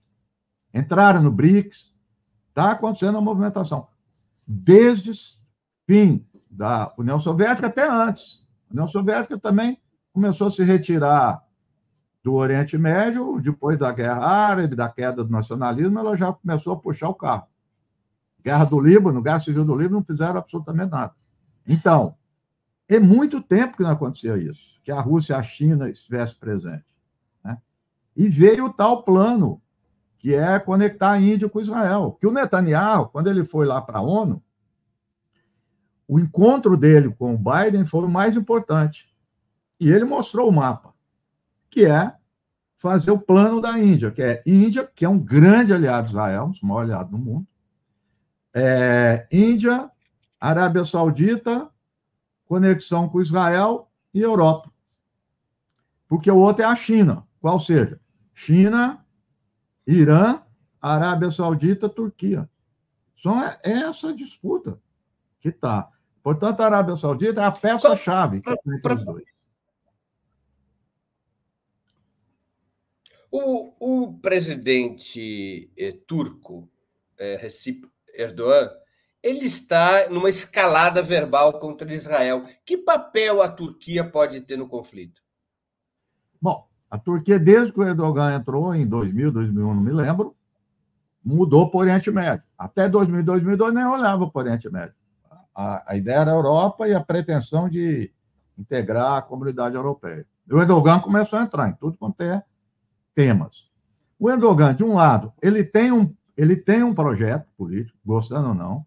Entraram 0.72 1.22
no 1.22 1.30
BRICS, 1.30 1.95
está 2.49 2.72
acontecendo 2.72 3.18
a 3.18 3.20
movimentação. 3.20 3.89
Desde 4.47 5.12
fim 5.87 6.26
da 6.51 6.93
União 6.97 7.18
Soviética 7.18 7.68
até 7.68 7.89
antes. 7.89 8.45
A 8.68 8.72
União 8.72 8.89
Soviética 8.89 9.39
também 9.39 9.80
começou 10.12 10.49
a 10.49 10.51
se 10.51 10.62
retirar 10.62 11.43
do 12.25 12.33
Oriente 12.33 12.79
Médio, 12.79 13.39
depois 13.39 13.79
da 13.79 13.93
Guerra 13.93 14.27
Árabe, 14.27 14.75
da 14.75 14.89
queda 14.89 15.22
do 15.22 15.31
nacionalismo, 15.31 15.99
ela 15.99 16.16
já 16.16 16.33
começou 16.33 16.72
a 16.72 16.77
puxar 16.77 17.11
o 17.11 17.14
carro. 17.14 17.47
Guerra 18.43 18.64
do 18.64 18.81
Líbano, 18.81 19.22
Guerra 19.22 19.41
Civil 19.41 19.62
do 19.62 19.77
Líbano, 19.77 19.99
não 19.99 20.05
fizeram 20.05 20.39
absolutamente 20.39 20.91
nada. 20.91 21.14
Então, 21.66 22.16
é 22.89 22.99
muito 22.99 23.43
tempo 23.43 23.77
que 23.77 23.83
não 23.83 23.91
acontecia 23.91 24.39
isso, 24.39 24.81
que 24.83 24.91
a 24.91 25.03
Rússia 25.03 25.35
e 25.35 25.37
a 25.37 25.43
China 25.43 25.91
estivessem 25.91 26.39
presentes. 26.39 26.87
Né? 27.45 27.59
E 28.16 28.27
veio 28.27 28.66
o 28.66 28.72
tal 28.72 29.03
plano, 29.03 29.61
que 30.18 30.35
é 30.35 30.59
conectar 30.59 31.12
a 31.12 31.20
Índia 31.20 31.51
com 31.51 31.61
Israel. 31.61 32.16
Que 32.18 32.27
o 32.27 32.33
Netanyahu, 32.33 33.11
quando 33.11 33.29
ele 33.29 33.45
foi 33.45 33.66
lá 33.66 33.83
para 33.83 33.99
a 33.99 34.03
ONU, 34.03 34.43
o 36.09 36.18
encontro 36.18 36.75
dele 36.75 37.11
com 37.11 37.35
o 37.35 37.39
Biden 37.39 37.85
foi 37.85 38.05
o 38.05 38.11
mais 38.11 38.35
importante. 38.35 39.14
E 39.79 39.91
ele 39.91 40.07
mostrou 40.07 40.49
o 40.49 40.53
mapa, 40.53 40.93
que 41.75 41.85
é 41.85 42.14
fazer 42.77 43.11
o 43.11 43.18
plano 43.18 43.61
da 43.61 43.77
Índia, 43.77 44.12
que 44.12 44.22
é 44.22 44.41
Índia, 44.47 44.89
que 44.95 45.05
é 45.05 45.09
um 45.09 45.18
grande 45.18 45.72
aliado 45.72 46.05
de 46.05 46.12
Israel, 46.12 46.53
um 46.62 46.66
maior 46.68 46.83
aliado 46.83 47.11
do 47.11 47.18
mundo. 47.18 47.45
É, 48.55 49.27
Índia, 49.33 49.91
Arábia 50.39 50.85
Saudita, 50.85 51.68
conexão 52.47 53.09
com 53.09 53.20
Israel 53.20 53.91
e 54.12 54.20
Europa. 54.20 54.70
Porque 56.07 56.31
o 56.31 56.39
outro 56.39 56.62
é 56.62 56.66
a 56.66 56.77
China, 56.77 57.27
qual 57.41 57.59
seja, 57.59 58.01
China, 58.33 59.05
Irã, 59.85 60.41
Arábia 60.81 61.33
Saudita, 61.33 61.89
Turquia. 61.89 62.49
Só 63.16 63.43
é 63.43 63.59
essa 63.64 64.14
disputa 64.14 64.79
que 65.41 65.49
está. 65.49 65.89
Portanto, 66.22 66.61
a 66.61 66.66
Arábia 66.66 66.97
Saudita 66.97 67.43
é 67.43 67.45
a 67.45 67.51
peça-chave 67.51 68.43
entre 68.47 68.95
os 68.95 69.05
dois. 69.05 69.34
O, 73.37 73.72
o 73.80 74.12
presidente 74.18 75.68
eh, 75.76 75.99
turco, 76.07 76.68
eh, 77.18 77.37
Recep 77.41 77.82
Erdogan, 78.14 78.70
ele 79.20 79.47
está 79.47 80.09
numa 80.09 80.28
escalada 80.28 81.03
verbal 81.03 81.59
contra 81.59 81.93
Israel. 81.93 82.45
Que 82.64 82.76
papel 82.76 83.43
a 83.43 83.49
Turquia 83.49 84.09
pode 84.09 84.41
ter 84.43 84.57
no 84.57 84.68
conflito? 84.68 85.20
Bom, 86.41 86.68
a 86.89 86.97
Turquia, 86.97 87.39
desde 87.39 87.72
que 87.72 87.80
o 87.80 87.82
Erdogan 87.82 88.37
entrou 88.37 88.72
em 88.72 88.87
2000, 88.87 89.32
2001, 89.32 89.74
não 89.74 89.80
me 89.80 89.93
lembro, 89.93 90.37
mudou 91.24 91.68
para 91.68 91.78
o 91.78 91.80
Oriente 91.80 92.11
Médio. 92.12 92.45
Até 92.57 92.89
2000, 92.89 93.24
2002 93.24 93.74
nem 93.74 93.85
olhava 93.85 94.30
para 94.30 94.39
o 94.39 94.43
Oriente 94.45 94.70
Médio 94.70 94.95
a, 95.55 95.93
a 95.93 95.97
ideia 95.97 96.18
era 96.18 96.32
a 96.32 96.35
Europa 96.35 96.89
e 96.89 96.95
a 96.95 97.01
pretensão 97.01 97.68
de 97.68 98.11
integrar 98.59 99.18
a 99.18 99.22
comunidade 99.22 99.76
europeia. 99.76 100.26
O 100.51 100.61
Erdogan 100.61 100.99
começou 101.01 101.39
a 101.39 101.43
entrar 101.43 101.68
em 101.68 101.72
tudo 101.74 101.97
quanto 101.97 102.20
é 102.22 102.43
temas. 103.15 103.71
O 104.19 104.31
Erdogan, 104.31 104.75
de 104.75 104.85
um 104.85 104.95
lado, 104.95 105.33
ele 105.43 105.65
tem 105.65 105.93
um, 105.93 106.15
ele 106.37 106.57
tem 106.57 106.83
um 106.83 106.95
projeto 106.95 107.47
político, 107.57 107.99
gostando 108.05 108.49
ou 108.49 108.55
não, 108.55 108.87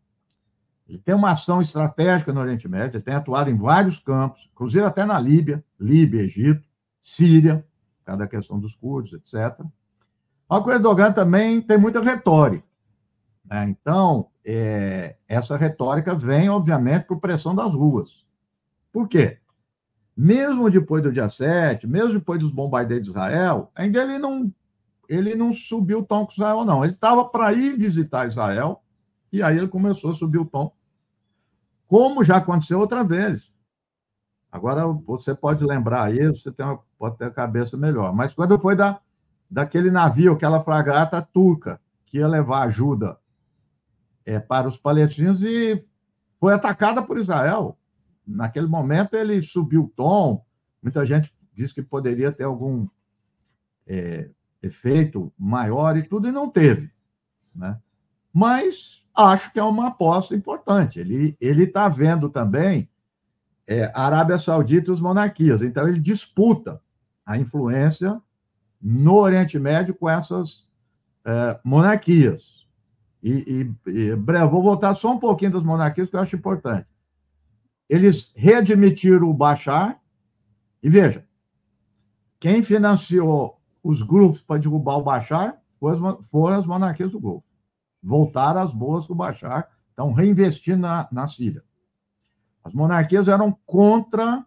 ele 0.87 0.97
tem 0.99 1.13
uma 1.13 1.31
ação 1.31 1.61
estratégica 1.61 2.31
no 2.31 2.39
Oriente 2.39 2.67
Médio, 2.67 2.97
ele 2.97 3.03
tem 3.03 3.13
atuado 3.13 3.49
em 3.49 3.57
vários 3.57 3.99
campos, 3.99 4.49
inclusive 4.53 4.85
até 4.85 5.05
na 5.05 5.19
Líbia, 5.19 5.63
Líbia, 5.79 6.21
Egito, 6.21 6.65
Síria, 7.01 7.65
cada 8.05 8.25
questão 8.25 8.57
dos 8.57 8.73
curdos, 8.75 9.11
etc. 9.13 9.59
Mas 10.49 10.65
o 10.65 10.71
Erdogan 10.71 11.11
também 11.11 11.61
tem 11.61 11.77
muita 11.77 12.01
retórica. 12.01 12.65
Né? 13.43 13.69
Então, 13.69 14.29
é, 14.45 15.17
essa 15.27 15.57
retórica 15.57 16.15
vem, 16.15 16.49
obviamente, 16.49 17.05
por 17.05 17.19
pressão 17.19 17.53
das 17.53 17.73
ruas. 17.73 18.25
Por 18.91 19.09
quê? 19.09 19.39
Mesmo 20.17 20.67
depois 20.71 21.03
do 21.03 21.11
dia 21.13 21.29
7, 21.29 21.85
mesmo 21.85 22.13
depois 22.13 22.39
dos 22.39 22.51
bombardeios 22.51 23.03
de 23.03 23.11
Israel, 23.11 23.71
ainda 23.75 24.01
ele 24.01 24.17
não, 24.17 24.51
ele 25.07 25.35
não 25.35 25.53
subiu 25.53 25.99
o 25.99 26.03
tom 26.03 26.25
com 26.25 26.31
Israel, 26.31 26.65
não. 26.65 26.83
Ele 26.83 26.93
estava 26.93 27.23
para 27.23 27.53
ir 27.53 27.77
visitar 27.77 28.27
Israel, 28.27 28.81
e 29.31 29.43
aí 29.43 29.55
ele 29.57 29.67
começou 29.67 30.09
a 30.09 30.13
subir 30.15 30.39
o 30.39 30.45
tom, 30.45 30.73
como 31.87 32.23
já 32.23 32.37
aconteceu 32.37 32.79
outra 32.79 33.03
vez. 33.03 33.53
Agora, 34.51 34.87
você 35.05 35.35
pode 35.35 35.63
lembrar 35.63 36.05
aí, 36.05 36.27
você 36.29 36.51
tem 36.51 36.65
uma, 36.65 36.79
pode 36.97 37.17
ter 37.17 37.25
a 37.25 37.31
cabeça 37.31 37.77
melhor. 37.77 38.11
Mas 38.11 38.33
quando 38.33 38.59
foi 38.59 38.75
da, 38.75 38.99
daquele 39.47 39.91
navio, 39.91 40.33
aquela 40.33 40.63
fragata 40.63 41.21
turca, 41.21 41.79
que 42.07 42.17
ia 42.17 42.27
levar 42.27 42.63
ajuda 42.63 43.17
é, 44.25 44.39
para 44.39 44.67
os 44.67 44.77
palestinos 44.77 45.43
e 45.43 45.85
foi 46.39 46.53
atacada 46.53 47.03
por 47.03 47.19
Israel. 47.19 47.77
Naquele 48.27 48.67
momento 48.67 49.15
ele 49.15 49.41
subiu 49.41 49.83
o 49.83 49.89
tom, 49.95 50.43
muita 50.83 51.05
gente 51.05 51.33
disse 51.53 51.73
que 51.73 51.81
poderia 51.81 52.31
ter 52.31 52.43
algum 52.43 52.87
é, 53.87 54.29
efeito 54.61 55.31
maior 55.37 55.97
e 55.97 56.03
tudo, 56.03 56.27
e 56.27 56.31
não 56.31 56.49
teve. 56.49 56.91
Né? 57.55 57.79
Mas 58.33 59.03
acho 59.15 59.51
que 59.51 59.59
é 59.59 59.63
uma 59.63 59.87
aposta 59.87 60.35
importante. 60.35 60.99
Ele 60.99 61.63
está 61.63 61.87
vendo 61.87 62.29
também 62.29 62.89
é, 63.65 63.91
a 63.95 64.05
Arábia 64.05 64.37
Saudita 64.37 64.91
e 64.91 64.93
os 64.93 64.99
monarquias, 64.99 65.61
então 65.61 65.87
ele 65.87 65.99
disputa 65.99 66.81
a 67.25 67.37
influência 67.37 68.21
no 68.81 69.15
Oriente 69.15 69.57
Médio 69.57 69.95
com 69.95 70.07
essas 70.09 70.69
é, 71.25 71.59
monarquias. 71.63 72.57
E, 73.23 73.73
e, 73.87 73.91
e 73.91 74.15
vou 74.15 74.61
voltar 74.61 74.93
só 74.93 75.11
um 75.13 75.19
pouquinho 75.19 75.51
das 75.51 75.63
monarquias, 75.63 76.09
que 76.09 76.15
eu 76.15 76.19
acho 76.19 76.35
importante. 76.35 76.87
Eles 77.89 78.33
readmitiram 78.35 79.29
o 79.29 79.33
Bashar, 79.33 80.01
e 80.81 80.89
veja, 80.89 81.25
quem 82.39 82.61
financiou 82.61 83.59
os 83.83 84.01
grupos 84.01 84.41
para 84.41 84.59
derrubar 84.59 84.97
o 84.97 85.03
Bashar 85.03 85.61
foram 86.29 86.59
as 86.59 86.65
monarquias 86.65 87.11
do 87.11 87.19
Golfo. 87.19 87.47
Voltaram 88.03 88.61
às 88.61 88.73
boas 88.73 89.05
do 89.05 89.15
Bashar, 89.15 89.69
estão 89.89 90.13
reinvestindo 90.13 90.79
na, 90.79 91.07
na 91.11 91.27
Síria. 91.27 91.63
As 92.63 92.73
monarquias 92.73 93.27
eram 93.27 93.57
contra 93.65 94.45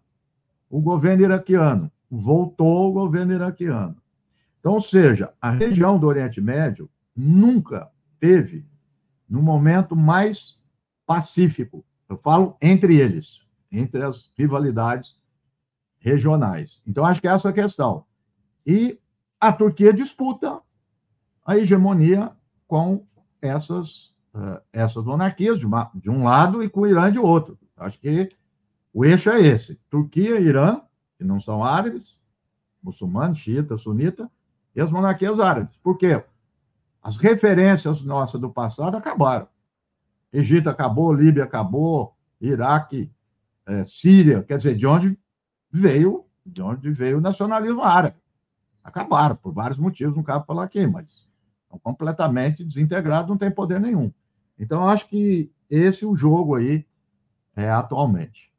o 0.68 0.80
governo 0.80 1.24
iraquiano, 1.24 1.90
voltou 2.10 2.90
o 2.90 2.92
governo 2.92 3.32
iraquiano. 3.32 3.96
Então, 4.60 4.74
ou 4.74 4.80
seja, 4.80 5.32
a 5.40 5.50
região 5.50 5.98
do 5.98 6.06
Oriente 6.06 6.40
Médio 6.40 6.88
nunca 7.16 7.90
teve 8.18 8.66
no 9.28 9.42
momento 9.42 9.96
mais 9.96 10.62
pacífico. 11.06 11.84
Eu 12.10 12.18
falo 12.18 12.56
entre 12.60 12.96
eles, 12.96 13.40
entre 13.70 14.02
as 14.02 14.32
rivalidades 14.36 15.16
regionais. 16.00 16.82
Então, 16.84 17.04
acho 17.04 17.20
que 17.20 17.28
é 17.28 17.30
essa 17.30 17.50
a 17.50 17.52
questão. 17.52 18.04
E 18.66 18.98
a 19.40 19.52
Turquia 19.52 19.92
disputa 19.92 20.60
a 21.46 21.56
hegemonia 21.56 22.32
com 22.66 23.06
essas, 23.40 24.06
uh, 24.34 24.60
essas 24.72 25.04
monarquias, 25.04 25.56
de, 25.56 25.66
uma, 25.66 25.88
de 25.94 26.10
um 26.10 26.24
lado, 26.24 26.64
e 26.64 26.68
com 26.68 26.80
o 26.80 26.86
Irã 26.86 27.12
de 27.12 27.20
outro. 27.20 27.56
Acho 27.76 27.98
que 28.00 28.28
o 28.92 29.04
eixo 29.04 29.30
é 29.30 29.40
esse: 29.40 29.76
Turquia 29.88 30.40
Irã, 30.40 30.80
que 31.16 31.22
não 31.22 31.38
são 31.38 31.62
árabes, 31.62 32.18
muçulmanos, 32.82 33.38
xiita, 33.38 33.78
sunita, 33.78 34.28
e 34.74 34.80
as 34.80 34.90
monarquias 34.90 35.38
árabes. 35.38 35.76
Por 35.76 35.96
quê? 35.96 36.24
As 37.00 37.18
referências 37.18 38.02
nossas 38.02 38.40
do 38.40 38.50
passado 38.50 38.96
acabaram. 38.96 39.46
Egito 40.32 40.68
acabou, 40.70 41.12
Líbia 41.12 41.44
acabou, 41.44 42.14
Iraque, 42.40 43.10
é, 43.66 43.84
Síria, 43.84 44.42
quer 44.42 44.56
dizer, 44.56 44.76
de 44.76 44.86
onde 44.86 45.18
veio, 45.70 46.24
de 46.44 46.62
onde 46.62 46.90
veio 46.90 47.18
o 47.18 47.20
nacionalismo 47.20 47.82
árabe. 47.82 48.16
Acabaram, 48.82 49.36
por 49.36 49.52
vários 49.52 49.78
motivos, 49.78 50.16
não 50.16 50.22
cabe 50.22 50.46
falar 50.46 50.64
aqui, 50.64 50.86
mas 50.86 51.08
estão 51.62 51.78
completamente 51.78 52.64
desintegrados, 52.64 53.28
não 53.28 53.36
tem 53.36 53.50
poder 53.50 53.80
nenhum. 53.80 54.12
Então, 54.58 54.88
acho 54.88 55.08
que 55.08 55.52
esse 55.68 56.04
é 56.04 56.06
o 56.06 56.16
jogo 56.16 56.54
aí 56.54 56.86
é, 57.54 57.70
atualmente. 57.70 58.50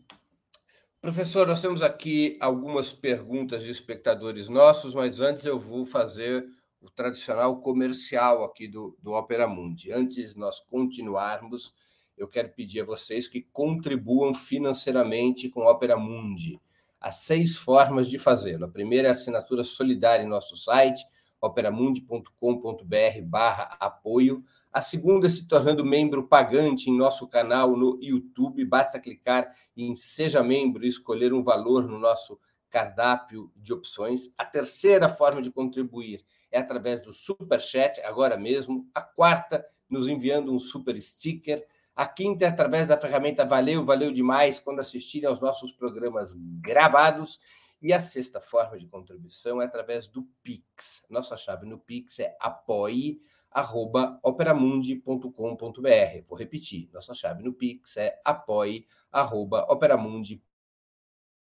Professor, 1.07 1.47
nós 1.47 1.61
temos 1.61 1.81
aqui 1.81 2.37
algumas 2.41 2.91
perguntas 2.91 3.63
de 3.63 3.71
espectadores 3.71 4.49
nossos, 4.49 4.93
mas 4.93 5.21
antes 5.21 5.45
eu 5.45 5.57
vou 5.57 5.85
fazer 5.85 6.45
o 6.81 6.89
tradicional 6.89 7.61
comercial 7.61 8.43
aqui 8.43 8.67
do, 8.67 8.93
do 9.01 9.13
Opera 9.13 9.47
Mundi. 9.47 9.89
Antes 9.89 10.33
de 10.33 10.37
nós 10.37 10.59
continuarmos, 10.59 11.73
eu 12.17 12.27
quero 12.27 12.49
pedir 12.49 12.81
a 12.81 12.85
vocês 12.85 13.29
que 13.29 13.41
contribuam 13.53 14.33
financeiramente 14.33 15.47
com 15.47 15.61
o 15.61 15.71
Opera 15.71 15.95
Mundi. 15.95 16.59
Há 16.99 17.09
seis 17.09 17.55
formas 17.55 18.09
de 18.09 18.19
fazê-lo. 18.19 18.65
A 18.65 18.69
primeira 18.69 19.07
é 19.07 19.09
a 19.09 19.13
assinatura 19.13 19.63
solidária 19.63 20.25
em 20.25 20.27
nosso 20.27 20.57
site, 20.57 21.05
operamundi.com.br 21.39 23.21
barra 23.23 23.77
apoio. 23.79 24.43
A 24.71 24.81
segunda 24.81 25.29
se 25.29 25.47
tornando 25.47 25.83
membro 25.83 26.27
pagante 26.27 26.89
em 26.89 26.97
nosso 26.97 27.27
canal 27.27 27.75
no 27.75 27.99
YouTube. 28.01 28.65
Basta 28.65 28.99
clicar 28.99 29.49
em 29.75 29.95
Seja 29.95 30.43
Membro 30.43 30.85
e 30.85 30.89
escolher 30.89 31.33
um 31.33 31.43
valor 31.43 31.87
no 31.87 31.97
nosso 31.97 32.39
cardápio 32.69 33.51
de 33.55 33.73
opções. 33.73 34.29
A 34.37 34.45
terceira 34.45 35.09
forma 35.09 35.41
de 35.41 35.51
contribuir 35.51 36.23
é 36.51 36.59
através 36.59 36.99
do 36.99 37.13
Super 37.13 37.61
Chat, 37.61 38.01
agora 38.01 38.37
mesmo. 38.37 38.87
A 38.93 39.01
quarta, 39.01 39.65
nos 39.89 40.07
enviando 40.07 40.53
um 40.53 40.59
super 40.59 40.99
sticker. 41.01 41.65
A 41.95 42.05
quinta 42.05 42.45
é 42.45 42.47
através 42.47 42.89
da 42.89 42.97
ferramenta 42.97 43.45
Valeu, 43.45 43.83
valeu 43.83 44.11
demais 44.11 44.59
quando 44.59 44.79
assistirem 44.79 45.27
aos 45.27 45.41
nossos 45.41 45.71
programas 45.71 46.35
gravados. 46.61 47.39
E 47.81 47.93
a 47.93 47.99
sexta 47.99 48.41
forma 48.41 48.77
de 48.77 48.87
contribuição 48.87 49.61
é 49.61 49.65
através 49.65 50.07
do 50.07 50.27
Pix. 50.43 51.05
Nossa 51.09 51.37
chave 51.37 51.65
no 51.65 51.77
Pix 51.77 52.19
é 52.19 52.35
apoie.operamundi.com.br. 53.51 56.25
Vou 56.27 56.37
repetir, 56.37 56.89
nossa 56.93 57.13
chave 57.13 57.43
no 57.43 57.53
Pix 57.53 57.97
é 57.97 58.17
apoie.operamundi.com.br 58.23 60.47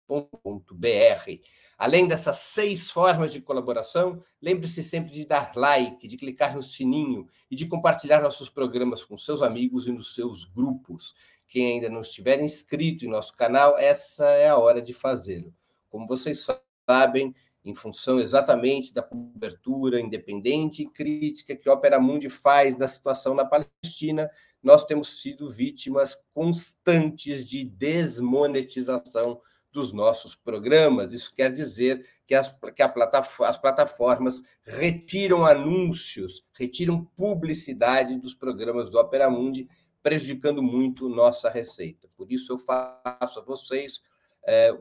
www.cafeinacultura.com.br. 0.08 1.41
Além 1.78 2.08
dessas 2.08 2.38
seis 2.38 2.89
formas 2.89 3.34
de 3.34 3.41
colaboração, 3.41 4.22
lembre-se 4.41 4.82
sempre 4.82 5.12
de 5.12 5.26
dar 5.26 5.51
like, 5.56 6.08
de 6.08 6.16
clicar 6.16 6.56
no 6.56 6.62
sininho 6.62 7.28
e 7.49 7.56
de 7.56 7.68
compartilhar 7.68 8.22
nossos 8.22 8.49
programas 8.49 9.03
com 9.03 9.18
seus 9.18 9.41
amigos 9.41 9.88
e 9.88 9.91
nos 9.91 10.16
seus 10.16 10.45
grupos. 10.45 11.14
Quem 11.47 11.74
ainda 11.74 11.89
não 11.89 12.01
estiver 12.01 12.41
inscrito 12.41 13.06
em 13.06 13.10
nosso 13.10 13.36
canal, 13.36 13.78
essa 13.78 14.26
é 14.26 14.47
a 14.47 14.58
hora 14.58 14.82
de 14.82 14.93
fazê-lo. 14.93 15.53
Como 15.89 16.08
vocês 16.08 16.47
sabem, 16.88 17.36
em 17.66 17.74
função 17.74 18.20
exatamente 18.20 18.93
da 18.93 19.01
cobertura 19.01 19.99
independente 19.99 20.84
e 20.84 20.89
crítica 20.89 21.55
que 21.55 21.68
a 21.68 21.74
Opera 21.74 21.99
Mundi 21.99 22.30
faz 22.30 22.76
da 22.76 22.88
situação 22.88 23.34
na 23.34 23.43
Palestina, 23.43 24.30
nós 24.61 24.86
temos 24.86 25.22
sido 25.22 25.49
vítimas 25.49 26.16
constantes 26.34 27.47
de 27.47 27.66
desmonetização 27.66 29.41
dos 29.72 29.91
nossos 29.91 30.36
programas. 30.36 31.11
Isso 31.11 31.34
quer 31.36 31.51
dizer 31.51 32.07
que 32.26 32.34
as, 32.34 32.55
que 32.76 32.88
plataf 32.88 33.43
as 33.43 33.57
plataformas 33.57 34.41
retiram 34.63 35.45
anúncios, 35.45 36.47
retiram 36.57 37.03
publicidade 37.16 38.18
dos 38.18 38.34
programas 38.34 38.91
do 38.91 38.99
Opera 38.99 39.30
Mundi, 39.30 39.68
prejudicando 40.01 40.61
muito 40.61 41.09
nossa 41.09 41.49
receita. 41.49 42.07
Por 42.16 42.32
isso, 42.32 42.53
eu 42.53 42.57
faço 42.57 43.39
a 43.39 43.43
vocês 43.43 44.01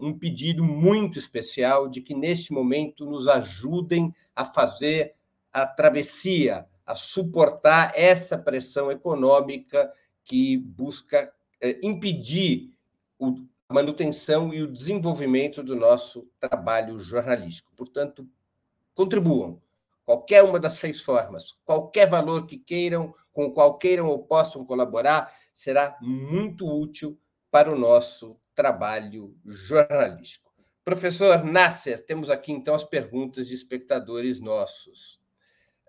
um 0.00 0.16
pedido 0.16 0.62
muito 0.62 1.18
especial 1.18 1.88
de 1.88 2.00
que, 2.00 2.14
neste 2.14 2.52
momento, 2.52 3.06
nos 3.06 3.26
ajudem 3.28 4.14
a 4.34 4.44
fazer 4.44 5.14
a 5.52 5.66
travessia, 5.66 6.66
a 6.84 6.94
suportar 6.94 7.92
essa 7.94 8.36
pressão 8.36 8.90
econômica 8.90 9.90
que 10.22 10.58
busca 10.58 11.32
é, 11.60 11.78
impedir 11.82 12.70
o 13.18 13.36
manutenção 13.68 14.52
e 14.52 14.62
o 14.62 14.70
desenvolvimento 14.70 15.62
do 15.62 15.74
nosso 15.74 16.28
trabalho 16.38 16.98
jornalístico. 16.98 17.72
Portanto, 17.74 18.28
contribuam. 18.94 19.60
Qualquer 20.04 20.44
uma 20.44 20.60
das 20.60 20.74
seis 20.74 21.00
formas, 21.00 21.56
qualquer 21.64 22.06
valor 22.06 22.46
que 22.46 22.58
queiram, 22.58 23.14
com 23.32 23.50
qual 23.50 23.78
queiram 23.78 24.06
ou 24.06 24.18
possam 24.18 24.62
colaborar, 24.64 25.34
será 25.50 25.96
muito 26.02 26.66
útil 26.66 27.18
para 27.50 27.72
o 27.72 27.78
nosso 27.78 28.36
trabalho 28.54 29.36
jornalístico. 29.44 30.52
Professor 30.84 31.44
Nasser, 31.44 32.04
temos 32.04 32.30
aqui 32.30 32.52
então 32.52 32.74
as 32.74 32.84
perguntas 32.84 33.48
de 33.48 33.54
espectadores 33.54 34.40
nossos. 34.40 35.20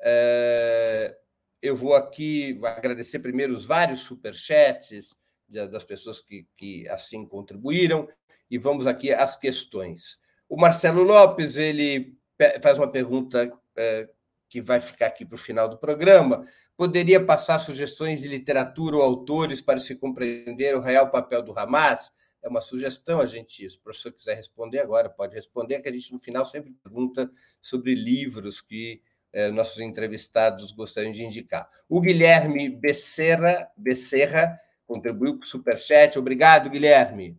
É, 0.02 1.18
eu 1.62 1.76
vou 1.76 1.96
aqui 1.96 2.60
agradecer 2.64 3.20
primeiro 3.20 3.54
os 3.54 3.66
vários 3.66 4.00
superchats, 4.00 5.16
das 5.48 5.84
pessoas 5.84 6.20
que, 6.20 6.48
que 6.56 6.88
assim 6.90 7.26
contribuíram, 7.26 8.08
e 8.50 8.58
vamos 8.58 8.88
aqui 8.88 9.14
às 9.14 9.36
questões. 9.38 10.20
O 10.50 10.58
Marcelo 10.58 11.04
Lopes 11.04 11.58
ele 11.58 12.18
faz 12.62 12.78
uma 12.78 12.92
pergunta 12.92 13.52
é, 13.76 14.10
que 14.50 14.62
vai 14.62 14.80
ficar 14.80 15.08
aqui 15.08 15.26
para 15.26 15.36
o 15.36 15.40
final 15.40 15.68
do 15.68 15.78
programa. 15.78 16.46
Poderia 16.78 17.24
passar 17.24 17.60
sugestões 17.60 18.22
de 18.22 18.28
literatura 18.28 18.98
ou 18.98 19.02
autores 19.02 19.62
para 19.62 19.80
se 19.80 19.96
compreender 19.96 20.76
o 20.76 20.82
real 20.82 21.10
papel 21.10 21.42
do 21.42 21.58
Hamas? 21.58 22.12
É 22.46 22.48
uma 22.48 22.62
sugestão, 22.62 23.20
a 23.20 23.26
gente, 23.26 23.68
se 23.68 23.76
o 23.76 23.82
professor 23.82 24.12
quiser 24.12 24.36
responder 24.36 24.78
agora, 24.78 25.10
pode 25.10 25.34
responder, 25.34 25.80
que 25.80 25.90
a 25.90 25.92
gente 25.92 26.14
no 26.14 26.20
final 26.20 26.46
sempre 26.46 26.72
pergunta 26.84 27.28
sobre 27.60 27.96
livros 27.96 28.62
que 28.62 29.02
é, 29.34 29.50
nossos 29.50 29.80
entrevistados 29.80 30.72
gostariam 30.72 31.12
de 31.12 31.26
indicar. 31.26 31.68
O 31.90 32.00
Guilherme 32.00 32.70
Becerra, 32.70 33.68
Becerra 33.76 34.60
contribuiu 34.86 35.40
com 35.40 35.44
o 35.44 35.48
Superchat. 35.48 36.20
Obrigado, 36.20 36.70
Guilherme. 36.70 37.36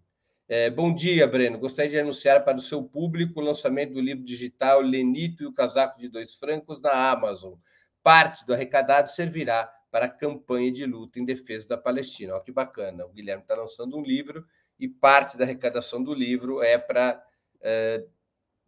É, 0.48 0.70
bom 0.70 0.92
dia, 0.92 1.24
Breno. 1.28 1.56
Gostaria 1.56 1.92
de 1.92 2.00
anunciar 2.00 2.44
para 2.44 2.56
o 2.56 2.60
seu 2.60 2.82
público 2.82 3.38
o 3.38 3.44
lançamento 3.44 3.92
do 3.92 4.00
livro 4.00 4.24
digital 4.24 4.80
Lenito 4.80 5.44
e 5.44 5.46
o 5.46 5.54
Casaco 5.54 6.00
de 6.00 6.08
Dois 6.08 6.34
Francos 6.34 6.82
na 6.82 7.12
Amazon. 7.12 7.54
Parte 8.02 8.44
do 8.44 8.52
arrecadado 8.52 9.08
servirá 9.08 9.72
para 9.88 10.06
a 10.06 10.10
campanha 10.10 10.72
de 10.72 10.84
luta 10.84 11.20
em 11.20 11.24
defesa 11.24 11.68
da 11.68 11.78
Palestina. 11.78 12.34
Olha 12.34 12.42
que 12.42 12.50
bacana. 12.50 13.06
O 13.06 13.12
Guilherme 13.12 13.42
está 13.42 13.54
lançando 13.54 13.96
um 13.96 14.02
livro 14.02 14.44
e 14.78 14.88
parte 14.88 15.36
da 15.36 15.44
arrecadação 15.44 16.02
do 16.02 16.12
livro 16.14 16.62
é 16.62 16.76
para 16.78 17.22
é, 17.60 18.04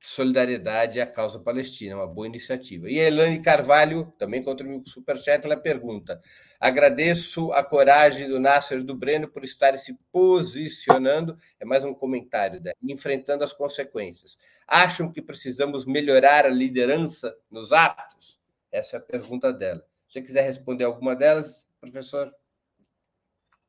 solidariedade 0.00 1.00
à 1.00 1.06
causa 1.06 1.40
palestina, 1.40 1.96
uma 1.96 2.06
boa 2.06 2.26
iniciativa. 2.26 2.88
E 2.88 3.00
a 3.00 3.04
Elane 3.04 3.42
Carvalho, 3.42 4.12
também 4.18 4.42
contribuiu 4.42 4.80
com 4.80 4.86
o 4.86 4.88
Superchat, 4.88 5.44
ela 5.44 5.56
pergunta: 5.56 6.20
agradeço 6.60 7.52
a 7.52 7.64
coragem 7.64 8.28
do 8.28 8.38
Nasser 8.38 8.78
e 8.78 8.84
do 8.84 8.94
Breno 8.94 9.28
por 9.28 9.44
estarem 9.44 9.78
se 9.78 9.98
posicionando, 10.12 11.36
é 11.58 11.64
mais 11.64 11.84
um 11.84 11.92
comentário, 11.92 12.60
né? 12.62 12.72
enfrentando 12.82 13.42
as 13.42 13.52
consequências. 13.52 14.38
Acham 14.66 15.10
que 15.10 15.22
precisamos 15.22 15.84
melhorar 15.84 16.44
a 16.44 16.50
liderança 16.50 17.36
nos 17.50 17.72
atos? 17.72 18.38
Essa 18.70 18.96
é 18.96 18.98
a 18.98 19.02
pergunta 19.02 19.52
dela. 19.52 19.84
Se 20.06 20.14
você 20.14 20.22
quiser 20.22 20.42
responder 20.42 20.84
alguma 20.84 21.16
delas, 21.16 21.70
professor. 21.80 22.32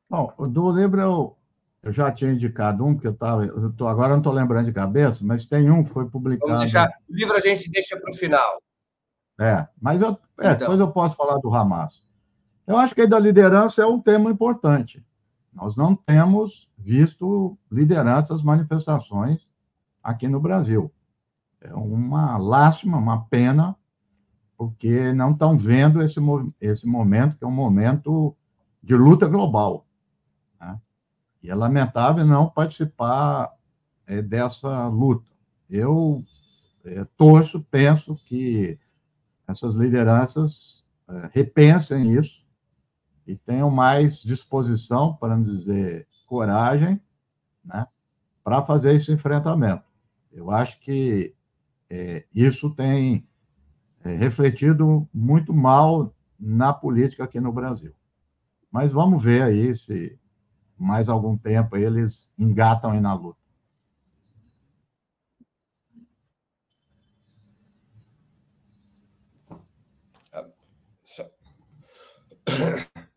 Bom, 0.08 0.34
do 0.48 0.72
livro 0.72 1.00
eu 1.00 1.39
eu 1.82 1.92
já 1.92 2.12
tinha 2.12 2.32
indicado 2.32 2.84
um, 2.84 2.96
que 2.96 3.06
eu 3.06 3.12
estava. 3.12 3.42
Agora 3.88 4.10
não 4.10 4.18
estou 4.18 4.32
lembrando 4.32 4.66
de 4.66 4.72
cabeça, 4.72 5.24
mas 5.24 5.46
tem 5.46 5.70
um 5.70 5.82
que 5.82 5.90
foi 5.90 6.08
publicado. 6.08 6.60
Deixar, 6.60 6.90
o 7.08 7.14
livro 7.14 7.36
a 7.36 7.40
gente 7.40 7.70
deixa 7.70 7.98
para 7.98 8.10
o 8.10 8.14
final. 8.14 8.62
É, 9.40 9.66
mas 9.80 10.00
eu, 10.00 10.10
é, 10.38 10.52
então. 10.52 10.56
depois 10.56 10.80
eu 10.80 10.92
posso 10.92 11.16
falar 11.16 11.38
do 11.38 11.54
Hamas. 11.54 12.04
Eu 12.66 12.76
acho 12.76 12.94
que 12.94 13.00
aí 13.00 13.06
da 13.06 13.18
liderança 13.18 13.82
é 13.82 13.86
um 13.86 14.00
tema 14.00 14.30
importante. 14.30 15.04
Nós 15.52 15.74
não 15.76 15.96
temos 15.96 16.68
visto 16.76 17.58
lideranças, 17.72 18.42
manifestações 18.42 19.46
aqui 20.02 20.28
no 20.28 20.38
Brasil. 20.38 20.92
É 21.60 21.72
uma 21.74 22.36
lástima, 22.36 22.98
uma 22.98 23.24
pena, 23.24 23.74
porque 24.56 25.12
não 25.14 25.32
estão 25.32 25.58
vendo 25.58 26.02
esse, 26.02 26.20
esse 26.60 26.86
momento, 26.86 27.36
que 27.36 27.44
é 27.44 27.46
um 27.46 27.50
momento 27.50 28.36
de 28.82 28.94
luta 28.94 29.26
global. 29.26 29.86
E 31.42 31.50
é 31.50 31.54
lamentável 31.54 32.24
não 32.24 32.48
participar 32.48 33.52
é, 34.06 34.20
dessa 34.20 34.88
luta. 34.88 35.30
Eu 35.68 36.24
é, 36.84 37.04
torço, 37.16 37.64
penso 37.70 38.16
que 38.26 38.78
essas 39.46 39.74
lideranças 39.74 40.84
é, 41.08 41.30
repensem 41.32 42.10
isso 42.10 42.44
e 43.26 43.36
tenham 43.36 43.70
mais 43.70 44.22
disposição, 44.22 45.14
para 45.14 45.36
não 45.36 45.44
dizer 45.44 46.06
coragem, 46.26 47.00
né, 47.64 47.86
para 48.42 48.64
fazer 48.64 48.94
esse 48.94 49.12
enfrentamento. 49.12 49.84
Eu 50.32 50.50
acho 50.50 50.80
que 50.80 51.34
é, 51.88 52.24
isso 52.34 52.70
tem 52.70 53.26
é, 54.04 54.14
refletido 54.14 55.08
muito 55.12 55.52
mal 55.52 56.14
na 56.38 56.72
política 56.72 57.24
aqui 57.24 57.40
no 57.40 57.52
Brasil. 57.52 57.92
Mas 58.70 58.92
vamos 58.92 59.22
ver 59.22 59.42
aí 59.42 59.76
se 59.76 60.18
mais 60.82 61.08
algum 61.08 61.36
tempo 61.36 61.76
eles 61.76 62.32
engatam 62.38 62.92
aí 62.92 63.00
na 63.00 63.14
luta. 63.14 63.40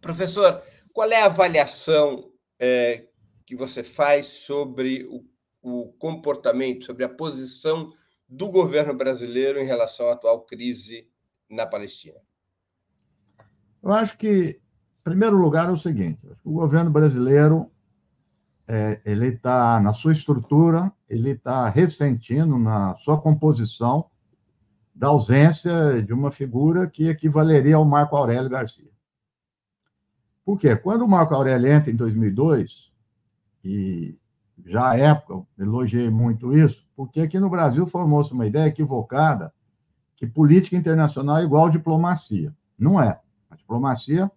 Professor, 0.00 0.62
qual 0.92 1.10
é 1.10 1.22
a 1.22 1.26
avaliação 1.26 2.32
é, 2.58 3.06
que 3.46 3.54
você 3.54 3.82
faz 3.82 4.26
sobre 4.26 5.04
o, 5.04 5.24
o 5.62 5.92
comportamento, 5.94 6.84
sobre 6.84 7.04
a 7.04 7.08
posição 7.08 7.92
do 8.28 8.50
governo 8.50 8.94
brasileiro 8.94 9.58
em 9.60 9.66
relação 9.66 10.08
à 10.08 10.12
atual 10.12 10.42
crise 10.42 11.08
na 11.48 11.66
Palestina? 11.66 12.20
Eu 13.82 13.92
acho 13.92 14.16
que, 14.18 14.60
primeiro 15.02 15.36
lugar, 15.36 15.68
é 15.68 15.72
o 15.72 15.78
seguinte: 15.78 16.20
o 16.44 16.52
governo 16.52 16.90
brasileiro 16.90 17.70
é, 18.66 19.00
ele 19.04 19.28
está 19.28 19.80
na 19.80 19.92
sua 19.92 20.12
estrutura, 20.12 20.92
ele 21.08 21.30
está 21.30 21.68
ressentindo 21.68 22.58
na 22.58 22.94
sua 22.96 23.20
composição 23.20 24.06
da 24.94 25.08
ausência 25.08 26.02
de 26.02 26.12
uma 26.12 26.30
figura 26.30 26.86
que 26.86 27.08
equivaleria 27.08 27.76
ao 27.76 27.84
Marco 27.84 28.16
Aurélio 28.16 28.50
Garcia. 28.50 28.90
Por 30.44 30.58
quê? 30.58 30.76
Quando 30.76 31.02
o 31.02 31.08
Marco 31.08 31.34
Aurélio 31.34 31.70
entra 31.70 31.90
em 31.90 31.96
2002, 31.96 32.92
e 33.64 34.16
já 34.66 34.90
à 34.90 34.96
época 34.96 35.46
elogiei 35.58 36.10
muito 36.10 36.56
isso, 36.56 36.86
porque 36.94 37.20
aqui 37.20 37.38
no 37.40 37.50
Brasil 37.50 37.86
formou-se 37.86 38.32
uma 38.32 38.46
ideia 38.46 38.68
equivocada 38.68 39.52
que 40.16 40.26
política 40.26 40.76
internacional 40.76 41.38
é 41.38 41.44
igual 41.44 41.70
diplomacia. 41.70 42.54
Não 42.78 43.00
é. 43.00 43.18
A 43.50 43.56
diplomacia 43.56 44.30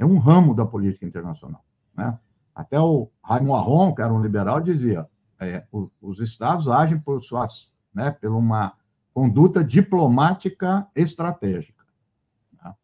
é 0.00 0.04
um 0.04 0.18
ramo 0.18 0.54
da 0.54 0.64
política 0.64 1.06
internacional. 1.06 1.62
Né? 1.94 2.18
Até 2.54 2.80
o 2.80 3.10
Raymond 3.22 3.60
Aron, 3.60 3.94
que 3.94 4.00
era 4.00 4.12
um 4.12 4.22
liberal, 4.22 4.58
dizia 4.58 5.06
é, 5.38 5.64
os 6.00 6.20
estados 6.20 6.68
agem 6.68 6.98
por 6.98 7.22
suas, 7.22 7.70
né, 7.94 8.10
por 8.10 8.30
uma 8.30 8.72
conduta 9.12 9.62
diplomática 9.62 10.88
estratégica. 10.96 11.84
Tá? 12.58 12.74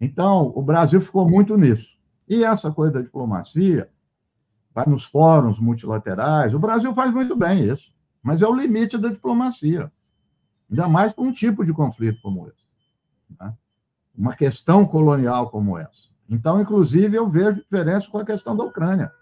Então, 0.00 0.50
o 0.54 0.62
Brasil 0.62 1.00
ficou 1.00 1.28
muito 1.28 1.58
nisso. 1.58 1.98
E 2.26 2.42
essa 2.42 2.72
coisa 2.72 2.94
da 2.94 3.00
diplomacia, 3.02 3.90
vai 4.74 4.86
nos 4.86 5.04
fóruns 5.04 5.60
multilaterais, 5.60 6.54
o 6.54 6.58
Brasil 6.58 6.94
faz 6.94 7.12
muito 7.12 7.36
bem 7.36 7.64
isso, 7.64 7.92
mas 8.22 8.40
é 8.40 8.46
o 8.46 8.54
limite 8.54 8.96
da 8.96 9.10
diplomacia. 9.10 9.92
Ainda 10.70 10.88
mais 10.88 11.12
para 11.12 11.24
um 11.24 11.32
tipo 11.32 11.66
de 11.66 11.72
conflito 11.74 12.22
como 12.22 12.48
esse. 12.48 12.64
Né? 13.38 13.54
Uma 14.16 14.34
questão 14.34 14.86
colonial 14.86 15.50
como 15.50 15.76
essa. 15.76 16.11
Então, 16.32 16.58
inclusive, 16.58 17.14
eu 17.14 17.28
vejo 17.28 17.60
diferença 17.60 18.08
com 18.10 18.16
a 18.16 18.24
questão 18.24 18.56
da 18.56 18.64
Ucrânia, 18.64 19.12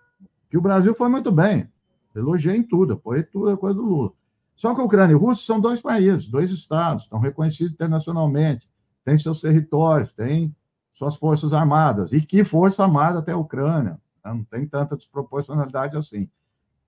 que 0.49 0.57
o 0.57 0.61
Brasil 0.61 0.95
foi 0.95 1.09
muito 1.09 1.33
bem. 1.33 1.69
Elogiei 2.15 2.57
em 2.57 2.63
tudo, 2.63 2.93
apoiei 2.93 3.25
tudo 3.25 3.51
a 3.51 3.57
coisa 3.57 3.75
do 3.75 3.83
Lula. 3.83 4.13
Só 4.55 4.73
que 4.73 4.81
a 4.81 4.85
Ucrânia 4.85 5.15
e 5.15 5.17
a 5.17 5.19
Rússia 5.19 5.45
são 5.45 5.61
dois 5.61 5.81
países, 5.81 6.29
dois 6.29 6.53
estados, 6.53 7.03
estão 7.03 7.19
reconhecidos 7.19 7.73
internacionalmente, 7.73 8.71
têm 9.05 9.19
seus 9.19 9.41
territórios, 9.41 10.13
têm 10.13 10.55
suas 10.95 11.17
forças 11.17 11.53
armadas. 11.53 12.13
E 12.13 12.21
que 12.21 12.45
força 12.45 12.85
armada 12.85 13.21
tem 13.21 13.35
a 13.35 13.39
Ucrânia? 13.39 13.99
Né? 14.25 14.33
Não 14.33 14.45
tem 14.45 14.65
tanta 14.65 14.97
desproporcionalidade 14.97 15.97
assim. 15.97 16.31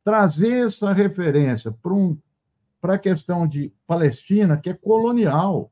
Trazer 0.04 0.66
essa 0.66 0.92
referência 0.92 1.72
para 1.72 1.92
um, 1.92 2.16
a 2.80 2.98
questão 2.98 3.44
de 3.44 3.72
Palestina, 3.88 4.56
que 4.56 4.70
é 4.70 4.74
colonial, 4.74 5.68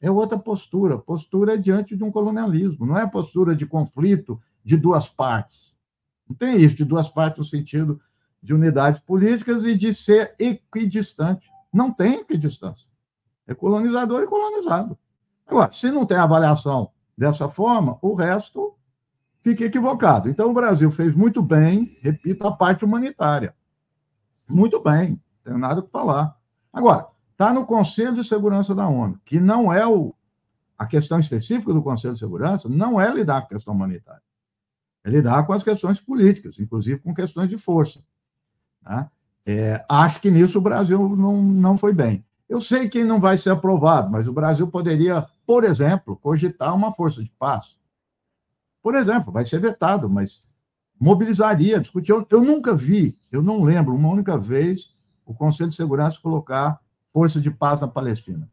é 0.00 0.10
outra 0.10 0.38
postura. 0.38 0.98
Postura 0.98 1.54
é 1.54 1.56
diante 1.56 1.96
de 1.96 2.04
um 2.04 2.10
colonialismo, 2.10 2.86
não 2.86 2.98
é 2.98 3.06
postura 3.06 3.54
de 3.54 3.66
conflito 3.66 4.40
de 4.64 4.76
duas 4.76 5.08
partes. 5.08 5.74
Não 6.28 6.36
tem 6.36 6.60
isso, 6.60 6.76
de 6.76 6.84
duas 6.84 7.08
partes 7.08 7.38
no 7.38 7.44
sentido 7.44 8.00
de 8.42 8.54
unidades 8.54 9.00
políticas 9.00 9.64
e 9.64 9.74
de 9.74 9.92
ser 9.92 10.34
equidistante. 10.38 11.50
Não 11.72 11.92
tem 11.92 12.20
equidistância. 12.20 12.88
É 13.46 13.54
colonizador 13.54 14.22
e 14.22 14.26
colonizado. 14.26 14.96
Agora, 15.46 15.72
se 15.72 15.90
não 15.90 16.04
tem 16.04 16.18
avaliação 16.18 16.90
dessa 17.16 17.48
forma, 17.48 17.98
o 18.02 18.14
resto 18.14 18.74
fica 19.42 19.64
equivocado. 19.64 20.28
Então, 20.28 20.50
o 20.50 20.54
Brasil 20.54 20.90
fez 20.90 21.14
muito 21.14 21.42
bem, 21.42 21.96
repito, 22.02 22.46
a 22.46 22.52
parte 22.52 22.84
humanitária. 22.84 23.54
Muito 24.48 24.80
bem, 24.80 25.10
não 25.10 25.18
tenho 25.44 25.58
nada 25.58 25.82
para 25.82 25.90
falar. 25.90 26.36
Agora, 26.72 27.08
está 27.38 27.52
no 27.52 27.64
Conselho 27.64 28.16
de 28.16 28.24
Segurança 28.24 28.74
da 28.74 28.88
ONU, 28.88 29.20
que 29.24 29.38
não 29.38 29.72
é 29.72 29.86
o, 29.86 30.12
a 30.76 30.84
questão 30.84 31.20
específica 31.20 31.72
do 31.72 31.80
Conselho 31.80 32.14
de 32.14 32.18
Segurança, 32.18 32.68
não 32.68 33.00
é 33.00 33.08
lidar 33.14 33.42
com 33.42 33.46
a 33.46 33.50
questão 33.50 33.72
humanitária. 33.72 34.22
É 35.04 35.10
lidar 35.10 35.46
com 35.46 35.52
as 35.52 35.62
questões 35.62 36.00
políticas, 36.00 36.58
inclusive 36.58 36.98
com 36.98 37.14
questões 37.14 37.48
de 37.48 37.56
força. 37.56 38.00
Né? 38.82 39.08
É, 39.46 39.84
acho 39.88 40.20
que 40.20 40.32
nisso 40.32 40.58
o 40.58 40.60
Brasil 40.60 41.14
não, 41.16 41.40
não 41.40 41.76
foi 41.76 41.94
bem. 41.94 42.24
Eu 42.48 42.60
sei 42.60 42.88
que 42.88 43.04
não 43.04 43.20
vai 43.20 43.38
ser 43.38 43.50
aprovado, 43.50 44.10
mas 44.10 44.26
o 44.26 44.32
Brasil 44.32 44.66
poderia, 44.66 45.24
por 45.46 45.62
exemplo, 45.62 46.16
cogitar 46.16 46.74
uma 46.74 46.92
força 46.92 47.22
de 47.22 47.30
paz. 47.38 47.76
Por 48.82 48.96
exemplo, 48.96 49.32
vai 49.32 49.44
ser 49.44 49.60
vetado, 49.60 50.10
mas 50.10 50.42
mobilizaria, 50.98 51.78
discutir. 51.78 52.10
Eu, 52.10 52.26
eu 52.28 52.42
nunca 52.42 52.74
vi, 52.74 53.16
eu 53.30 53.42
não 53.42 53.62
lembro, 53.62 53.94
uma 53.94 54.08
única 54.08 54.36
vez, 54.36 54.92
o 55.24 55.32
Conselho 55.32 55.70
de 55.70 55.76
Segurança 55.76 56.18
colocar 56.20 56.80
força 57.12 57.40
de 57.40 57.50
paz 57.50 57.80
na 57.80 57.88
Palestina. 57.88 58.48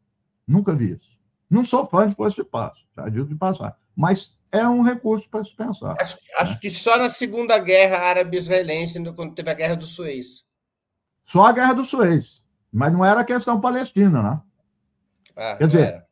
Nunca 0.46 0.74
vi 0.74 0.92
isso. 0.92 1.16
Não 1.48 1.64
sou 1.64 1.86
fã 1.86 2.08
de 2.08 2.14
força 2.14 2.42
de 2.42 2.48
paz, 2.48 2.72
já 2.96 3.08
digo 3.08 3.26
de 3.26 3.34
passar. 3.34 3.76
Mas 3.94 4.36
é 4.50 4.66
um 4.66 4.82
recurso 4.82 5.28
para 5.28 5.44
se 5.44 5.54
pensar. 5.54 5.96
Acho, 6.00 6.18
acho, 6.38 6.60
que 6.60 6.70
só 6.70 6.98
na 6.98 7.10
Segunda 7.10 7.58
Guerra 7.58 7.98
Árabe-Israelense, 8.08 9.02
quando 9.12 9.34
teve 9.34 9.50
a 9.50 9.54
Guerra 9.54 9.76
do 9.76 9.86
Suez. 9.86 10.44
Só 11.26 11.46
a 11.46 11.52
Guerra 11.52 11.74
do 11.74 11.84
Suez. 11.84 12.44
Mas 12.72 12.92
não 12.92 13.04
era 13.04 13.20
a 13.20 13.24
questão 13.24 13.60
palestina, 13.60 14.22
né? 14.22 14.40
Ah, 15.36 15.56
Quer 15.56 15.66
dizer, 15.66 15.86
era. 15.86 16.06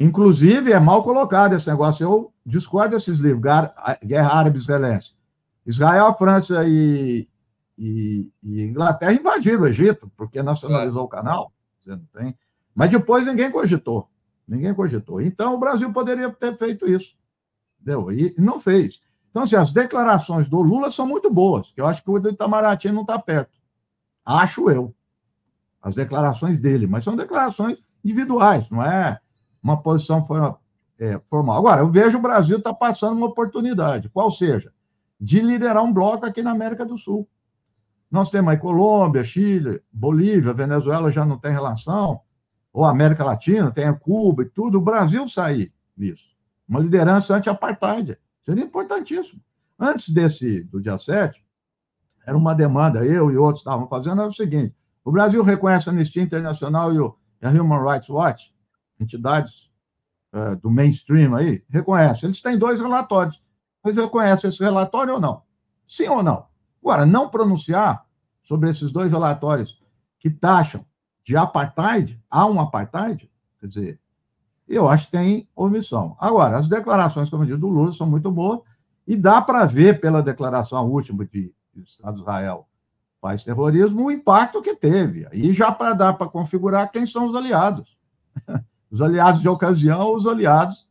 inclusive 0.00 0.72
é 0.72 0.80
mal 0.80 1.02
colocado 1.02 1.54
esse 1.54 1.68
negócio. 1.68 2.04
Eu 2.04 2.34
discordo 2.44 2.96
desses 2.96 3.18
livros, 3.18 3.42
Guerra 4.02 4.34
Árabe-Israelense. 4.34 5.12
Israel, 5.66 6.14
França 6.16 6.62
e, 6.66 7.26
e, 7.76 8.30
e, 8.42 8.62
Inglaterra 8.62 9.12
invadiram 9.12 9.62
o 9.62 9.66
Egito, 9.66 10.10
porque 10.16 10.42
nacionalizou 10.42 11.08
claro. 11.08 11.22
o 11.22 11.24
canal. 11.24 11.52
Você 11.80 11.90
não 11.90 12.06
tem. 12.14 12.36
Mas 12.74 12.90
depois 12.90 13.26
ninguém 13.26 13.50
cogitou. 13.50 14.08
Ninguém 14.46 14.74
cogitou. 14.74 15.20
Então, 15.20 15.54
o 15.54 15.58
Brasil 15.58 15.92
poderia 15.92 16.30
ter 16.30 16.56
feito 16.56 16.88
isso. 16.88 17.16
Entendeu? 17.80 18.10
E 18.12 18.34
não 18.38 18.60
fez. 18.60 19.00
Então, 19.30 19.42
assim, 19.42 19.56
as 19.56 19.72
declarações 19.72 20.48
do 20.48 20.62
Lula 20.62 20.90
são 20.92 21.06
muito 21.06 21.28
boas, 21.28 21.72
eu 21.76 21.86
acho 21.86 22.04
que 22.04 22.08
o 22.08 22.20
do 22.20 22.30
Itamaraty 22.30 22.92
não 22.92 23.02
está 23.02 23.18
perto. 23.18 23.58
Acho 24.24 24.70
eu. 24.70 24.94
As 25.82 25.94
declarações 25.96 26.60
dele, 26.60 26.86
mas 26.86 27.02
são 27.02 27.16
declarações 27.16 27.78
individuais, 28.04 28.70
não 28.70 28.80
é 28.80 29.20
uma 29.60 29.82
posição 29.82 30.24
é, 31.00 31.20
formal. 31.28 31.58
Agora, 31.58 31.80
eu 31.80 31.90
vejo 31.90 32.16
o 32.16 32.22
Brasil 32.22 32.58
está 32.58 32.72
passando 32.72 33.16
uma 33.16 33.26
oportunidade, 33.26 34.08
qual 34.08 34.30
seja, 34.30 34.72
de 35.20 35.40
liderar 35.40 35.82
um 35.82 35.92
bloco 35.92 36.24
aqui 36.24 36.40
na 36.40 36.52
América 36.52 36.86
do 36.86 36.96
Sul. 36.96 37.28
Nós 38.10 38.30
temos 38.30 38.52
aí 38.52 38.58
Colômbia, 38.58 39.24
Chile, 39.24 39.82
Bolívia, 39.92 40.52
Venezuela 40.52 41.10
já 41.10 41.24
não 41.24 41.38
tem 41.38 41.52
relação, 41.52 42.20
ou 42.72 42.84
América 42.84 43.24
Latina, 43.24 43.70
tem 43.70 43.84
a 43.84 43.94
Cuba 43.94 44.42
e 44.42 44.46
tudo, 44.46 44.78
o 44.78 44.80
Brasil 44.80 45.28
sair 45.28 45.72
disso. 45.96 46.24
Uma 46.68 46.80
liderança 46.80 47.36
anti-apartheid. 47.36 48.18
Seria 48.44 48.64
importantíssimo. 48.64 49.40
Antes 49.78 50.10
desse, 50.10 50.62
do 50.64 50.80
dia 50.80 50.98
7, 50.98 51.44
era 52.26 52.36
uma 52.36 52.54
demanda, 52.54 53.04
eu 53.04 53.30
e 53.30 53.36
outros 53.36 53.60
estavam 53.60 53.86
fazendo, 53.88 54.20
era 54.20 54.30
o 54.30 54.32
seguinte: 54.32 54.74
o 55.04 55.12
Brasil 55.12 55.42
reconhece 55.42 55.88
a 55.88 55.92
Anistia 55.92 56.22
Internacional 56.22 56.92
e, 56.92 56.98
o, 56.98 57.16
a 57.42 57.50
Human 57.50 57.82
Rights 57.82 58.08
Watch, 58.08 58.54
entidades 58.98 59.70
uh, 60.32 60.56
do 60.56 60.70
mainstream 60.70 61.34
aí, 61.34 61.62
reconhece. 61.68 62.24
Eles 62.24 62.40
têm 62.40 62.58
dois 62.58 62.80
relatórios. 62.80 63.42
Eles 63.84 63.96
reconhecem 63.96 64.48
esse 64.48 64.62
relatório 64.62 65.14
ou 65.14 65.20
não? 65.20 65.42
Sim 65.86 66.08
ou 66.08 66.22
não? 66.22 66.46
Agora, 66.84 67.06
não 67.06 67.30
pronunciar 67.30 68.04
sobre 68.42 68.68
esses 68.68 68.92
dois 68.92 69.10
relatórios 69.10 69.82
que 70.18 70.28
taxam 70.28 70.84
de 71.22 71.34
apartheid, 71.34 72.22
há 72.30 72.44
um 72.44 72.60
apartheid, 72.60 73.30
quer 73.58 73.66
dizer, 73.66 74.00
eu 74.68 74.86
acho 74.86 75.06
que 75.06 75.12
tem 75.12 75.48
omissão. 75.56 76.14
Agora, 76.20 76.58
as 76.58 76.68
declarações, 76.68 77.30
como 77.30 77.42
eu 77.42 77.46
disse, 77.46 77.58
do 77.58 77.68
Lula 77.68 77.90
são 77.92 78.06
muito 78.06 78.30
boas, 78.30 78.60
e 79.06 79.16
dá 79.16 79.40
para 79.40 79.64
ver 79.64 79.98
pela 79.98 80.22
declaração 80.22 80.86
última 80.90 81.24
de, 81.24 81.54
Estado 81.74 82.16
de 82.16 82.20
Israel 82.20 82.68
faz 83.18 83.42
terrorismo 83.42 84.04
o 84.04 84.10
impacto 84.10 84.60
que 84.60 84.76
teve. 84.76 85.26
Aí 85.32 85.54
já 85.54 85.72
para 85.72 85.94
dar 85.94 86.12
para 86.12 86.28
configurar 86.28 86.92
quem 86.92 87.06
são 87.06 87.26
os 87.26 87.34
aliados. 87.34 87.96
Os 88.90 89.00
aliados 89.00 89.40
de 89.40 89.48
ocasião, 89.48 90.14
os 90.14 90.24
aliados 90.24 90.86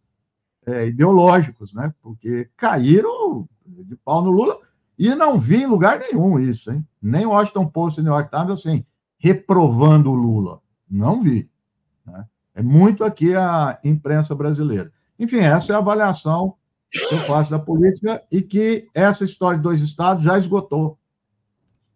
é, 0.66 0.88
ideológicos, 0.88 1.74
né? 1.74 1.94
Porque 2.02 2.50
caíram 2.58 3.48
de 3.66 3.96
pau 3.96 4.22
no 4.22 4.30
Lula 4.30 4.60
e 4.98 5.14
não 5.16 5.40
vi 5.40 5.64
em 5.64 5.68
lugar 5.68 6.00
nenhum 6.00 6.40
isso, 6.40 6.72
hein? 6.72 6.86
Nem 7.02 7.26
Washington 7.26 7.68
Post 7.68 8.00
e 8.00 8.04
New 8.04 8.14
York 8.14 8.30
Times 8.30 8.52
assim 8.52 8.86
reprovando 9.24 10.12
o 10.12 10.16
Lula. 10.16 10.60
Não 10.90 11.24
vi. 11.24 11.50
Né? 12.06 12.26
É 12.54 12.62
muito 12.62 13.06
aqui 13.06 13.34
a 13.34 13.80
imprensa 13.82 14.36
brasileira. 14.36 14.92
Enfim, 15.18 15.40
essa 15.40 15.72
é 15.72 15.76
a 15.76 15.80
avaliação 15.80 16.56
que 16.92 17.16
eu 17.16 17.20
faço 17.24 17.50
da 17.50 17.58
política 17.58 18.22
e 18.30 18.42
que 18.42 18.90
essa 18.94 19.24
história 19.24 19.58
de 19.58 19.64
dois 19.64 19.80
estados 19.80 20.26
já 20.26 20.38
esgotou. 20.38 21.00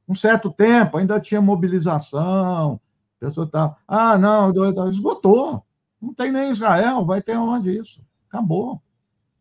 Um 0.07 0.15
certo 0.15 0.49
tempo 0.49 0.95
ainda 0.95 1.19
tinha 1.19 1.41
mobilização, 1.41 2.79
a 3.21 3.25
pessoa 3.25 3.45
está, 3.45 3.75
ah, 3.85 4.17
não, 4.17 4.53
esgotou. 4.89 5.61
Não 6.01 6.13
tem 6.13 6.31
nem 6.31 6.51
Israel, 6.51 7.05
vai 7.05 7.21
ter 7.21 7.35
onde 7.35 7.77
isso? 7.77 8.01
Acabou. 8.29 8.81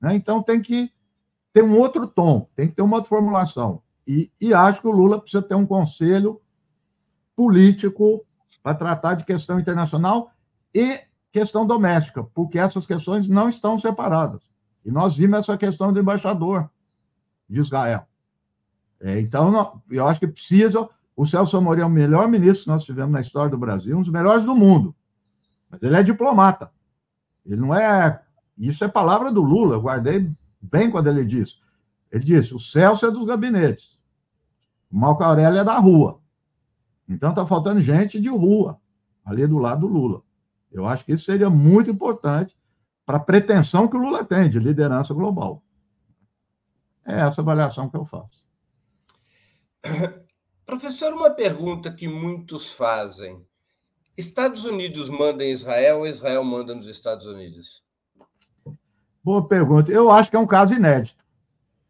Né? 0.01 0.17
Então 0.17 0.43
tem 0.43 0.61
que 0.61 0.91
ter 1.57 1.65
um 1.65 1.75
outro 1.75 2.07
tom, 2.07 2.51
tem 2.55 2.69
que 2.69 2.75
ter 2.75 2.83
uma 2.83 2.97
outra 2.97 3.09
formulação. 3.09 3.81
E, 4.07 4.31
e 4.39 4.53
acho 4.53 4.83
que 4.83 4.89
o 4.89 4.93
Lula 4.93 5.19
precisa 5.19 5.43
ter 5.43 5.55
um 5.55 5.65
conselho 5.65 6.39
político 7.35 8.27
para 8.63 8.75
tratar 8.75 9.15
de 9.15 9.25
questão 9.25 9.59
internacional 9.59 10.31
e 10.75 11.01
questão 11.33 11.67
doméstica, 11.67 12.23
porque 12.23 12.59
essas 12.59 12.85
questões 12.85 13.27
não 13.27 13.49
estão 13.49 13.79
separadas. 13.79 14.43
E 14.85 14.91
nós 14.91 15.17
vimos 15.17 15.39
essa 15.39 15.57
questão 15.57 15.95
do 15.95 15.99
embaixador 15.99 16.69
de 17.49 17.59
Israel. 17.59 18.07
É, 19.01 19.19
então, 19.19 19.81
eu 19.91 20.07
acho 20.07 20.21
que 20.21 20.29
precisa. 20.29 20.87
O 21.17 21.25
Celso 21.25 21.57
Amorim 21.57 21.81
é 21.81 21.87
o 21.87 21.89
melhor 21.89 22.29
ministro 22.29 22.65
que 22.65 22.71
nós 22.71 22.85
tivemos 22.85 23.13
na 23.13 23.23
história 23.23 23.51
do 23.51 23.57
Brasil, 23.57 23.97
um 23.97 24.03
dos 24.03 24.13
melhores 24.13 24.45
do 24.45 24.55
mundo. 24.55 24.95
Mas 25.71 25.83
ele 25.83 25.97
é 25.97 26.03
diplomata. 26.03 26.71
Ele 27.47 27.57
não 27.57 27.75
é. 27.75 28.23
Isso 28.59 28.85
é 28.85 28.89
palavra 28.89 29.33
do 29.33 29.41
Lula, 29.41 29.77
eu 29.77 29.81
guardei 29.81 30.31
bem 30.71 30.91
quando 30.91 31.09
ele 31.09 31.25
disse. 31.25 31.57
Ele 32.11 32.25
disse: 32.25 32.55
o 32.55 32.59
Celso 32.59 33.07
é 33.07 33.11
dos 33.11 33.27
gabinetes, 33.27 33.99
o 34.91 34.97
Marco 34.97 35.23
Aurélio 35.23 35.61
é 35.61 35.65
da 35.65 35.79
rua. 35.79 36.21
Então 37.09 37.31
está 37.31 37.47
faltando 37.47 37.81
gente 37.81 38.21
de 38.21 38.29
rua, 38.29 38.81
ali 39.25 39.47
do 39.47 39.59
lado 39.59 39.83
do 39.83 39.87
Lula. 39.87 40.23
Eu 40.71 40.85
acho 40.85 41.05
que 41.05 41.13
isso 41.13 41.25
seria 41.25 41.49
muito 41.49 41.91
importante 41.91 42.57
para 43.05 43.19
a 43.19 43.21
pretensão 43.21 43.87
que 43.87 43.97
o 43.97 44.01
Lula 44.01 44.25
tem 44.25 44.51
de 44.51 44.59
liderança 44.59 45.15
global. 45.15 45.63
É 47.05 47.21
essa 47.21 47.41
avaliação 47.41 47.89
que 47.89 47.97
eu 47.97 48.05
faço. 48.05 48.45
Professor, 50.67 51.13
uma 51.13 51.31
pergunta 51.31 51.93
que 51.93 52.09
muitos 52.09 52.69
fazem. 52.69 53.47
Estados 54.17 54.65
Unidos 54.65 55.09
manda 55.09 55.45
em 55.45 55.53
Israel 55.53 55.99
ou 56.01 56.07
Israel 56.07 56.43
manda 56.43 56.75
nos 56.75 56.89
Estados 56.89 57.27
Unidos? 57.27 57.86
Boa 59.27 59.45
pergunta. 59.45 59.91
Eu 59.91 60.09
acho 60.09 60.31
que 60.31 60.37
é 60.37 60.39
um 60.39 60.47
caso 60.47 60.73
inédito. 60.73 61.25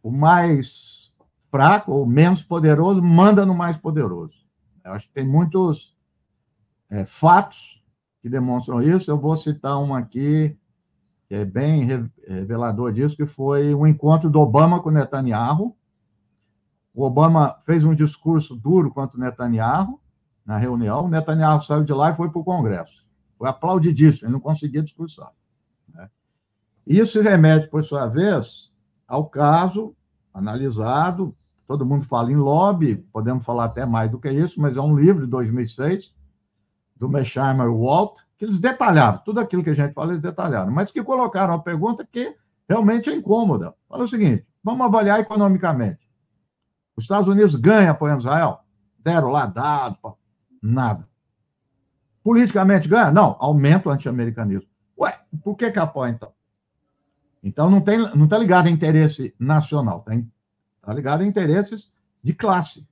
O 0.02 0.10
mais 0.10 1.14
fraco 1.50 1.92
ou 1.92 2.06
menos 2.06 2.42
poderoso 2.42 3.02
manda 3.02 3.44
no 3.44 3.54
mais 3.54 3.76
poderoso. 3.76 4.32
Eu 4.82 4.92
acho 4.92 5.06
que 5.06 5.12
tem 5.12 5.28
muitos 5.28 5.94
é, 6.88 7.04
fatos 7.04 7.84
que 8.22 8.30
demonstram 8.30 8.80
isso. 8.80 9.10
Eu 9.10 9.18
vou 9.18 9.36
citar 9.36 9.78
um 9.78 9.94
aqui 9.94 10.56
que 11.28 11.34
é 11.34 11.44
bem 11.44 11.84
revelador 12.26 12.90
disso, 12.90 13.14
que 13.14 13.26
foi 13.26 13.74
o 13.74 13.80
um 13.80 13.86
encontro 13.86 14.30
do 14.30 14.40
Obama 14.40 14.80
com 14.80 14.90
Netanyahu. 14.90 15.76
O 16.94 17.04
Obama 17.04 17.60
fez 17.66 17.84
um 17.84 17.94
discurso 17.94 18.56
duro 18.56 18.90
contra 18.90 19.18
o 19.18 19.20
Netanyahu 19.20 20.00
na 20.42 20.56
reunião. 20.56 21.04
O 21.04 21.08
Netanyahu 21.10 21.60
saiu 21.60 21.84
de 21.84 21.92
lá 21.92 22.12
e 22.12 22.16
foi 22.16 22.30
para 22.30 22.40
o 22.40 22.44
Congresso. 22.44 23.04
Foi 23.36 23.46
aplaudidíssimo, 23.46 24.26
ele 24.26 24.32
não 24.32 24.40
conseguia 24.40 24.82
discursar. 24.82 25.30
Isso 26.86 27.20
remete, 27.20 27.68
por 27.68 27.84
sua 27.84 28.06
vez, 28.06 28.72
ao 29.08 29.28
caso 29.28 29.94
analisado. 30.32 31.34
Todo 31.66 31.84
mundo 31.84 32.04
fala 32.04 32.30
em 32.30 32.36
lobby, 32.36 32.96
podemos 33.12 33.44
falar 33.44 33.64
até 33.64 33.84
mais 33.84 34.10
do 34.10 34.20
que 34.20 34.30
isso, 34.30 34.60
mas 34.60 34.76
é 34.76 34.80
um 34.80 34.96
livro 34.96 35.24
de 35.24 35.30
2006, 35.30 36.14
do 36.94 37.08
Mesheimer 37.08 37.72
Walt, 37.72 38.18
que 38.38 38.44
eles 38.44 38.60
detalharam, 38.60 39.18
tudo 39.24 39.40
aquilo 39.40 39.64
que 39.64 39.70
a 39.70 39.74
gente 39.74 39.92
fala, 39.92 40.12
eles 40.12 40.22
detalharam, 40.22 40.70
mas 40.70 40.92
que 40.92 41.02
colocaram 41.02 41.54
a 41.54 41.58
pergunta 41.58 42.06
que 42.10 42.36
realmente 42.68 43.10
é 43.10 43.14
incômoda. 43.14 43.74
Fala 43.88 44.04
o 44.04 44.08
seguinte: 44.08 44.46
vamos 44.62 44.86
avaliar 44.86 45.18
economicamente. 45.18 46.08
Os 46.96 47.04
Estados 47.04 47.28
Unidos 47.28 47.56
ganham 47.56 47.90
apoiando 47.90 48.20
Israel? 48.20 48.60
Deram 48.98 49.28
lá 49.28 49.46
dados, 49.46 49.98
nada. 50.62 51.06
Politicamente 52.22 52.88
ganha? 52.88 53.10
Não, 53.10 53.36
aumenta 53.38 53.88
o 53.88 53.92
anti-americanismo. 53.92 54.68
Ué, 54.98 55.18
por 55.42 55.56
que, 55.56 55.70
que 55.70 55.78
apoia 55.78 56.10
então? 56.10 56.35
Então 57.46 57.70
não 57.70 57.78
está 57.78 57.96
não 58.16 58.26
tá 58.26 58.36
ligado 58.36 58.66
a 58.66 58.70
interesse 58.70 59.32
nacional, 59.38 60.00
está 60.00 60.20
tá 60.82 60.92
ligado 60.92 61.20
a 61.20 61.24
interesses 61.24 61.92
de 62.20 62.34
classe, 62.34 62.84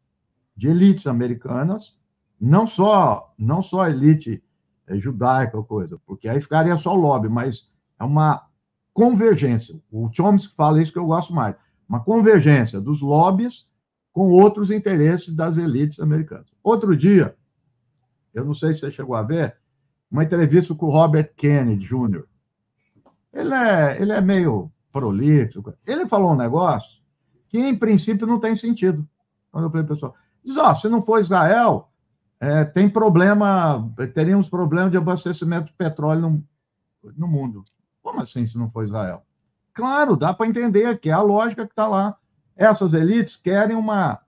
de 0.56 0.68
elites 0.68 1.08
americanas, 1.08 1.98
não 2.40 2.64
só, 2.64 3.34
não 3.36 3.60
só 3.60 3.88
elite 3.88 4.40
é, 4.86 4.96
judaica 4.96 5.56
ou 5.56 5.64
coisa, 5.64 6.00
porque 6.06 6.28
aí 6.28 6.40
ficaria 6.40 6.76
só 6.76 6.94
o 6.94 7.00
lobby, 7.00 7.28
mas 7.28 7.68
é 7.98 8.04
uma 8.04 8.46
convergência. 8.92 9.76
O 9.90 10.08
Chomsky 10.12 10.54
fala 10.54 10.80
isso 10.80 10.92
que 10.92 11.00
eu 11.00 11.06
gosto 11.06 11.34
mais. 11.34 11.56
Uma 11.88 11.98
convergência 11.98 12.80
dos 12.80 13.00
lobbies 13.00 13.68
com 14.12 14.30
outros 14.30 14.70
interesses 14.70 15.34
das 15.34 15.56
elites 15.56 15.98
americanas. 15.98 16.46
Outro 16.62 16.96
dia, 16.96 17.36
eu 18.32 18.44
não 18.44 18.54
sei 18.54 18.72
se 18.72 18.80
você 18.80 18.90
chegou 18.92 19.16
a 19.16 19.22
ver, 19.22 19.56
uma 20.08 20.22
entrevista 20.22 20.72
com 20.76 20.86
o 20.86 20.90
Robert 20.90 21.32
Kennedy 21.34 21.84
Jr. 21.84 22.24
Ele 23.34 23.52
é, 23.52 24.00
ele 24.00 24.12
é 24.12 24.20
meio 24.20 24.70
prolixo. 24.92 25.62
Ele 25.84 26.06
falou 26.06 26.32
um 26.32 26.36
negócio 26.36 27.02
que, 27.48 27.58
em 27.58 27.76
princípio, 27.76 28.26
não 28.26 28.38
tem 28.38 28.54
sentido. 28.54 29.06
Quando 29.50 29.64
eu 29.64 29.70
falei, 29.70 29.86
pessoal, 29.86 30.14
diz: 30.44 30.56
ó, 30.56 30.70
oh, 30.70 30.76
se 30.76 30.88
não 30.88 31.02
for 31.02 31.20
Israel, 31.20 31.88
é, 32.40 32.64
tem 32.64 32.88
problema, 32.88 33.92
teríamos 34.14 34.48
problema 34.48 34.88
de 34.88 34.96
abastecimento 34.96 35.66
de 35.66 35.72
petróleo 35.72 36.20
no, 36.20 36.44
no 37.16 37.26
mundo. 37.26 37.64
Como 38.02 38.20
assim, 38.20 38.46
se 38.46 38.56
não 38.56 38.70
for 38.70 38.84
Israel? 38.84 39.24
Claro, 39.72 40.16
dá 40.16 40.32
para 40.32 40.46
entender 40.46 40.98
que 41.00 41.10
é 41.10 41.12
a 41.12 41.20
lógica 41.22 41.66
que 41.66 41.72
está 41.72 41.88
lá. 41.88 42.16
Essas 42.56 42.92
elites 42.92 43.34
querem 43.34 43.76
uma 43.76 44.20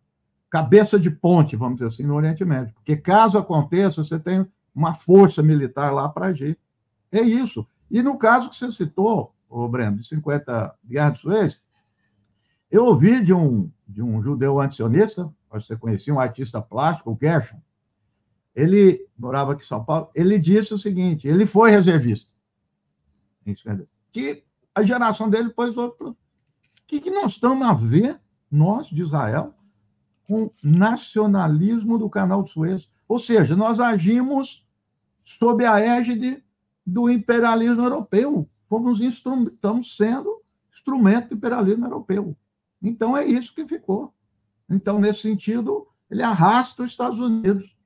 cabeça 0.51 0.99
de 0.99 1.11
ponte, 1.11 1.55
vamos 1.55 1.77
dizer 1.77 1.89
assim, 1.89 2.03
no 2.03 2.15
Oriente 2.15 2.45
Médio. 2.45 2.75
Porque 2.75 2.97
caso 2.97 3.39
aconteça, 3.39 4.03
você 4.03 4.19
tem 4.19 4.47
uma 4.75 4.95
força 4.95 5.43
militar 5.43 5.93
lá 5.93 6.09
para 6.09 6.27
agir. 6.27 6.59
É 7.13 7.21
isso. 7.21 7.67
E 7.91 8.03
no 8.03 8.19
caso 8.19 8.49
que 8.49 8.57
você 8.57 8.71
citou, 8.71 9.35
o 9.49 9.69
Breno, 9.69 9.99
de 9.99 10.07
50 10.07 10.75
Guerra 10.85 11.11
de 11.11 11.19
Suez, 11.19 11.61
eu 12.71 12.85
ouvi 12.85 13.25
de 13.25 13.33
um, 13.33 13.71
de 13.87 14.03
um 14.03 14.23
judeu 14.23 14.61
antisionista, 14.61 15.33
você 15.51 15.77
conhecia, 15.77 16.13
um 16.13 16.21
artista 16.21 16.61
plástico, 16.61 17.13
o 17.13 17.19
Gershon, 17.21 17.61
ele 18.55 19.07
morava 19.19 19.53
aqui 19.53 19.63
em 19.63 19.67
São 19.67 19.85
Paulo, 19.85 20.11
ele 20.15 20.39
disse 20.39 20.75
o 20.75 20.79
seguinte, 20.79 21.29
ele 21.29 21.47
foi 21.47 21.71
reservista. 21.71 22.33
Que 24.13 24.45
a 24.75 24.83
geração 24.83 25.31
dele 25.31 25.49
depois 25.49 25.75
foi 25.75 25.87
O 25.87 26.17
que, 26.87 27.01
que 27.01 27.11
nós 27.11 27.33
estamos 27.33 27.67
a 27.67 27.73
ver, 27.73 28.21
nós 28.51 28.89
de 28.89 29.03
Israel, 29.03 29.55
com 30.27 30.51
nacionalismo 30.63 31.99
do 31.99 32.11
canal 32.11 32.43
de 32.43 32.51
Suez? 32.51 32.91
Ou 33.07 33.19
seja, 33.19 33.55
nós 33.55 33.79
agimos 33.79 34.67
sob 35.23 35.65
a 35.65 35.79
égide 35.79 36.43
do 36.87 37.11
imperialismo 37.11 37.83
europeu. 37.83 38.49
Fomos 38.69 39.01
estamos 39.01 39.97
sendo 39.97 40.43
instrumento 40.73 41.31
do 41.31 41.35
imperialismo 41.35 41.85
europeu. 41.87 42.37
Então 42.83 43.17
é 43.17 43.25
isso 43.25 43.55
que 43.55 43.67
ficou. 43.67 44.13
Então, 44.69 44.99
nesse 44.99 45.21
sentido, 45.21 45.87
ele 46.11 46.23
arrasta 46.23 46.83
os 46.83 46.91
Estados 46.91 47.19
Unidos 47.19 47.77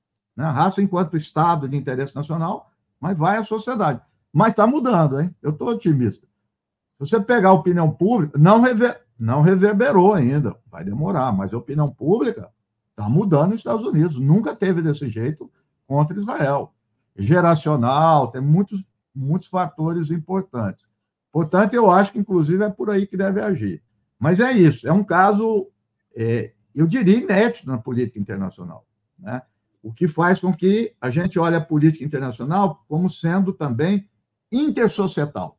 né? 0.40 0.46
A 0.46 0.50
raça 0.50 0.80
enquanto 0.80 1.18
Estado 1.18 1.68
de 1.68 1.76
interesse 1.76 2.16
nacional, 2.16 2.70
mas 2.98 3.16
vai 3.16 3.36
à 3.36 3.44
sociedade. 3.44 4.00
Mas 4.32 4.50
está 4.50 4.66
mudando, 4.66 5.20
hein? 5.20 5.34
Eu 5.42 5.50
estou 5.50 5.68
otimista. 5.68 6.26
Se 6.26 7.10
você 7.10 7.20
pegar 7.20 7.50
a 7.50 7.54
opinião 7.54 7.90
pública, 7.90 8.38
não, 8.38 8.62
rever, 8.62 9.02
não 9.18 9.42
reverberou 9.42 10.14
ainda, 10.14 10.56
vai 10.70 10.82
demorar, 10.82 11.30
mas 11.32 11.52
a 11.52 11.58
opinião 11.58 11.90
pública 11.90 12.50
está 12.90 13.08
mudando 13.08 13.50
nos 13.50 13.60
Estados 13.60 13.84
Unidos. 13.84 14.18
Nunca 14.18 14.56
teve 14.56 14.80
desse 14.80 15.10
jeito 15.10 15.50
contra 15.86 16.18
Israel. 16.18 16.72
Geracional, 17.16 18.28
tem 18.28 18.40
muitos, 18.40 18.82
muitos 19.14 19.48
fatores 19.48 20.10
importantes. 20.10 20.86
Portanto, 21.32 21.74
eu 21.74 21.90
acho 21.90 22.12
que, 22.12 22.18
inclusive, 22.18 22.62
é 22.64 22.70
por 22.70 22.90
aí 22.90 23.06
que 23.06 23.16
deve 23.16 23.40
agir. 23.40 23.82
Mas 24.18 24.40
é 24.40 24.52
isso, 24.52 24.86
é 24.86 24.92
um 24.92 25.04
caso, 25.04 25.68
é, 26.14 26.52
eu 26.74 26.86
diria, 26.86 27.18
inédito 27.18 27.66
na 27.66 27.78
política 27.78 28.18
internacional. 28.18 28.86
Né? 29.18 29.42
o 29.82 29.92
que 29.92 30.06
faz 30.06 30.40
com 30.40 30.52
que 30.52 30.94
a 31.00 31.10
gente 31.10 31.38
olhe 31.38 31.56
a 31.56 31.60
política 31.60 32.04
internacional 32.04 32.84
como 32.88 33.08
sendo 33.08 33.52
também 33.52 34.08
intersocietal. 34.52 35.58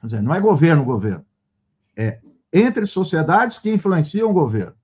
Quer 0.00 0.06
dizer, 0.06 0.22
não 0.22 0.34
é 0.34 0.40
governo-governo, 0.40 1.24
é 1.96 2.20
entre 2.52 2.86
sociedades 2.86 3.58
que 3.58 3.70
influenciam 3.72 4.32
governos. 4.32 4.76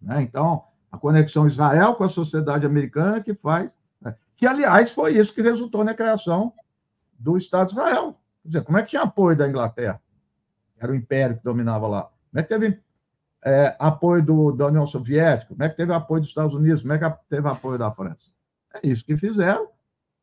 Né? 0.00 0.22
Então, 0.22 0.64
a 0.90 0.98
conexão 0.98 1.46
Israel 1.46 1.94
com 1.94 2.04
a 2.04 2.08
sociedade 2.08 2.66
americana 2.66 3.22
que 3.22 3.34
faz. 3.34 3.76
Né? 4.00 4.16
Que, 4.36 4.46
aliás, 4.46 4.90
foi 4.92 5.16
isso 5.16 5.34
que 5.34 5.42
resultou 5.42 5.84
na 5.84 5.94
criação 5.94 6.52
do 7.18 7.36
Estado 7.36 7.68
de 7.68 7.72
Israel. 7.74 8.18
Quer 8.42 8.48
dizer, 8.48 8.64
como 8.64 8.78
é 8.78 8.82
que 8.82 8.90
tinha 8.90 9.02
apoio 9.02 9.36
da 9.36 9.48
Inglaterra? 9.48 10.00
Era 10.78 10.92
o 10.92 10.94
império 10.94 11.36
que 11.36 11.44
dominava 11.44 11.86
lá. 11.88 12.02
Como 12.02 12.40
é 12.40 12.42
que 12.42 12.48
teve 12.48 12.80
é, 13.44 13.76
apoio 13.78 14.24
do, 14.24 14.52
da 14.52 14.66
União 14.66 14.86
Soviética, 14.86 15.48
como 15.48 15.62
é 15.62 15.68
que 15.68 15.76
teve 15.76 15.92
apoio 15.92 16.20
dos 16.20 16.30
Estados 16.30 16.54
Unidos, 16.54 16.82
como 16.82 16.92
é 16.92 16.98
que 16.98 17.18
teve 17.28 17.48
apoio 17.48 17.78
da 17.78 17.90
França. 17.90 18.26
É 18.74 18.86
isso 18.86 19.04
que 19.04 19.16
fizeram, 19.16 19.68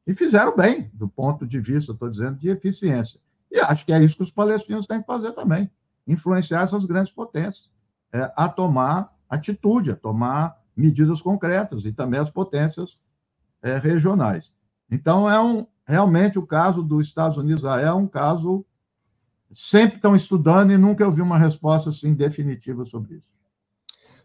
e 0.05 0.13
fizeram 0.13 0.55
bem, 0.55 0.89
do 0.93 1.07
ponto 1.07 1.47
de 1.47 1.59
vista, 1.59 1.91
estou 1.91 2.09
dizendo, 2.09 2.37
de 2.37 2.49
eficiência. 2.49 3.19
E 3.51 3.59
acho 3.59 3.85
que 3.85 3.93
é 3.93 4.03
isso 4.03 4.17
que 4.17 4.23
os 4.23 4.31
palestinos 4.31 4.85
têm 4.85 5.01
que 5.01 5.07
fazer 5.07 5.31
também. 5.31 5.69
influenciar 6.07 6.61
essas 6.61 6.85
grandes 6.85 7.11
potências 7.11 7.71
é, 8.13 8.31
a 8.35 8.47
tomar 8.47 9.11
atitude, 9.27 9.91
a 9.91 9.95
tomar 9.95 10.61
medidas 10.75 11.21
concretas 11.21 11.83
e 11.83 11.91
também 11.91 12.19
as 12.19 12.29
potências 12.29 12.99
é, 13.63 13.77
regionais. 13.77 14.53
Então, 14.91 15.27
é 15.27 15.39
um, 15.41 15.65
realmente 15.85 16.39
o 16.39 16.45
caso 16.45 16.81
dos 16.81 17.07
Estados 17.07 17.37
Unidos 17.37 17.63
é 17.63 17.91
um 17.91 18.07
caso 18.07 18.65
sempre 19.51 19.97
estão 19.97 20.15
estudando 20.15 20.71
e 20.71 20.77
nunca 20.77 21.03
eu 21.03 21.11
vi 21.11 21.21
uma 21.21 21.37
resposta 21.37 21.89
assim 21.89 22.13
definitiva 22.13 22.85
sobre 22.85 23.15
isso. 23.15 23.35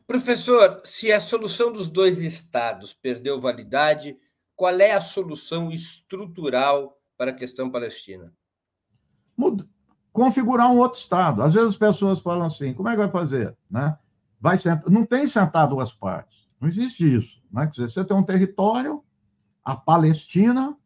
Professor, 0.06 0.80
se 0.84 1.12
a 1.12 1.20
solução 1.20 1.72
dos 1.72 1.88
dois 1.88 2.20
estados 2.20 2.92
perdeu 2.92 3.40
validade, 3.40 4.18
qual 4.56 4.78
é 4.80 4.92
a 4.92 5.00
solução 5.00 5.70
estrutural 5.70 6.98
para 7.16 7.30
a 7.30 7.34
questão 7.34 7.70
palestina? 7.70 8.32
Configurar 10.12 10.68
um 10.70 10.78
outro 10.78 10.98
estado. 10.98 11.42
Às 11.42 11.54
vezes 11.54 11.70
as 11.70 11.78
pessoas 11.78 12.20
falam 12.20 12.46
assim: 12.46 12.74
como 12.74 12.88
é 12.88 12.92
que 12.92 12.98
vai 12.98 13.10
fazer? 13.10 13.56
Né? 13.70 13.96
Vai 14.40 14.58
sentar... 14.58 14.90
Não 14.90 15.06
tem 15.06 15.28
sentar 15.28 15.68
duas 15.68 15.92
partes. 15.92 16.48
Não 16.60 16.68
existe 16.68 17.04
isso. 17.04 17.40
Né? 17.50 17.66
Quer 17.66 17.70
dizer, 17.70 17.90
você 17.90 18.04
tem 18.04 18.16
um 18.16 18.24
território, 18.24 19.04
a 19.64 19.76
Palestina, 19.76 20.76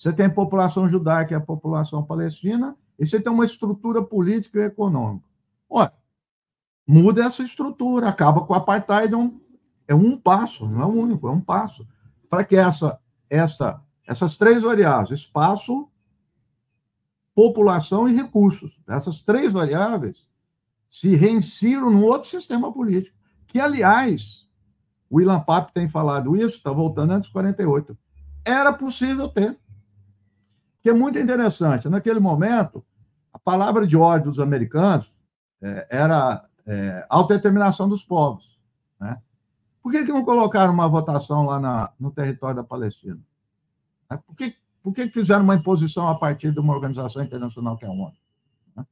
você 0.00 0.14
tem 0.14 0.30
população 0.30 0.88
judaica 0.88 1.34
e 1.34 1.36
a 1.36 1.40
população 1.42 2.02
palestina, 2.02 2.74
e 2.98 3.06
você 3.06 3.20
tem 3.20 3.30
uma 3.30 3.44
estrutura 3.44 4.02
política 4.02 4.58
e 4.58 4.62
econômica. 4.62 5.28
Olha, 5.68 5.92
muda 6.86 7.22
essa 7.22 7.42
estrutura, 7.42 8.08
acaba 8.08 8.40
com 8.40 8.54
o 8.54 8.56
apartheid, 8.56 9.12
é 9.12 9.16
um, 9.16 9.38
é 9.86 9.94
um 9.94 10.16
passo, 10.16 10.66
não 10.66 10.80
é 10.80 10.86
o 10.86 10.88
único, 10.88 11.28
é 11.28 11.30
um 11.30 11.40
passo, 11.42 11.86
para 12.30 12.42
que 12.44 12.56
essa, 12.56 12.98
essa, 13.28 13.78
essas 14.06 14.38
três 14.38 14.62
variáveis, 14.62 15.20
espaço, 15.20 15.86
população 17.34 18.08
e 18.08 18.14
recursos, 18.14 18.80
essas 18.88 19.20
três 19.20 19.52
variáveis 19.52 20.26
se 20.88 21.14
reinsiram 21.14 21.90
num 21.90 22.04
outro 22.04 22.30
sistema 22.30 22.72
político, 22.72 23.18
que, 23.46 23.60
aliás, 23.60 24.48
o 25.10 25.18
William 25.18 25.40
Papp 25.40 25.74
tem 25.74 25.90
falado 25.90 26.34
isso, 26.34 26.56
está 26.56 26.72
voltando 26.72 27.10
antes 27.10 27.26
de 27.26 27.34
48, 27.34 27.98
era 28.46 28.72
possível 28.72 29.28
ter. 29.28 29.60
Que 30.82 30.90
é 30.90 30.92
muito 30.92 31.18
interessante. 31.18 31.88
Naquele 31.88 32.20
momento, 32.20 32.84
a 33.32 33.38
palavra 33.38 33.86
de 33.86 33.96
ordem 33.96 34.28
dos 34.28 34.40
americanos 34.40 35.12
é, 35.62 35.86
era 35.90 36.44
é, 36.66 37.06
autodeterminação 37.08 37.88
dos 37.88 38.02
povos. 38.02 38.58
Né? 38.98 39.20
Por 39.82 39.92
que, 39.92 40.04
que 40.04 40.12
não 40.12 40.24
colocaram 40.24 40.72
uma 40.72 40.88
votação 40.88 41.44
lá 41.44 41.60
na, 41.60 41.90
no 41.98 42.10
território 42.10 42.56
da 42.56 42.64
Palestina? 42.64 43.18
Né? 44.10 44.18
Por, 44.26 44.34
que, 44.34 44.56
por 44.82 44.92
que 44.92 45.08
fizeram 45.08 45.44
uma 45.44 45.54
imposição 45.54 46.08
a 46.08 46.14
partir 46.14 46.52
de 46.52 46.60
uma 46.60 46.74
organização 46.74 47.22
internacional 47.22 47.76
que 47.76 47.84
é 47.84 47.88
a 47.88 47.92
ONU? 47.92 48.12
Né? 48.76 48.86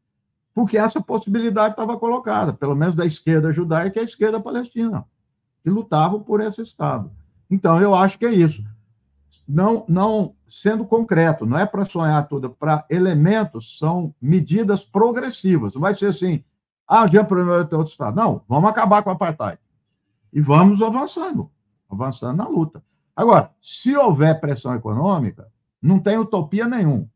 Porque 0.54 0.76
essa 0.76 1.00
possibilidade 1.00 1.72
estava 1.72 1.98
colocada, 1.98 2.52
pelo 2.52 2.74
menos 2.74 2.94
da 2.94 3.06
esquerda 3.06 3.52
judaica 3.52 3.98
e 3.98 4.02
a 4.02 4.04
esquerda 4.04 4.40
palestina, 4.40 5.04
que 5.62 5.70
lutavam 5.70 6.20
por 6.20 6.40
esse 6.40 6.62
Estado. 6.62 7.10
Então, 7.50 7.80
eu 7.80 7.94
acho 7.94 8.18
que 8.18 8.26
é 8.26 8.32
isso. 8.32 8.62
Não, 9.48 9.86
não 9.88 10.34
sendo 10.46 10.84
concreto, 10.84 11.46
não 11.46 11.58
é 11.58 11.64
para 11.64 11.86
sonhar 11.86 12.28
tudo, 12.28 12.50
para 12.50 12.84
elementos, 12.90 13.78
são 13.78 14.14
medidas 14.20 14.84
progressivas. 14.84 15.74
Não 15.74 15.80
vai 15.80 15.94
ser 15.94 16.06
assim, 16.06 16.44
ah, 16.86 17.04
o 17.04 17.08
dia 17.08 17.24
primeiro 17.24 17.66
tem 17.66 17.78
outro 17.78 17.90
Estado. 17.92 18.16
Não, 18.16 18.42
vamos 18.46 18.68
acabar 18.68 19.02
com 19.02 19.08
o 19.08 19.12
apartheid. 19.12 19.58
E 20.32 20.40
vamos 20.40 20.82
avançando, 20.82 21.50
avançando 21.88 22.36
na 22.36 22.46
luta. 22.46 22.82
Agora, 23.16 23.50
se 23.60 23.96
houver 23.96 24.38
pressão 24.40 24.74
econômica, 24.74 25.50
não 25.80 25.98
tem 25.98 26.18
utopia 26.18 26.66
nenhum. 26.66 27.08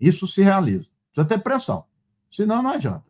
Isso 0.00 0.26
se 0.26 0.42
realiza. 0.42 0.86
Precisa 1.12 1.28
ter 1.28 1.42
pressão. 1.42 1.84
Senão, 2.30 2.62
não 2.62 2.70
adianta. 2.70 3.04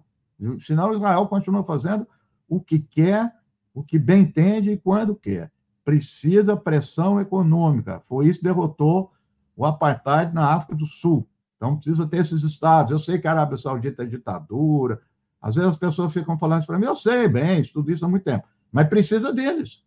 Senão, 0.60 0.94
Israel 0.94 1.26
continua 1.26 1.64
fazendo 1.64 2.06
o 2.48 2.60
que 2.60 2.78
quer, 2.78 3.34
o 3.74 3.82
que 3.82 3.98
bem 3.98 4.22
entende 4.22 4.70
e 4.70 4.78
quando 4.78 5.14
quer. 5.14 5.50
Precisa 5.88 6.54
pressão 6.54 7.18
econômica. 7.18 8.02
Foi 8.06 8.26
isso 8.26 8.40
que 8.40 8.44
derrotou 8.44 9.10
o 9.56 9.64
apartheid 9.64 10.34
na 10.34 10.52
África 10.52 10.76
do 10.76 10.84
Sul. 10.84 11.26
Então, 11.56 11.76
precisa 11.76 12.06
ter 12.06 12.18
esses 12.18 12.42
estados. 12.42 12.92
Eu 12.92 12.98
sei 12.98 13.18
que 13.18 13.26
a 13.26 13.30
Arábia 13.30 13.56
Saudita 13.56 14.02
é 14.02 14.06
ditadura, 14.06 15.00
às 15.40 15.54
vezes 15.54 15.70
as 15.70 15.78
pessoas 15.78 16.12
ficam 16.12 16.38
falando 16.38 16.58
isso 16.58 16.66
para 16.66 16.78
mim, 16.78 16.84
eu 16.84 16.94
sei 16.94 17.26
bem, 17.26 17.62
estudo 17.62 17.90
isso 17.90 18.04
há 18.04 18.08
muito 18.08 18.24
tempo, 18.24 18.46
mas 18.70 18.86
precisa 18.86 19.32
deles. 19.32 19.82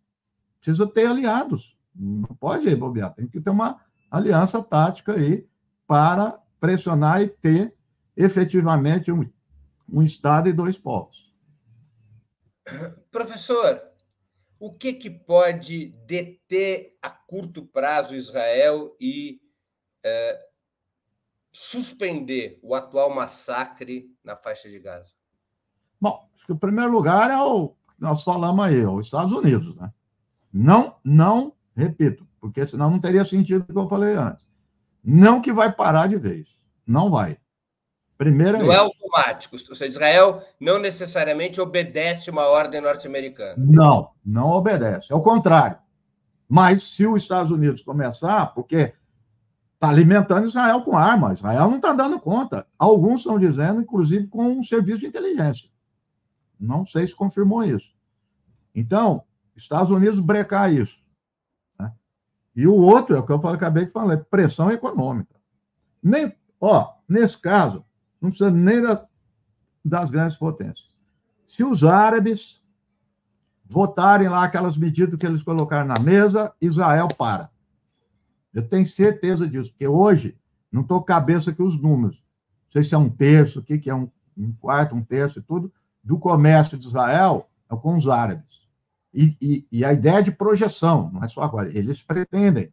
Precisa 0.60 0.88
ter 0.88 1.06
aliados. 1.06 1.76
Não 1.94 2.34
pode 2.34 2.74
bobear, 2.74 3.14
tem 3.14 3.28
que 3.28 3.40
ter 3.40 3.50
uma 3.50 3.78
aliança 4.10 4.60
tática 4.60 5.12
aí 5.12 5.46
para 5.86 6.36
pressionar 6.58 7.22
e 7.22 7.28
ter 7.28 7.72
efetivamente 8.16 9.12
um, 9.12 9.24
um 9.88 10.02
Estado 10.02 10.48
e 10.48 10.52
dois 10.52 10.76
povos. 10.76 11.32
Professor, 13.12 13.91
o 14.62 14.72
que, 14.72 14.92
que 14.92 15.10
pode 15.10 15.88
deter 16.06 16.96
a 17.02 17.10
curto 17.10 17.66
prazo 17.66 18.14
Israel 18.14 18.96
e 19.00 19.40
é, 20.04 20.40
suspender 21.50 22.60
o 22.62 22.72
atual 22.72 23.12
massacre 23.12 24.08
na 24.22 24.36
faixa 24.36 24.70
de 24.70 24.78
Gaza? 24.78 25.16
Bom, 26.00 26.28
acho 26.36 26.46
que 26.46 26.52
o 26.52 26.56
primeiro 26.56 26.92
lugar 26.92 27.28
é 27.28 27.36
o 27.36 27.74
nós 27.98 28.22
falamos 28.22 28.64
aí, 28.64 28.86
os 28.86 29.06
Estados 29.06 29.32
Unidos, 29.32 29.74
né? 29.76 29.92
Não, 30.52 30.94
não, 31.02 31.56
repito, 31.74 32.24
porque 32.40 32.64
senão 32.64 32.88
não 32.88 33.00
teria 33.00 33.24
sentido 33.24 33.62
o 33.62 33.72
que 33.72 33.76
eu 33.76 33.88
falei 33.88 34.14
antes. 34.14 34.46
Não 35.02 35.42
que 35.42 35.52
vai 35.52 35.72
parar 35.72 36.06
de 36.06 36.18
vez. 36.18 36.48
Não 36.86 37.10
vai. 37.10 37.36
Primeiro 38.22 38.58
não 38.58 38.72
é, 38.72 38.76
é 38.76 38.78
automático. 38.78 39.56
Ou 39.56 39.74
seja, 39.74 39.86
Israel 39.86 40.42
não 40.60 40.78
necessariamente 40.78 41.60
obedece 41.60 42.30
uma 42.30 42.46
ordem 42.46 42.80
norte-americana. 42.80 43.54
Não, 43.58 44.10
não 44.24 44.50
obedece. 44.50 45.12
É 45.12 45.14
o 45.16 45.22
contrário. 45.22 45.76
Mas 46.48 46.82
se 46.82 47.06
os 47.06 47.22
Estados 47.22 47.50
Unidos 47.50 47.82
começar, 47.82 48.54
porque 48.54 48.94
está 49.74 49.88
alimentando 49.88 50.46
Israel 50.46 50.82
com 50.82 50.96
armas, 50.96 51.38
Israel 51.38 51.68
não 51.68 51.76
está 51.76 51.92
dando 51.92 52.20
conta. 52.20 52.64
Alguns 52.78 53.20
estão 53.20 53.38
dizendo, 53.38 53.82
inclusive, 53.82 54.28
com 54.28 54.44
um 54.44 54.62
serviço 54.62 55.00
de 55.00 55.06
inteligência. 55.06 55.68
Não 56.60 56.86
sei 56.86 57.06
se 57.06 57.14
confirmou 57.16 57.64
isso. 57.64 57.90
Então, 58.72 59.24
Estados 59.56 59.90
Unidos 59.90 60.20
brecar 60.20 60.72
isso. 60.72 61.00
Né? 61.78 61.92
E 62.54 62.66
o 62.68 62.74
outro, 62.76 63.16
é 63.16 63.18
o 63.18 63.26
que 63.26 63.32
eu 63.32 63.48
acabei 63.48 63.86
de 63.86 63.90
falar, 63.90 64.14
é 64.14 64.16
pressão 64.18 64.70
econômica. 64.70 65.34
Nem, 66.00 66.32
ó, 66.60 66.92
nesse 67.08 67.36
caso, 67.38 67.84
não 68.22 68.30
precisa 68.30 68.50
nem 68.50 68.80
da, 68.80 69.04
das 69.84 70.10
grandes 70.10 70.36
potências. 70.36 70.94
Se 71.44 71.64
os 71.64 71.82
árabes 71.82 72.62
votarem 73.64 74.28
lá 74.28 74.44
aquelas 74.44 74.76
medidas 74.76 75.18
que 75.18 75.26
eles 75.26 75.42
colocaram 75.42 75.86
na 75.86 75.98
mesa, 75.98 76.54
Israel 76.60 77.08
para. 77.08 77.50
Eu 78.54 78.66
tenho 78.68 78.86
certeza 78.86 79.48
disso, 79.48 79.70
porque 79.70 79.88
hoje 79.88 80.38
não 80.70 80.82
estou 80.82 81.02
cabeça 81.02 81.52
que 81.52 81.62
os 81.62 81.80
números. 81.80 82.16
Não 82.16 82.72
sei 82.72 82.84
se 82.84 82.94
é 82.94 82.98
um 82.98 83.08
terço, 83.08 83.60
o 83.60 83.62
que, 83.62 83.78
que 83.78 83.90
é 83.90 83.94
um, 83.94 84.08
um 84.36 84.52
quarto, 84.52 84.94
um 84.94 85.02
terço 85.02 85.38
e 85.38 85.42
tudo, 85.42 85.72
do 86.02 86.18
comércio 86.18 86.78
de 86.78 86.86
Israel 86.86 87.48
é 87.70 87.76
com 87.76 87.96
os 87.96 88.08
árabes. 88.08 88.62
E, 89.12 89.36
e, 89.40 89.66
e, 89.70 89.84
a 89.84 89.92
ideia 89.92 90.22
de 90.22 90.32
projeção, 90.32 91.10
não 91.12 91.22
é 91.22 91.28
só 91.28 91.42
agora, 91.42 91.68
eles 91.76 92.02
pretendem 92.02 92.72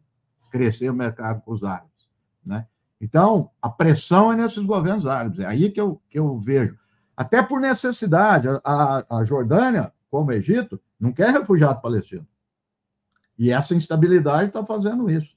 crescer 0.50 0.88
o 0.90 0.94
mercado 0.94 1.42
com 1.42 1.52
os 1.52 1.62
árabes. 1.62 2.08
Né? 2.44 2.66
Então, 3.00 3.50
a 3.62 3.70
pressão 3.70 4.32
é 4.32 4.36
nesses 4.36 4.62
governos 4.62 5.06
árabes, 5.06 5.40
é 5.40 5.46
aí 5.46 5.70
que 5.70 5.80
eu, 5.80 6.00
que 6.08 6.18
eu 6.18 6.38
vejo. 6.38 6.78
Até 7.16 7.42
por 7.42 7.60
necessidade, 7.60 8.48
a, 8.62 9.18
a 9.18 9.24
Jordânia, 9.24 9.92
como 10.10 10.30
o 10.30 10.32
Egito, 10.32 10.80
não 10.98 11.12
quer 11.12 11.32
refugiado 11.32 11.80
palestino. 11.80 12.26
E 13.38 13.50
essa 13.50 13.74
instabilidade 13.74 14.48
está 14.48 14.64
fazendo 14.64 15.10
isso. 15.10 15.34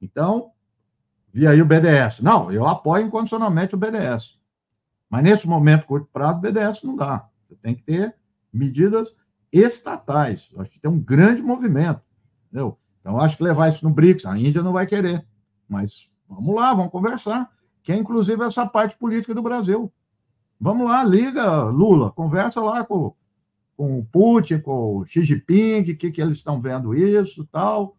Então, 0.00 0.52
vi 1.30 1.46
aí 1.46 1.60
o 1.60 1.66
BDS. 1.66 2.20
Não, 2.20 2.50
eu 2.50 2.66
apoio 2.66 3.06
incondicionalmente 3.06 3.74
o 3.74 3.78
BDS. 3.78 4.38
Mas 5.10 5.22
nesse 5.22 5.46
momento, 5.46 5.86
curto 5.86 6.08
prazo, 6.10 6.40
BDS 6.40 6.82
não 6.82 6.96
dá. 6.96 7.28
Você 7.46 7.54
tem 7.56 7.74
que 7.74 7.82
ter 7.82 8.14
medidas 8.52 9.14
estatais. 9.52 10.48
Eu 10.52 10.62
acho 10.62 10.70
que 10.70 10.80
tem 10.80 10.90
um 10.90 10.98
grande 10.98 11.42
movimento. 11.42 12.00
Entendeu? 12.48 12.78
Então, 13.00 13.20
acho 13.20 13.36
que 13.36 13.42
levar 13.42 13.68
isso 13.68 13.86
no 13.86 13.94
BRICS, 13.94 14.24
a 14.24 14.38
Índia 14.38 14.62
não 14.62 14.72
vai 14.72 14.86
querer. 14.86 15.26
Mas 15.68 16.10
vamos 16.28 16.54
lá, 16.54 16.74
vamos 16.74 16.92
conversar. 16.92 17.50
Que 17.82 17.92
é 17.92 17.96
inclusive 17.96 18.42
essa 18.44 18.66
parte 18.66 18.96
política 18.96 19.34
do 19.34 19.42
Brasil. 19.42 19.92
Vamos 20.60 20.86
lá, 20.86 21.04
liga, 21.04 21.64
Lula, 21.64 22.10
conversa 22.10 22.60
lá 22.60 22.84
com, 22.84 23.14
com 23.76 23.98
o 23.98 24.04
Putin, 24.04 24.60
com 24.60 24.98
o 24.98 25.06
Xi 25.06 25.24
Jinping, 25.24 25.82
o 25.82 25.96
que, 25.96 26.10
que 26.10 26.22
eles 26.22 26.38
estão 26.38 26.60
vendo 26.60 26.94
isso 26.94 27.46
tal. 27.52 27.96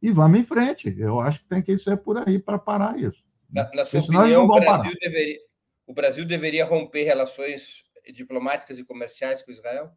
E 0.00 0.10
vamos 0.10 0.40
em 0.40 0.44
frente. 0.44 0.94
Eu 0.98 1.20
acho 1.20 1.40
que 1.40 1.48
tem 1.48 1.62
que 1.62 1.78
ser 1.78 1.96
por 1.98 2.16
aí 2.16 2.38
para 2.38 2.58
parar 2.58 2.98
isso. 2.98 3.22
Na, 3.50 3.70
na 3.74 3.84
sua 3.84 4.00
opinião, 4.00 4.44
o 4.44 4.48
Brasil 4.48 4.92
deveria, 5.00 5.38
o 5.86 5.92
Brasil 5.92 6.24
deveria 6.24 6.64
romper 6.64 7.04
relações 7.04 7.84
diplomáticas 8.12 8.78
e 8.78 8.84
comerciais 8.84 9.42
com 9.42 9.50
Israel? 9.50 9.90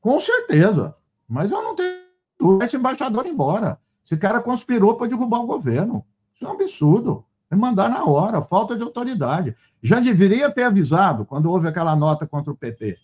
Com 0.00 0.18
certeza. 0.20 0.94
Mas 1.28 1.50
eu 1.50 1.62
não 1.62 1.74
tenho 1.74 2.62
esse 2.62 2.76
embaixador 2.76 3.26
embora. 3.26 3.78
Esse 4.04 4.16
cara 4.16 4.40
conspirou 4.40 4.96
para 4.96 5.08
derrubar 5.08 5.40
o 5.40 5.46
governo. 5.46 6.06
Isso 6.34 6.44
é 6.44 6.48
um 6.48 6.52
absurdo. 6.52 7.24
É 7.50 7.56
mandar 7.56 7.88
na 7.88 8.04
hora, 8.04 8.42
falta 8.42 8.76
de 8.76 8.82
autoridade. 8.82 9.56
Já 9.82 10.00
deveria 10.00 10.50
ter 10.50 10.64
avisado 10.64 11.24
quando 11.24 11.50
houve 11.50 11.68
aquela 11.68 11.94
nota 11.94 12.26
contra 12.26 12.52
o 12.52 12.56
PT. 12.56 12.98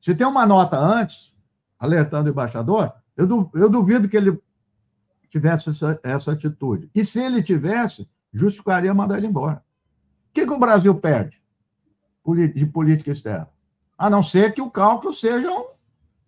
Se 0.00 0.14
tem 0.14 0.26
uma 0.26 0.46
nota 0.46 0.78
antes, 0.78 1.34
alertando 1.78 2.28
o 2.28 2.32
embaixador, 2.32 2.92
eu, 3.16 3.50
eu 3.54 3.68
duvido 3.68 4.08
que 4.08 4.16
ele 4.16 4.40
tivesse 5.30 5.70
essa, 5.70 6.00
essa 6.02 6.32
atitude. 6.32 6.90
E 6.94 7.04
se 7.04 7.20
ele 7.20 7.42
tivesse, 7.42 8.08
justificaria 8.32 8.94
mandar 8.94 9.18
ele 9.18 9.26
embora. 9.26 9.62
O 10.30 10.32
que, 10.32 10.46
que 10.46 10.52
o 10.52 10.58
Brasil 10.58 10.94
perde 10.94 11.40
de 12.54 12.66
política 12.66 13.10
externa? 13.10 13.48
A 13.96 14.08
não 14.08 14.22
ser 14.22 14.52
que 14.54 14.62
o 14.62 14.70
cálculo 14.70 15.12
sejam 15.12 15.66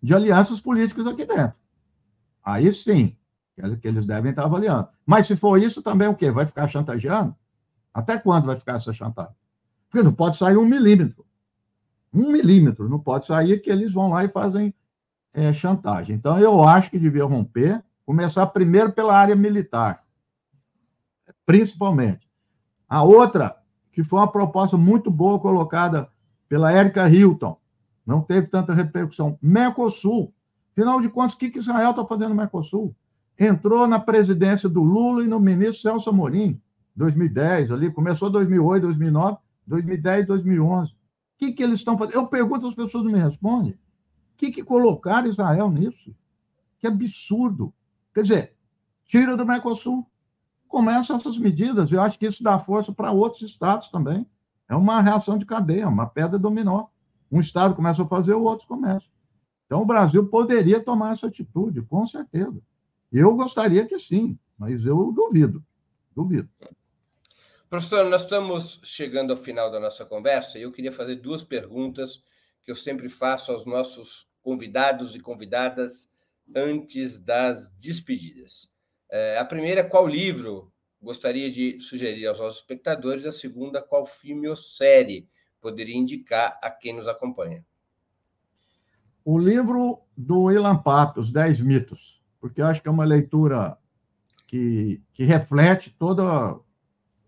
de 0.01 0.13
alianças 0.13 0.59
políticas 0.59 1.07
aqui 1.07 1.25
dentro. 1.25 1.55
Aí 2.43 2.71
sim, 2.73 3.15
que 3.77 3.87
eles 3.87 4.05
devem 4.05 4.31
estar 4.31 4.45
avaliando. 4.45 4.87
Mas 5.05 5.27
se 5.27 5.35
for 5.35 5.61
isso, 5.61 5.81
também 5.81 6.07
o 6.07 6.15
quê? 6.15 6.31
Vai 6.31 6.45
ficar 6.45 6.67
chantageando? 6.67 7.35
Até 7.93 8.17
quando 8.17 8.45
vai 8.45 8.55
ficar 8.55 8.75
essa 8.75 8.93
chantagem? 8.93 9.35
Porque 9.89 10.03
não 10.03 10.13
pode 10.13 10.37
sair 10.37 10.57
um 10.57 10.65
milímetro. 10.65 11.25
Um 12.13 12.31
milímetro. 12.31 12.89
Não 12.89 12.99
pode 12.99 13.25
sair 13.25 13.59
que 13.59 13.69
eles 13.69 13.93
vão 13.93 14.09
lá 14.09 14.23
e 14.23 14.29
fazem 14.29 14.73
é, 15.33 15.53
chantagem. 15.53 16.15
Então, 16.15 16.39
eu 16.39 16.63
acho 16.63 16.89
que 16.89 16.99
devia 16.99 17.25
romper, 17.25 17.83
começar 18.05 18.45
primeiro 18.47 18.91
pela 18.91 19.15
área 19.15 19.35
militar, 19.35 20.03
principalmente. 21.45 22.29
A 22.87 23.03
outra, 23.03 23.57
que 23.91 24.03
foi 24.03 24.19
uma 24.19 24.31
proposta 24.31 24.77
muito 24.77 25.09
boa 25.09 25.39
colocada 25.39 26.09
pela 26.49 26.71
Érica 26.71 27.07
Hilton, 27.09 27.57
não 28.05 28.21
teve 28.21 28.47
tanta 28.47 28.73
repercussão. 28.73 29.37
Mercosul. 29.41 30.33
Afinal 30.71 30.99
de 30.99 31.09
contas, 31.09 31.33
o 31.33 31.37
que, 31.37 31.49
que 31.49 31.59
Israel 31.59 31.91
está 31.91 32.05
fazendo 32.05 32.29
no 32.29 32.35
Mercosul? 32.35 32.95
Entrou 33.43 33.87
na 33.87 33.99
presidência 33.99 34.69
do 34.69 34.83
Lula 34.83 35.23
e 35.23 35.27
no 35.27 35.39
ministro 35.39 35.81
Celso 35.81 36.11
Amorim, 36.11 36.61
2010, 36.95 37.71
ali, 37.71 37.91
começou 37.91 38.29
2008, 38.29 38.83
2009, 38.83 39.37
2010, 39.65 40.27
2011. 40.27 40.91
O 40.91 40.95
que, 41.39 41.51
que 41.51 41.63
eles 41.63 41.79
estão 41.79 41.97
fazendo? 41.97 42.17
Eu 42.17 42.27
pergunto, 42.27 42.67
as 42.67 42.75
pessoas 42.75 43.03
não 43.03 43.11
me 43.11 43.17
respondem. 43.17 43.71
O 43.71 43.77
que, 44.37 44.51
que 44.51 44.63
colocaram 44.63 45.27
Israel 45.27 45.71
nisso? 45.71 46.15
Que 46.77 46.85
absurdo. 46.85 47.73
Quer 48.13 48.21
dizer, 48.21 48.55
tira 49.05 49.35
do 49.35 49.43
Mercosul. 49.43 50.05
Começam 50.67 51.15
essas 51.15 51.35
medidas. 51.39 51.91
Eu 51.91 51.99
acho 51.99 52.19
que 52.19 52.27
isso 52.27 52.43
dá 52.43 52.59
força 52.59 52.91
para 52.91 53.11
outros 53.11 53.41
estados 53.41 53.87
também. 53.87 54.23
É 54.69 54.75
uma 54.75 55.01
reação 55.01 55.35
de 55.35 55.47
cadeia, 55.47 55.89
uma 55.89 56.05
pedra 56.05 56.37
dominó. 56.37 56.89
Um 57.31 57.39
estado 57.39 57.73
começa 57.73 58.03
a 58.03 58.07
fazer, 58.07 58.35
o 58.35 58.43
outro 58.43 58.67
começa. 58.67 59.07
Então, 59.65 59.81
o 59.81 59.85
Brasil 59.85 60.27
poderia 60.27 60.79
tomar 60.79 61.13
essa 61.13 61.25
atitude, 61.25 61.81
com 61.81 62.05
certeza. 62.05 62.61
Eu 63.11 63.35
gostaria 63.35 63.85
que 63.85 63.99
sim, 63.99 64.37
mas 64.57 64.85
eu 64.85 65.11
duvido. 65.11 65.63
Duvido. 66.15 66.49
Professor, 67.69 68.05
nós 68.09 68.23
estamos 68.23 68.79
chegando 68.83 69.31
ao 69.31 69.37
final 69.37 69.71
da 69.71 69.79
nossa 69.79 70.05
conversa 70.05 70.57
e 70.57 70.63
eu 70.63 70.71
queria 70.71 70.91
fazer 70.91 71.15
duas 71.15 71.43
perguntas 71.43 72.23
que 72.63 72.71
eu 72.71 72.75
sempre 72.75 73.09
faço 73.09 73.51
aos 73.51 73.65
nossos 73.65 74.29
convidados 74.41 75.15
e 75.15 75.19
convidadas 75.19 76.09
antes 76.55 77.17
das 77.17 77.71
despedidas. 77.71 78.69
É, 79.09 79.37
a 79.37 79.45
primeira, 79.45 79.83
qual 79.83 80.07
livro 80.07 80.71
gostaria 81.01 81.49
de 81.49 81.79
sugerir 81.79 82.27
aos 82.27 82.39
nossos 82.39 82.59
espectadores? 82.59 83.25
A 83.25 83.31
segunda, 83.31 83.81
qual 83.81 84.05
filme 84.05 84.47
ou 84.47 84.55
série 84.55 85.27
poderia 85.59 85.95
indicar 85.95 86.59
a 86.61 86.69
quem 86.69 86.93
nos 86.93 87.07
acompanha? 87.07 87.65
O 89.23 89.37
livro 89.37 90.01
do 90.17 90.51
Ilan 90.51 90.77
Pape, 90.77 91.19
Os 91.19 91.31
Dez 91.31 91.61
Mitos, 91.61 92.20
porque 92.41 92.59
eu 92.59 92.65
acho 92.65 92.81
que 92.81 92.87
é 92.87 92.91
uma 92.91 93.05
leitura 93.05 93.77
que, 94.47 94.99
que 95.13 95.23
reflete 95.23 95.95
toda 95.97 96.59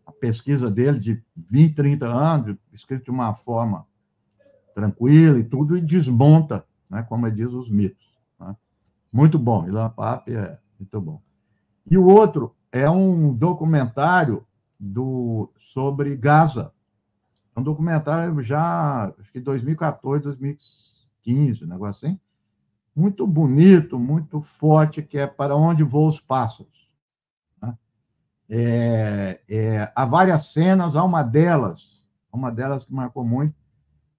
a 0.06 0.12
pesquisa 0.20 0.70
dele 0.70 1.00
de 1.00 1.24
20, 1.38 1.76
30 1.76 2.06
anos, 2.08 2.58
escrito 2.74 3.06
de 3.06 3.12
uma 3.12 3.34
forma 3.36 3.86
tranquila 4.74 5.38
e 5.38 5.44
tudo, 5.44 5.78
e 5.78 5.82
desmonta, 5.82 6.66
né, 6.90 7.04
como 7.04 7.28
ele 7.28 7.36
diz, 7.36 7.54
os 7.54 7.70
mitos. 7.70 8.12
Né? 8.40 8.56
Muito 9.12 9.38
bom, 9.38 9.68
Ilan 9.68 9.90
Pape 9.92 10.34
é 10.34 10.58
muito 10.80 11.00
bom. 11.00 11.22
E 11.90 11.98
o 11.98 12.06
outro 12.06 12.56
é 12.72 12.90
um 12.90 13.32
documentário 13.34 14.46
do, 14.80 15.50
sobre 15.58 16.18
Gaza. 16.18 16.74
É 17.56 17.60
um 17.60 17.64
documentário 17.64 18.42
já, 18.42 19.14
acho 19.20 19.32
que 19.32 19.40
2014, 19.40 20.24
2015, 20.24 21.64
um 21.64 21.68
negócio 21.68 22.08
assim. 22.08 22.20
Muito 22.96 23.26
bonito, 23.26 24.00
muito 24.00 24.42
forte, 24.42 25.02
que 25.02 25.18
é 25.18 25.26
Para 25.26 25.56
Onde 25.56 25.84
Voam 25.84 26.10
os 26.10 26.20
Pássaros. 26.20 26.74
É, 28.50 29.42
é, 29.50 29.92
há 29.96 30.06
várias 30.06 30.54
cenas, 30.54 30.96
há 30.96 31.04
uma 31.04 31.24
delas, 31.24 32.02
uma 32.32 32.52
delas 32.52 32.86
que 32.86 32.94
marcou 32.94 33.24
muito, 33.24 33.56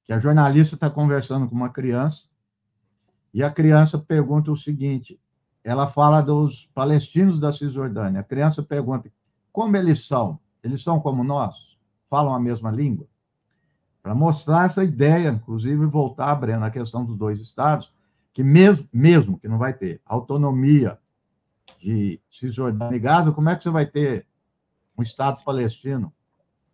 que 0.02 0.12
a 0.12 0.18
jornalista 0.18 0.74
está 0.74 0.90
conversando 0.90 1.48
com 1.48 1.54
uma 1.54 1.68
criança, 1.68 2.24
e 3.32 3.42
a 3.42 3.50
criança 3.50 3.98
pergunta 3.98 4.50
o 4.50 4.56
seguinte: 4.56 5.20
ela 5.62 5.86
fala 5.86 6.20
dos 6.20 6.68
palestinos 6.74 7.38
da 7.38 7.52
Cisjordânia. 7.52 8.20
A 8.20 8.24
criança 8.24 8.62
pergunta 8.62 9.10
como 9.52 9.76
eles 9.76 10.06
são? 10.06 10.40
Eles 10.62 10.82
são 10.82 10.98
como 10.98 11.22
nós? 11.22 11.54
Falam 12.10 12.34
a 12.34 12.40
mesma 12.40 12.70
língua? 12.70 13.06
Para 14.02 14.14
mostrar 14.14 14.66
essa 14.66 14.82
ideia, 14.82 15.28
inclusive 15.28 15.86
voltar 15.86 16.34
Breno, 16.34 16.64
a 16.64 16.70
questão 16.70 17.04
dos 17.04 17.16
dois 17.16 17.40
estados, 17.40 17.93
que 18.34 18.42
mesmo, 18.42 18.88
mesmo 18.92 19.38
que 19.38 19.46
não 19.46 19.56
vai 19.56 19.72
ter 19.72 20.02
autonomia 20.04 20.98
de 21.78 22.20
Cisjordânia 22.28 22.96
e 22.96 23.00
Gaza, 23.00 23.30
como 23.30 23.48
é 23.48 23.54
que 23.54 23.62
você 23.62 23.70
vai 23.70 23.86
ter 23.86 24.26
um 24.98 25.02
Estado 25.02 25.42
palestino 25.44 26.12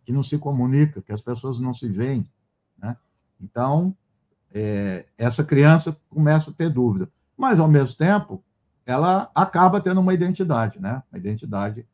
que 0.03 0.11
não 0.11 0.23
se 0.23 0.39
comunica, 0.39 1.03
que 1.03 1.13
as 1.13 1.21
pessoas 1.21 1.59
não 1.59 1.71
se 1.71 1.87
veem? 1.87 2.27
Né? 2.77 2.97
Então, 3.39 3.95
é, 4.51 5.05
essa 5.17 5.43
criança 5.43 5.95
começa 6.09 6.49
a 6.49 6.53
ter 6.53 6.69
dúvida. 6.69 7.07
Mas, 7.37 7.59
ao 7.59 7.67
mesmo 7.67 7.95
tempo, 7.95 8.43
ela 8.83 9.29
acaba 9.35 9.79
tendo 9.79 10.01
uma 10.01 10.15
identidade, 10.15 10.79
né? 10.79 11.03
uma 11.11 11.19
identidade 11.19 11.85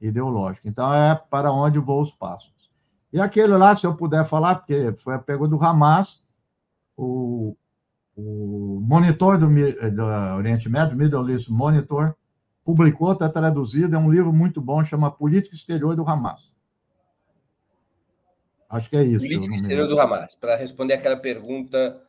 ideológica. 0.00 0.66
Então, 0.66 0.92
é 0.92 1.14
para 1.14 1.52
onde 1.52 1.78
voam 1.78 2.00
os 2.00 2.12
passos. 2.12 2.50
E 3.12 3.20
aquele 3.20 3.54
lá, 3.58 3.76
se 3.76 3.86
eu 3.86 3.94
puder 3.94 4.26
falar, 4.26 4.54
porque 4.54 4.94
foi 4.96 5.14
a 5.14 5.18
pergunta 5.18 5.50
do 5.50 5.62
Hamas, 5.62 6.24
o, 6.96 7.54
o 8.16 8.80
monitor 8.82 9.38
do, 9.38 9.46
do 9.46 10.04
Oriente 10.36 10.68
Médio, 10.68 10.96
Middle 10.96 11.30
East 11.30 11.48
Monitor, 11.48 12.14
publicou, 12.64 13.12
está 13.12 13.28
traduzido, 13.28 13.96
é 13.96 13.98
um 13.98 14.10
livro 14.10 14.32
muito 14.32 14.60
bom, 14.60 14.84
chama 14.84 15.10
Política 15.10 15.54
Exterior 15.54 15.96
do 15.96 16.08
Hamas. 16.08 16.54
Acho 18.68 18.88
que 18.88 18.98
é 18.98 19.04
isso. 19.04 19.20
Política 19.20 19.54
Exterior 19.54 19.88
do 19.88 19.98
Hamas, 20.00 20.34
para 20.34 20.56
responder 20.56 20.94
aquela 20.94 21.16
pergunta 21.16 22.00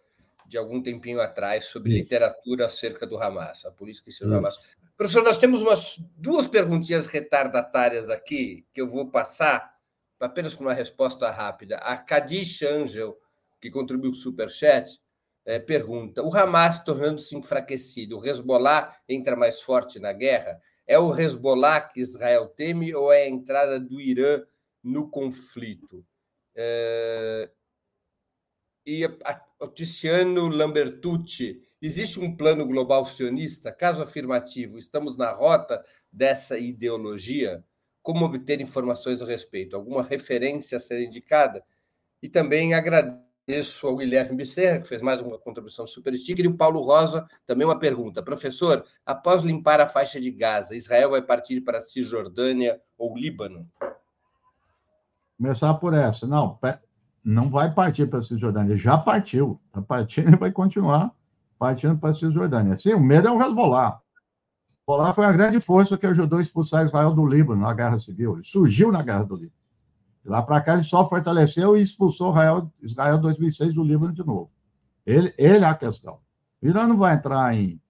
de 0.48 0.58
algum 0.58 0.82
tempinho 0.82 1.20
atrás 1.20 1.66
sobre 1.66 1.90
isso. 1.90 2.00
literatura 2.00 2.66
acerca 2.66 3.08
do 3.08 3.18
Hamas, 3.18 3.66
a 3.66 3.72
política 3.72 4.10
exterior 4.10 4.34
do 4.34 4.38
Hamas. 4.38 4.60
Professor, 4.96 5.24
nós 5.24 5.38
temos 5.38 5.62
umas 5.62 5.98
duas 6.16 6.46
perguntinhas 6.46 7.08
retardatárias 7.08 8.10
aqui 8.10 8.66
que 8.72 8.80
eu 8.80 8.88
vou 8.88 9.10
passar 9.10 9.74
apenas 10.20 10.54
com 10.54 10.64
uma 10.64 10.74
resposta 10.74 11.30
rápida. 11.32 11.78
A 11.78 11.98
Kadish 11.98 12.62
Angel, 12.62 13.18
que 13.60 13.72
contribuiu 13.72 14.12
com 14.12 14.18
o 14.18 14.20
Superchat, 14.20 15.02
é, 15.46 15.60
pergunta: 15.60 16.24
o 16.24 16.34
Hamas 16.34 16.84
tornando-se 16.84 17.36
enfraquecido, 17.36 18.18
o 18.18 18.26
Hezbollah 18.26 18.96
entra 19.08 19.36
mais 19.36 19.62
forte 19.62 20.00
na 20.00 20.14
guerra? 20.14 20.62
É 20.86 20.98
o 21.00 21.18
Hezbollah 21.18 21.82
que 21.82 22.02
Israel 22.02 22.48
teme 22.48 22.94
ou 22.94 23.12
é 23.12 23.24
a 23.24 23.30
entrada 23.30 23.80
do 23.80 24.00
Irã 24.02 24.44
no 24.84 25.10
conflito? 25.10 26.06
É... 26.56 27.50
E 28.86 29.06
o 29.60 29.68
Tiziano 29.70 30.50
Lambertucci, 30.50 31.62
existe 31.82 32.20
um 32.20 32.36
plano 32.36 32.66
global 32.66 33.06
sionista? 33.06 33.72
Caso 33.72 34.02
afirmativo, 34.02 34.78
estamos 34.78 35.16
na 35.16 35.32
rota 35.32 35.82
dessa 36.12 36.58
ideologia? 36.58 37.64
Como 38.02 38.26
obter 38.26 38.60
informações 38.60 39.22
a 39.22 39.26
respeito? 39.26 39.78
Alguma 39.78 40.04
referência 40.04 40.76
a 40.76 40.82
ser 40.82 41.02
indicada? 41.02 41.64
E 42.22 42.28
também 42.28 42.74
agradeço 42.74 43.23
Agradeço 43.46 43.86
ao 43.88 43.98
Guilherme 43.98 44.38
Becerra, 44.38 44.80
que 44.80 44.88
fez 44.88 45.02
mais 45.02 45.20
uma 45.20 45.38
contribuição 45.38 45.86
super 45.86 46.18
sticker, 46.18 46.46
e 46.46 46.48
o 46.48 46.56
Paulo 46.56 46.80
Rosa, 46.82 47.28
também 47.46 47.68
uma 47.68 47.78
pergunta. 47.78 48.24
Professor, 48.24 48.86
após 49.06 49.44
limpar 49.44 49.82
a 49.82 49.88
faixa 49.88 50.20
de 50.20 50.32
Gaza, 50.32 50.78
Israel 50.78 51.12
vai 51.12 51.22
partir 51.22 51.60
para 51.60 51.82
Cisjordânia 51.82 52.80
ou 52.98 53.18
Líbano? 53.18 53.70
Começar 55.38 55.74
por 55.74 55.94
essa. 55.94 56.26
Não, 56.26 56.58
não 57.22 57.50
vai 57.50 57.74
partir 57.74 58.08
para 58.08 58.22
Cisjordânia, 58.22 58.78
já 58.78 58.98
partiu. 58.98 59.60
Está 59.68 59.82
partindo 59.82 60.34
e 60.34 60.38
vai 60.38 60.52
continuar 60.52 61.14
partindo 61.60 61.98
para 61.98 62.14
Cisjordânia. 62.14 62.78
Sim, 62.78 62.94
o 62.94 63.00
medo 63.02 63.28
é 63.28 63.32
o 63.32 63.42
Hezbollah. 63.42 64.00
O 64.88 64.94
Hezbollah 64.94 65.14
foi 65.14 65.26
a 65.26 65.32
grande 65.34 65.60
força 65.60 65.98
que 65.98 66.08
ajudou 66.08 66.40
a 66.40 66.42
expulsar 66.42 66.86
Israel 66.86 67.14
do 67.14 67.26
Líbano 67.26 67.62
na 67.62 67.74
Guerra 67.74 68.00
Civil. 68.00 68.36
Ele 68.36 68.44
surgiu 68.46 68.90
na 68.90 69.02
Guerra 69.02 69.24
do 69.24 69.36
Líbano. 69.36 69.63
De 70.24 70.30
lá 70.30 70.42
para 70.42 70.62
cá, 70.62 70.74
ele 70.74 70.84
só 70.84 71.08
fortaleceu 71.08 71.78
e 71.78 71.82
expulsou 71.82 72.32
Israel, 72.32 72.72
Israel 72.82 73.18
2006 73.20 73.74
do 73.74 73.84
Líbano 73.84 74.14
de 74.14 74.26
novo. 74.26 74.50
Ele, 75.06 75.34
ele 75.38 75.66
é 75.66 75.68
a 75.68 75.76
questão. 75.76 76.20
O 76.62 76.68
Irã 76.68 76.88
não 76.88 76.98
vai 76.98 77.16
entrar 77.16 77.54
em, 77.56 77.82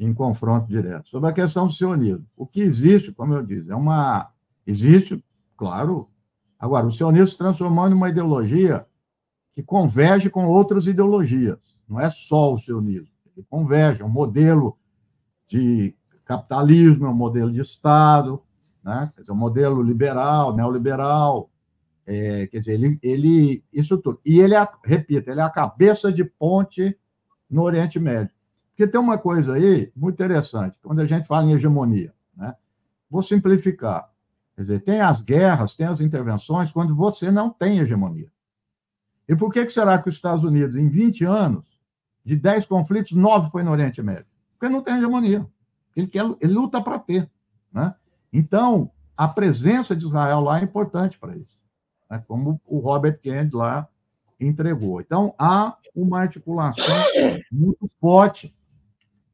em 0.00 0.14
confronto 0.14 0.66
direto. 0.66 1.08
Sobre 1.08 1.28
a 1.28 1.32
questão 1.32 1.66
do 1.66 1.72
sionismo, 1.72 2.26
o 2.34 2.46
que 2.46 2.60
existe, 2.60 3.12
como 3.12 3.34
eu 3.34 3.44
disse, 3.44 3.70
é 3.70 3.76
uma. 3.76 4.30
Existe 4.66 5.22
Claro. 5.56 6.08
Agora, 6.58 6.86
o 6.86 6.92
sionismo 6.92 7.26
se 7.26 7.38
transformou 7.38 7.88
numa 7.88 8.08
ideologia 8.08 8.86
que 9.52 9.62
converge 9.62 10.30
com 10.30 10.46
outras 10.46 10.86
ideologias. 10.86 11.58
Não 11.88 12.00
é 12.00 12.10
só 12.10 12.52
o 12.52 12.58
sionismo. 12.58 13.08
Ele 13.36 13.46
converge, 13.48 14.02
é 14.02 14.04
um 14.04 14.08
modelo 14.08 14.76
de 15.46 15.94
capitalismo, 16.24 17.06
é 17.06 17.08
um 17.08 17.14
modelo 17.14 17.52
de 17.52 17.60
Estado, 17.60 18.42
né? 18.84 19.10
quer 19.14 19.22
dizer, 19.22 19.32
um 19.32 19.36
modelo 19.36 19.82
liberal, 19.82 20.54
neoliberal. 20.54 21.50
É, 22.06 22.46
quer 22.48 22.58
dizer, 22.58 22.74
ele, 22.74 22.98
ele, 23.02 23.64
isso 23.72 23.96
tudo. 23.96 24.20
E 24.24 24.38
ele, 24.38 24.54
é, 24.54 24.68
repito, 24.84 25.30
ele 25.30 25.40
é 25.40 25.42
a 25.42 25.50
cabeça 25.50 26.12
de 26.12 26.24
ponte 26.24 26.96
no 27.48 27.62
Oriente 27.62 27.98
Médio. 27.98 28.34
Porque 28.70 28.86
tem 28.86 29.00
uma 29.00 29.16
coisa 29.16 29.54
aí 29.54 29.90
muito 29.96 30.16
interessante, 30.16 30.78
quando 30.82 31.00
a 31.00 31.06
gente 31.06 31.26
fala 31.26 31.46
em 31.46 31.52
hegemonia. 31.52 32.12
Né? 32.36 32.54
Vou 33.08 33.22
simplificar. 33.22 34.10
Quer 34.56 34.62
dizer, 34.62 34.80
tem 34.80 35.00
as 35.00 35.22
guerras, 35.22 35.74
tem 35.74 35.86
as 35.86 36.00
intervenções, 36.00 36.70
quando 36.70 36.94
você 36.94 37.30
não 37.30 37.50
tem 37.50 37.78
hegemonia. 37.78 38.30
E 39.28 39.34
por 39.34 39.52
que, 39.52 39.64
que 39.64 39.72
será 39.72 39.96
que 39.98 40.08
os 40.08 40.16
Estados 40.16 40.44
Unidos, 40.44 40.76
em 40.76 40.88
20 40.88 41.24
anos, 41.24 41.64
de 42.24 42.36
10 42.36 42.66
conflitos, 42.66 43.12
9 43.12 43.50
foi 43.50 43.62
no 43.62 43.70
Oriente 43.70 44.02
Médio? 44.02 44.26
Porque 44.58 44.72
não 44.72 44.82
tem 44.82 44.98
hegemonia. 44.98 45.46
Ele, 45.96 46.06
quer, 46.06 46.24
ele 46.40 46.52
luta 46.52 46.82
para 46.82 46.98
ter. 46.98 47.30
Né? 47.72 47.94
Então, 48.34 48.90
a 49.16 49.28
presença 49.28 49.94
de 49.94 50.04
Israel 50.04 50.40
lá 50.40 50.58
é 50.58 50.64
importante 50.64 51.16
para 51.20 51.36
isso. 51.36 51.56
Né? 52.10 52.22
Como 52.26 52.60
o 52.66 52.80
Robert 52.80 53.20
Kennedy 53.20 53.54
lá 53.54 53.88
entregou. 54.40 55.00
Então, 55.00 55.32
há 55.38 55.78
uma 55.94 56.18
articulação 56.18 56.84
muito 57.52 57.86
forte 58.00 58.52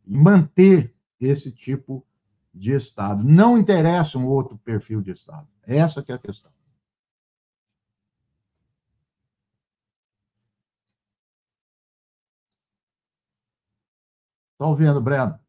em 0.06 0.18
manter 0.18 0.94
esse 1.18 1.50
tipo 1.50 2.06
de 2.52 2.72
Estado. 2.72 3.24
Não 3.24 3.56
interessa 3.56 4.18
um 4.18 4.26
outro 4.26 4.58
perfil 4.58 5.00
de 5.00 5.12
Estado. 5.12 5.48
Essa 5.66 6.02
que 6.02 6.12
é 6.12 6.16
a 6.16 6.18
questão. 6.18 6.52
Está 14.52 14.66
ouvindo, 14.66 15.00
Breno? 15.00 15.40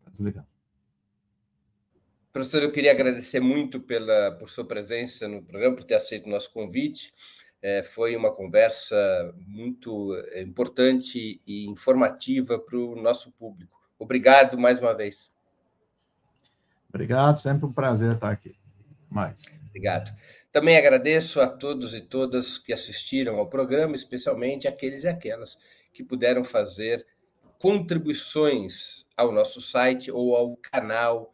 Está 0.00 0.10
desligado. 0.10 0.53
Professor, 2.34 2.64
eu 2.64 2.72
queria 2.72 2.90
agradecer 2.90 3.38
muito 3.38 3.78
pela, 3.78 4.32
por 4.32 4.50
sua 4.50 4.64
presença 4.64 5.28
no 5.28 5.40
programa, 5.40 5.76
por 5.76 5.84
ter 5.84 5.94
aceito 5.94 6.26
o 6.26 6.30
nosso 6.30 6.52
convite. 6.52 7.14
É, 7.62 7.80
foi 7.80 8.16
uma 8.16 8.34
conversa 8.34 9.32
muito 9.46 10.12
é, 10.32 10.42
importante 10.42 11.40
e 11.46 11.66
informativa 11.66 12.58
para 12.58 12.76
o 12.76 12.96
nosso 12.96 13.30
público. 13.30 13.80
Obrigado 13.96 14.58
mais 14.58 14.80
uma 14.80 14.92
vez. 14.92 15.30
Obrigado, 16.88 17.40
sempre 17.40 17.66
um 17.66 17.72
prazer 17.72 18.14
estar 18.14 18.32
aqui. 18.32 18.56
Mais. 19.08 19.40
Obrigado. 19.68 20.12
Também 20.50 20.76
agradeço 20.76 21.40
a 21.40 21.46
todos 21.46 21.94
e 21.94 22.00
todas 22.00 22.58
que 22.58 22.72
assistiram 22.72 23.38
ao 23.38 23.48
programa, 23.48 23.94
especialmente 23.94 24.66
aqueles 24.66 25.04
e 25.04 25.08
aquelas 25.08 25.56
que 25.92 26.02
puderam 26.02 26.42
fazer 26.42 27.06
contribuições 27.60 29.06
ao 29.16 29.30
nosso 29.30 29.60
site 29.60 30.10
ou 30.10 30.34
ao 30.34 30.56
canal 30.56 31.33